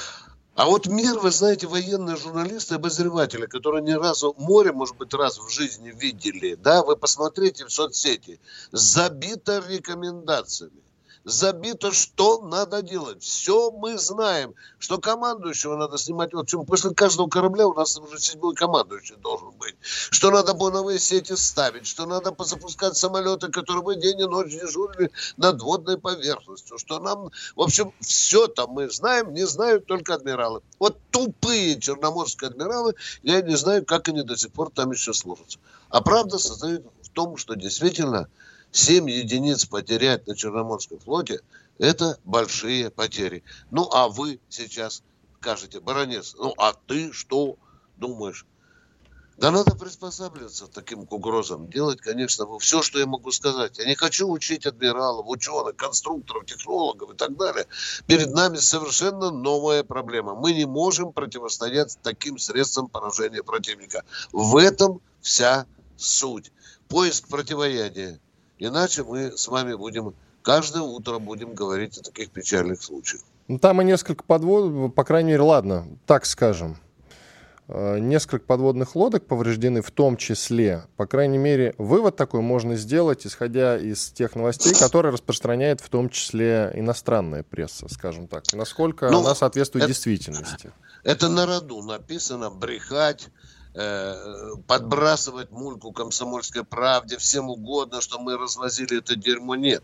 А 0.54 0.66
вот 0.66 0.86
мир, 0.86 1.18
вы 1.18 1.30
знаете, 1.30 1.66
военные 1.66 2.16
журналисты, 2.16 2.74
обозреватели, 2.74 3.46
которые 3.46 3.82
ни 3.82 3.92
разу 3.92 4.34
море, 4.36 4.72
может 4.72 4.96
быть, 4.96 5.14
раз 5.14 5.38
в 5.38 5.48
жизни 5.48 5.90
видели, 5.90 6.54
да, 6.54 6.82
вы 6.82 6.96
посмотрите 6.96 7.64
в 7.64 7.70
соцсети, 7.70 8.40
забито 8.70 9.64
рекомендациями. 9.66 10.82
Забито, 11.24 11.92
что 11.92 12.40
надо 12.40 12.82
делать. 12.82 13.22
Все 13.22 13.70
мы 13.70 13.98
знаем, 13.98 14.54
что 14.78 14.98
командующего 14.98 15.76
надо 15.76 15.98
снимать. 15.98 16.32
Вот 16.32 16.48
чем 16.48 16.64
после 16.64 16.94
каждого 16.94 17.28
корабля 17.28 17.66
у 17.66 17.74
нас 17.74 17.98
уже 17.98 18.18
седьмой 18.18 18.54
командующий 18.54 19.16
должен 19.16 19.50
быть. 19.52 19.74
Что 19.82 20.30
надо 20.30 20.54
боновые 20.54 20.98
сети 20.98 21.34
ставить, 21.34 21.86
что 21.86 22.06
надо 22.06 22.34
запускать 22.44 22.96
самолеты, 22.96 23.48
которые 23.48 23.82
бы 23.82 23.96
день 23.96 24.20
и 24.20 24.24
ночь 24.24 24.52
дежурили 24.52 25.10
над 25.36 25.60
водной 25.62 25.98
поверхностью. 25.98 26.78
Что 26.78 26.98
нам, 26.98 27.30
в 27.54 27.60
общем, 27.60 27.92
все 28.00 28.46
там 28.46 28.70
мы 28.70 28.90
знаем, 28.90 29.34
не 29.34 29.46
знают 29.46 29.86
только 29.86 30.14
адмиралы. 30.14 30.62
Вот 30.78 30.98
тупые 31.10 31.78
черноморские 31.80 32.48
адмиралы, 32.48 32.94
я 33.22 33.42
не 33.42 33.56
знаю, 33.56 33.84
как 33.84 34.08
они 34.08 34.22
до 34.22 34.36
сих 34.36 34.52
пор 34.52 34.70
там 34.70 34.90
еще 34.92 35.12
служатся. 35.12 35.58
А 35.90 36.00
правда 36.00 36.38
состоит 36.38 36.82
в 37.02 37.08
том, 37.10 37.36
что 37.36 37.54
действительно 37.54 38.28
7 38.72 39.10
единиц 39.10 39.66
потерять 39.66 40.26
на 40.26 40.36
Черноморском 40.36 40.98
флоте– 40.98 41.40
это 41.78 42.18
большие 42.24 42.90
потери. 42.90 43.42
Ну, 43.70 43.88
а 43.92 44.08
вы 44.08 44.38
сейчас 44.48 45.02
скажете, 45.40 45.80
баронец, 45.80 46.34
ну, 46.38 46.52
а 46.58 46.74
ты 46.74 47.12
что 47.12 47.56
думаешь? 47.96 48.44
Да 49.38 49.50
надо 49.50 49.74
приспосабливаться 49.74 50.66
к 50.66 50.72
таким 50.72 51.06
угрозам. 51.08 51.70
Делать, 51.70 52.02
конечно, 52.02 52.46
все, 52.58 52.82
что 52.82 52.98
я 52.98 53.06
могу 53.06 53.32
сказать. 53.32 53.78
Я 53.78 53.86
не 53.86 53.94
хочу 53.94 54.28
учить 54.28 54.66
адмиралов, 54.66 55.26
ученых, 55.26 55.76
конструкторов, 55.76 56.44
технологов 56.44 57.14
и 57.14 57.16
так 57.16 57.34
далее. 57.38 57.66
Перед 58.06 58.32
нами 58.34 58.56
совершенно 58.56 59.30
новая 59.30 59.82
проблема. 59.82 60.34
Мы 60.34 60.52
не 60.52 60.66
можем 60.66 61.14
противостоять 61.14 61.96
таким 62.02 62.36
средствам 62.36 62.88
поражения 62.88 63.42
противника. 63.42 64.04
В 64.30 64.58
этом 64.58 65.00
вся 65.22 65.64
суть. 65.96 66.52
Поиск 66.88 67.26
противоядия. 67.28 68.20
Иначе 68.60 69.02
мы 69.02 69.36
с 69.36 69.48
вами 69.48 69.74
будем 69.74 70.14
каждое 70.42 70.82
утро 70.82 71.18
будем 71.18 71.54
говорить 71.54 71.98
о 71.98 72.02
таких 72.02 72.30
печальных 72.30 72.82
случаях. 72.82 73.22
Ну, 73.48 73.58
там 73.58 73.82
и 73.82 73.84
несколько 73.84 74.22
подвод, 74.22 74.94
по 74.94 75.02
крайней 75.02 75.30
мере, 75.30 75.42
ладно, 75.42 75.88
так 76.06 76.24
скажем. 76.26 76.76
Э, 77.72 77.98
несколько 77.98 78.44
подводных 78.44 78.96
лодок 78.96 79.26
повреждены 79.26 79.80
в 79.80 79.90
том 79.90 80.16
числе. 80.16 80.84
По 80.96 81.06
крайней 81.06 81.38
мере, 81.38 81.74
вывод 81.78 82.16
такой 82.16 82.42
можно 82.42 82.76
сделать, 82.76 83.26
исходя 83.26 83.78
из 83.78 84.10
тех 84.10 84.34
новостей, 84.34 84.74
которые 84.74 85.12
распространяет 85.12 85.80
в 85.80 85.88
том 85.88 86.10
числе 86.10 86.70
иностранная 86.74 87.44
пресса, 87.44 87.86
скажем 87.88 88.26
так. 88.26 88.44
Насколько 88.52 89.08
ну, 89.10 89.20
она 89.20 89.34
соответствует 89.34 89.84
это, 89.84 89.92
действительности. 89.92 90.72
Это 91.02 91.28
на 91.28 91.46
роду 91.46 91.80
написано, 91.82 92.50
брехать, 92.50 93.28
подбрасывать 93.72 95.50
мульку 95.50 95.92
комсомольской 95.92 96.64
правде, 96.64 97.18
всем 97.18 97.50
угодно, 97.50 98.00
что 98.00 98.18
мы 98.18 98.36
развозили 98.36 98.98
это 98.98 99.14
дерьмо, 99.14 99.54
нет. 99.54 99.82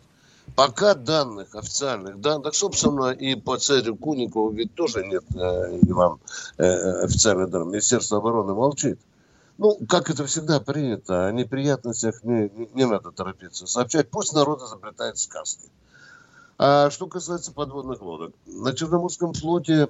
Пока 0.55 0.95
данных, 0.95 1.55
официальных 1.55 2.21
данных, 2.21 2.55
собственно, 2.55 3.11
и 3.11 3.35
по 3.35 3.59
царю 3.59 3.97
Куникову 3.97 4.51
ведь 4.51 4.75
тоже 4.75 5.05
нет, 5.05 5.25
э, 5.35 5.81
Иван, 5.83 6.19
э, 6.57 7.05
официальных 7.05 7.51
данных. 7.51 7.69
Министерство 7.69 8.19
обороны 8.19 8.55
молчит. 8.55 8.99
Ну, 9.59 9.79
как 9.89 10.09
это 10.11 10.25
всегда 10.27 10.61
принято, 10.61 11.27
о 11.27 11.33
неприятностях 11.33 12.23
не, 12.23 12.49
не, 12.55 12.69
не 12.75 12.87
надо 12.87 13.11
торопиться 13.11 13.67
сообщать. 13.67 14.09
Пусть 14.11 14.33
народ 14.35 14.63
изобретает 14.63 15.19
сказки. 15.19 15.69
А 16.59 16.91
что 16.91 17.07
касается 17.07 17.53
подводных 17.53 18.01
лодок. 18.01 18.33
На 18.47 18.73
Черноморском 18.73 19.33
флоте 19.35 19.89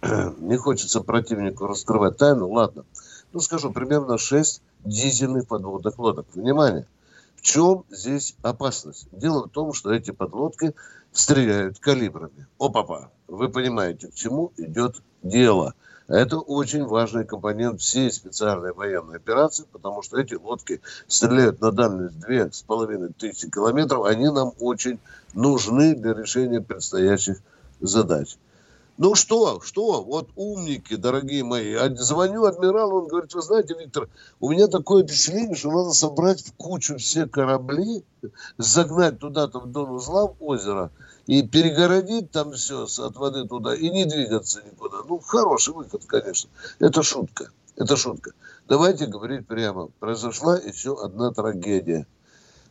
не 0.38 0.56
хочется 0.56 1.00
противнику 1.00 1.66
раскрывать 1.66 2.16
тайну, 2.16 2.48
ладно 2.48 2.84
ну, 3.32 3.40
скажу, 3.40 3.72
примерно 3.72 4.18
6 4.18 4.62
дизельных 4.84 5.46
подводных 5.46 5.98
лодок. 5.98 6.26
Внимание! 6.34 6.86
В 7.36 7.42
чем 7.42 7.84
здесь 7.90 8.34
опасность? 8.42 9.06
Дело 9.12 9.44
в 9.44 9.50
том, 9.50 9.72
что 9.72 9.92
эти 9.92 10.10
подлодки 10.10 10.74
стреляют 11.12 11.78
калибрами. 11.78 12.46
О, 12.58 12.68
папа, 12.68 13.10
вы 13.28 13.48
понимаете, 13.48 14.08
к 14.08 14.14
чему 14.14 14.52
идет 14.56 15.02
дело. 15.22 15.74
Это 16.08 16.38
очень 16.38 16.86
важный 16.86 17.24
компонент 17.24 17.80
всей 17.80 18.10
специальной 18.10 18.72
военной 18.72 19.16
операции, 19.16 19.66
потому 19.70 20.02
что 20.02 20.18
эти 20.18 20.34
лодки 20.34 20.80
стреляют 21.06 21.60
на 21.60 21.70
дальность 21.70 22.18
две 22.18 22.50
с 22.50 22.62
половиной 22.62 23.12
тысячи 23.12 23.50
километров. 23.50 24.06
Они 24.06 24.28
нам 24.30 24.52
очень 24.58 24.98
нужны 25.34 25.94
для 25.94 26.14
решения 26.14 26.62
предстоящих 26.62 27.38
задач. 27.80 28.36
Ну 29.00 29.14
что, 29.14 29.60
что, 29.60 30.02
вот 30.02 30.30
умники, 30.34 30.96
дорогие 30.96 31.44
мои. 31.44 31.76
Звоню 31.94 32.44
адмиралу, 32.44 33.02
он 33.02 33.06
говорит, 33.06 33.32
вы 33.32 33.42
знаете, 33.42 33.76
Виктор, 33.78 34.08
у 34.40 34.50
меня 34.50 34.66
такое 34.66 35.04
впечатление, 35.04 35.54
что 35.54 35.70
надо 35.70 35.90
собрать 35.90 36.44
в 36.44 36.52
кучу 36.54 36.96
все 36.96 37.26
корабли, 37.26 38.02
загнать 38.56 39.20
туда-то 39.20 39.60
в 39.60 39.70
дон 39.70 39.90
узла 39.90 40.26
в 40.26 40.34
озеро 40.40 40.90
и 41.26 41.46
перегородить 41.46 42.32
там 42.32 42.54
все 42.54 42.86
от 42.86 43.16
воды 43.16 43.46
туда 43.46 43.72
и 43.72 43.88
не 43.88 44.04
двигаться 44.04 44.62
никуда. 44.62 44.96
Ну, 45.08 45.20
хороший 45.20 45.74
выход, 45.74 46.04
конечно. 46.04 46.50
Это 46.80 47.04
шутка, 47.04 47.52
это 47.76 47.96
шутка. 47.96 48.32
Давайте 48.66 49.06
говорить 49.06 49.46
прямо. 49.46 49.90
Произошла 50.00 50.58
еще 50.58 51.00
одна 51.00 51.30
трагедия– 51.30 52.08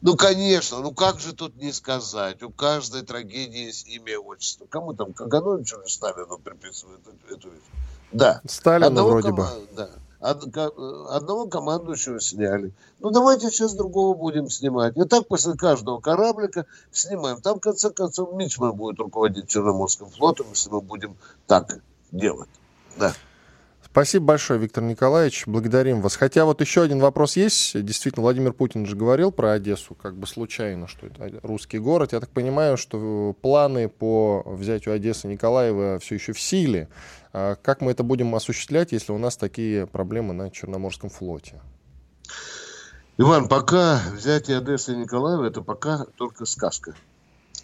ну, 0.01 0.15
конечно, 0.15 0.79
ну 0.79 0.91
как 0.91 1.19
же 1.19 1.33
тут 1.33 1.55
не 1.57 1.71
сказать? 1.71 2.43
У 2.43 2.49
каждой 2.49 3.01
трагедии 3.01 3.65
есть 3.65 3.87
имя 3.87 4.13
и 4.13 4.15
отчество. 4.15 4.65
Кому 4.69 4.93
там, 4.93 5.13
Кагановичу 5.13 5.77
или 5.81 5.87
Сталину 5.87 6.37
приписывают 6.37 7.01
эту 7.29 7.49
вещь? 7.49 7.63
Да. 8.11 8.41
Сталину 8.45 8.87
одного 8.87 9.09
вроде 9.09 9.29
ком... 9.29 9.35
бы. 9.37 9.47
Да. 9.75 9.89
Одного 10.19 11.47
командующего 11.47 12.19
сняли. 12.19 12.71
Ну, 12.99 13.11
давайте 13.11 13.49
сейчас 13.49 13.75
другого 13.75 14.15
будем 14.17 14.49
снимать. 14.49 14.97
И 14.97 15.03
так 15.03 15.27
после 15.27 15.53
каждого 15.53 15.99
кораблика 15.99 16.65
снимаем. 16.91 17.39
Там, 17.41 17.57
в 17.57 17.61
конце 17.61 17.91
концов, 17.91 18.33
Мичман 18.33 18.73
будет 18.73 18.99
руководить 18.99 19.47
Черноморским 19.47 20.09
флотом, 20.09 20.47
если 20.49 20.71
мы 20.71 20.81
будем 20.81 21.17
так 21.45 21.79
делать. 22.11 22.49
Да. 22.97 23.13
Спасибо 23.97 24.25
большое, 24.25 24.59
Виктор 24.59 24.83
Николаевич. 24.83 25.47
Благодарим 25.47 26.01
вас. 26.01 26.17
Хотя 26.17 26.45
вот 26.45 26.61
еще 26.61 26.83
один 26.83 26.99
вопрос 26.99 27.35
есть. 27.35 27.83
Действительно, 27.83 28.21
Владимир 28.21 28.53
Путин 28.53 28.85
же 28.85 28.95
говорил 28.95 29.31
про 29.31 29.53
Одессу, 29.53 29.95
как 29.95 30.15
бы 30.15 30.27
случайно, 30.27 30.87
что 30.87 31.07
это 31.07 31.39
русский 31.41 31.79
город. 31.79 32.13
Я 32.13 32.19
так 32.19 32.29
понимаю, 32.29 32.77
что 32.77 33.35
планы 33.41 33.89
по 33.89 34.43
взятию 34.45 34.93
Одессы 34.93 35.27
Николаева 35.27 35.97
все 35.97 36.13
еще 36.13 36.33
в 36.33 36.39
силе. 36.39 36.89
А 37.33 37.55
как 37.55 37.81
мы 37.81 37.89
это 37.89 38.03
будем 38.03 38.35
осуществлять, 38.35 38.91
если 38.91 39.13
у 39.13 39.17
нас 39.17 39.35
такие 39.35 39.87
проблемы 39.87 40.35
на 40.35 40.51
Черноморском 40.51 41.09
флоте? 41.09 41.59
Иван, 43.17 43.47
пока 43.47 43.99
взятие 44.13 44.59
Одессы 44.59 44.95
Николаева, 44.95 45.43
это 45.43 45.63
пока 45.63 46.05
только 46.17 46.45
сказка. 46.45 46.93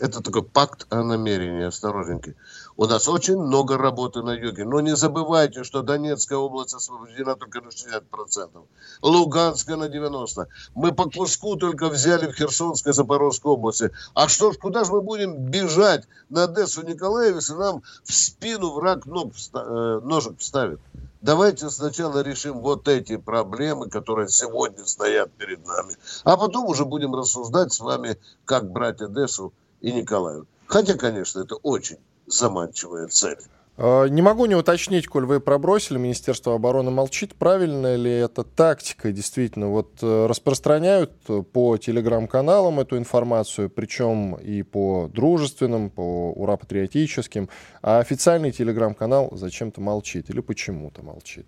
Это 0.03 0.21
такой 0.21 0.43
пакт 0.43 0.85
о 0.89 1.01
намерении, 1.01 1.63
осторожненький. 1.63 2.35
У 2.75 2.85
нас 2.87 3.07
очень 3.07 3.37
много 3.37 3.77
работы 3.77 4.21
на 4.21 4.31
юге. 4.31 4.65
Но 4.65 4.81
не 4.81 4.97
забывайте, 4.97 5.63
что 5.63 5.81
Донецкая 5.81 6.37
область 6.39 6.73
освобождена 6.73 7.35
только 7.35 7.61
на 7.61 7.69
60%. 7.69 8.65
Луганская 9.01 9.77
на 9.77 9.85
90%. 9.85 10.47
Мы 10.75 10.91
по 10.91 11.09
куску 11.09 11.55
только 11.55 11.87
взяли 11.87 12.27
в 12.27 12.35
Херсонской 12.35 12.91
Запорожской 12.91 13.53
области. 13.53 13.91
А 14.13 14.27
что 14.27 14.51
ж, 14.51 14.57
куда 14.57 14.83
же 14.83 14.91
мы 14.91 14.99
будем 14.99 15.37
бежать 15.37 16.03
на 16.29 16.43
Одессу 16.43 16.85
Николаев, 16.85 17.35
если 17.35 17.53
нам 17.53 17.81
в 18.03 18.11
спину 18.11 18.71
враг 18.71 19.05
ног, 19.05 19.31
э, 19.53 20.01
ножик 20.03 20.37
вставит? 20.39 20.81
Давайте 21.21 21.69
сначала 21.69 22.21
решим 22.21 22.59
вот 22.59 22.89
эти 22.89 23.15
проблемы, 23.15 23.87
которые 23.87 24.27
сегодня 24.27 24.83
стоят 24.85 25.31
перед 25.31 25.65
нами. 25.65 25.95
А 26.25 26.35
потом 26.35 26.65
уже 26.65 26.83
будем 26.83 27.15
рассуждать 27.15 27.71
с 27.71 27.79
вами, 27.79 28.17
как 28.43 28.69
брать 28.69 28.99
Одессу 28.99 29.53
и 29.83 29.91
Николаев. 29.91 30.45
Хотя, 30.65 30.95
конечно, 30.95 31.41
это 31.41 31.55
очень 31.55 31.97
заманчивая 32.25 33.07
цель. 33.09 33.37
А, 33.75 34.05
не 34.05 34.21
могу 34.21 34.45
не 34.45 34.55
уточнить, 34.55 35.07
коль 35.07 35.25
вы 35.25 35.39
пробросили, 35.39 35.97
Министерство 35.97 36.55
обороны 36.55 36.89
молчит, 36.89 37.35
правильно 37.35 37.95
ли 37.95 38.11
это 38.11 38.43
тактика, 38.43 39.11
действительно, 39.11 39.69
вот 39.69 39.97
э, 40.01 40.25
распространяют 40.27 41.11
по 41.51 41.77
телеграм-каналам 41.77 42.79
эту 42.79 42.97
информацию, 42.97 43.69
причем 43.69 44.35
и 44.35 44.61
по 44.61 45.09
дружественным, 45.11 45.89
по 45.89 46.31
ура-патриотическим, 46.31 47.49
а 47.81 47.99
официальный 47.99 48.51
телеграм-канал 48.51 49.29
зачем-то 49.33 49.81
молчит 49.81 50.29
или 50.29 50.39
почему-то 50.39 51.03
молчит. 51.03 51.45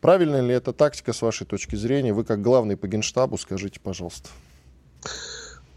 Правильно 0.00 0.40
ли 0.40 0.54
это 0.54 0.72
тактика 0.72 1.12
с 1.12 1.22
вашей 1.22 1.46
точки 1.46 1.76
зрения? 1.76 2.12
Вы 2.12 2.24
как 2.24 2.42
главный 2.42 2.76
по 2.76 2.88
генштабу 2.88 3.38
скажите, 3.38 3.80
пожалуйста. 3.80 4.28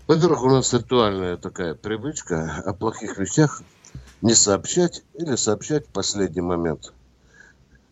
Во-первых, 0.09 0.41
у 0.41 0.49
нас 0.49 0.73
актуальная 0.73 1.37
такая 1.37 1.75
привычка 1.75 2.63
о 2.65 2.73
плохих 2.73 3.19
вещах 3.19 3.61
не 4.23 4.33
сообщать 4.33 5.03
или 5.13 5.35
сообщать 5.35 5.85
в 5.85 5.91
последний 5.91 6.41
момент. 6.41 6.93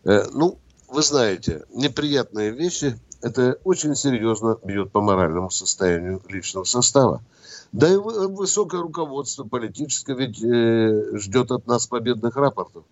Э, 0.02 0.24
ну, 0.32 0.58
вы 0.88 1.02
знаете, 1.02 1.64
неприятные 1.72 2.50
вещи, 2.50 2.98
это 3.22 3.60
очень 3.62 3.94
серьезно 3.94 4.58
бьет 4.64 4.90
по 4.90 5.00
моральному 5.00 5.48
состоянию 5.48 6.20
личного 6.28 6.64
состава. 6.64 7.22
Да 7.70 7.88
и 7.88 7.94
высокое 7.94 8.80
руководство 8.80 9.44
политическое 9.44 10.16
ведь 10.16 10.42
э, 10.42 11.16
ждет 11.18 11.52
от 11.52 11.68
нас 11.68 11.86
победных 11.86 12.34
рапортов. 12.34 12.82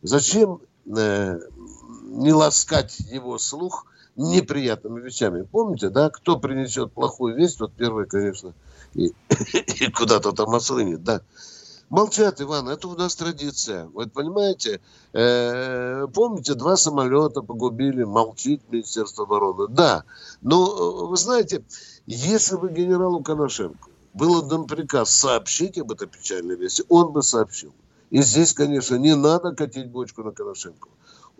Зачем 0.00 0.62
э, 0.86 1.38
не 2.04 2.32
ласкать 2.32 2.98
его 3.00 3.36
слух 3.36 3.84
неприятными 4.16 5.02
вещами? 5.02 5.42
Помните, 5.42 5.90
да, 5.90 6.08
кто 6.08 6.38
принесет 6.38 6.94
плохую 6.94 7.36
весть, 7.36 7.60
вот 7.60 7.74
первый, 7.74 8.06
конечно, 8.06 8.54
и, 8.94 9.12
и 9.80 9.90
куда-то 9.90 10.32
там 10.32 10.54
ослынет, 10.54 11.02
да. 11.02 11.22
Молчат, 11.90 12.40
Иван, 12.40 12.68
это 12.68 12.86
у 12.86 12.94
нас 12.94 13.16
традиция. 13.16 13.86
Вот 13.86 14.12
понимаете, 14.12 14.80
э, 15.12 16.06
помните, 16.14 16.54
два 16.54 16.76
самолета 16.76 17.42
погубили, 17.42 18.04
молчит 18.04 18.62
Министерство 18.70 19.24
обороны. 19.24 19.66
Да, 19.68 20.04
но 20.40 21.08
вы 21.08 21.16
знаете, 21.16 21.64
если 22.06 22.56
бы 22.56 22.70
генералу 22.70 23.24
Коношенко 23.24 23.88
был 24.14 24.36
отдан 24.36 24.66
приказ 24.68 25.10
сообщить 25.10 25.78
об 25.78 25.90
этой 25.90 26.06
печальной 26.06 26.54
вести, 26.54 26.84
он 26.88 27.10
бы 27.10 27.24
сообщил. 27.24 27.72
И 28.10 28.22
здесь, 28.22 28.52
конечно, 28.52 28.94
не 28.94 29.16
надо 29.16 29.52
катить 29.52 29.90
бочку 29.90 30.22
на 30.22 30.30
Коношенко. 30.30 30.88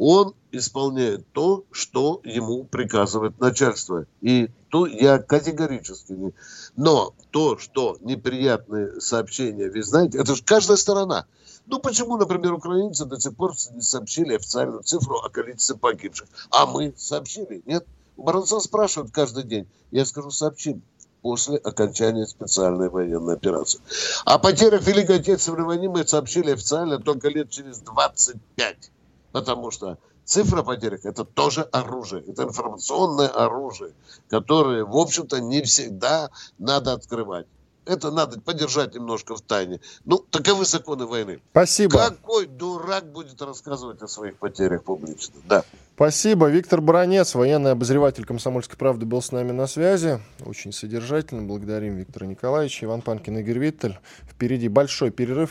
Он 0.02 0.34
исполняет 0.50 1.30
то, 1.32 1.66
что 1.72 2.22
ему 2.24 2.64
приказывает 2.64 3.38
начальство. 3.38 4.06
И 4.22 4.48
то 4.70 4.86
я 4.86 5.18
категорически 5.18 6.12
не... 6.12 6.32
Но 6.74 7.12
то, 7.30 7.58
что 7.58 7.98
неприятные 8.00 8.98
сообщения, 9.02 9.68
вы 9.68 9.82
знаете, 9.82 10.16
это 10.16 10.34
же 10.34 10.42
каждая 10.42 10.78
сторона. 10.78 11.26
Ну, 11.66 11.80
почему, 11.80 12.16
например, 12.16 12.54
украинцы 12.54 13.04
до 13.04 13.20
сих 13.20 13.36
пор 13.36 13.52
не 13.74 13.82
сообщили 13.82 14.36
официальную 14.36 14.82
цифру 14.84 15.16
о 15.18 15.28
количестве 15.28 15.76
погибших? 15.76 16.28
А 16.50 16.64
мы 16.64 16.94
сообщили, 16.96 17.62
нет? 17.66 17.86
Баранцов 18.16 18.62
спрашивают 18.62 19.12
каждый 19.12 19.44
день. 19.44 19.68
Я 19.90 20.06
скажу, 20.06 20.30
сообщим 20.30 20.80
после 21.20 21.58
окончания 21.58 22.26
специальной 22.26 22.88
военной 22.88 23.34
операции. 23.34 23.82
О 24.24 24.38
потерях 24.38 24.80
Великой 24.86 25.16
Отечественной 25.16 25.64
войны 25.64 25.90
мы 25.90 26.06
сообщили 26.06 26.52
официально 26.52 26.98
только 26.98 27.28
лет 27.28 27.50
через 27.50 27.80
25. 27.80 28.90
Потому 29.32 29.70
что 29.70 29.98
цифра 30.24 30.62
потерь– 30.62 30.94
это 31.04 31.24
тоже 31.24 31.62
оружие. 31.62 32.22
Это 32.26 32.44
информационное 32.44 33.28
оружие, 33.28 33.92
которое, 34.28 34.84
в 34.84 34.96
общем-то, 34.96 35.40
не 35.40 35.62
всегда 35.62 36.30
надо 36.58 36.92
открывать. 36.92 37.46
Это 37.86 38.10
надо 38.10 38.40
подержать 38.40 38.94
немножко 38.94 39.34
в 39.34 39.40
тайне. 39.40 39.80
Ну, 40.04 40.18
таковы 40.18 40.64
законы 40.64 41.06
войны. 41.06 41.40
Спасибо. 41.50 41.98
Какой 41.98 42.46
дурак 42.46 43.10
будет 43.10 43.40
рассказывать 43.42 44.02
о 44.02 44.06
своих 44.06 44.36
потерях 44.36 44.84
публично? 44.84 45.34
Да. 45.46 45.64
Спасибо. 45.96 46.46
Виктор 46.46 46.80
Баранец, 46.80 47.34
военный 47.34 47.72
обозреватель 47.72 48.24
«Комсомольской 48.24 48.78
правды», 48.78 49.06
был 49.06 49.20
с 49.20 49.32
нами 49.32 49.52
на 49.52 49.66
связи. 49.66 50.20
Очень 50.44 50.72
содержательно. 50.72 51.42
Благодарим 51.42 51.96
Виктора 51.96 52.26
Николаевича. 52.26 52.86
Иван 52.86 53.02
Панкин, 53.02 53.38
Игорь 53.38 53.58
Виттель. 53.58 53.98
Впереди 54.30 54.68
большой 54.68 55.10
перерыв. 55.10 55.50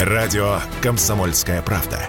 Радио 0.00 0.60
«Комсомольская 0.80 1.60
правда». 1.60 2.08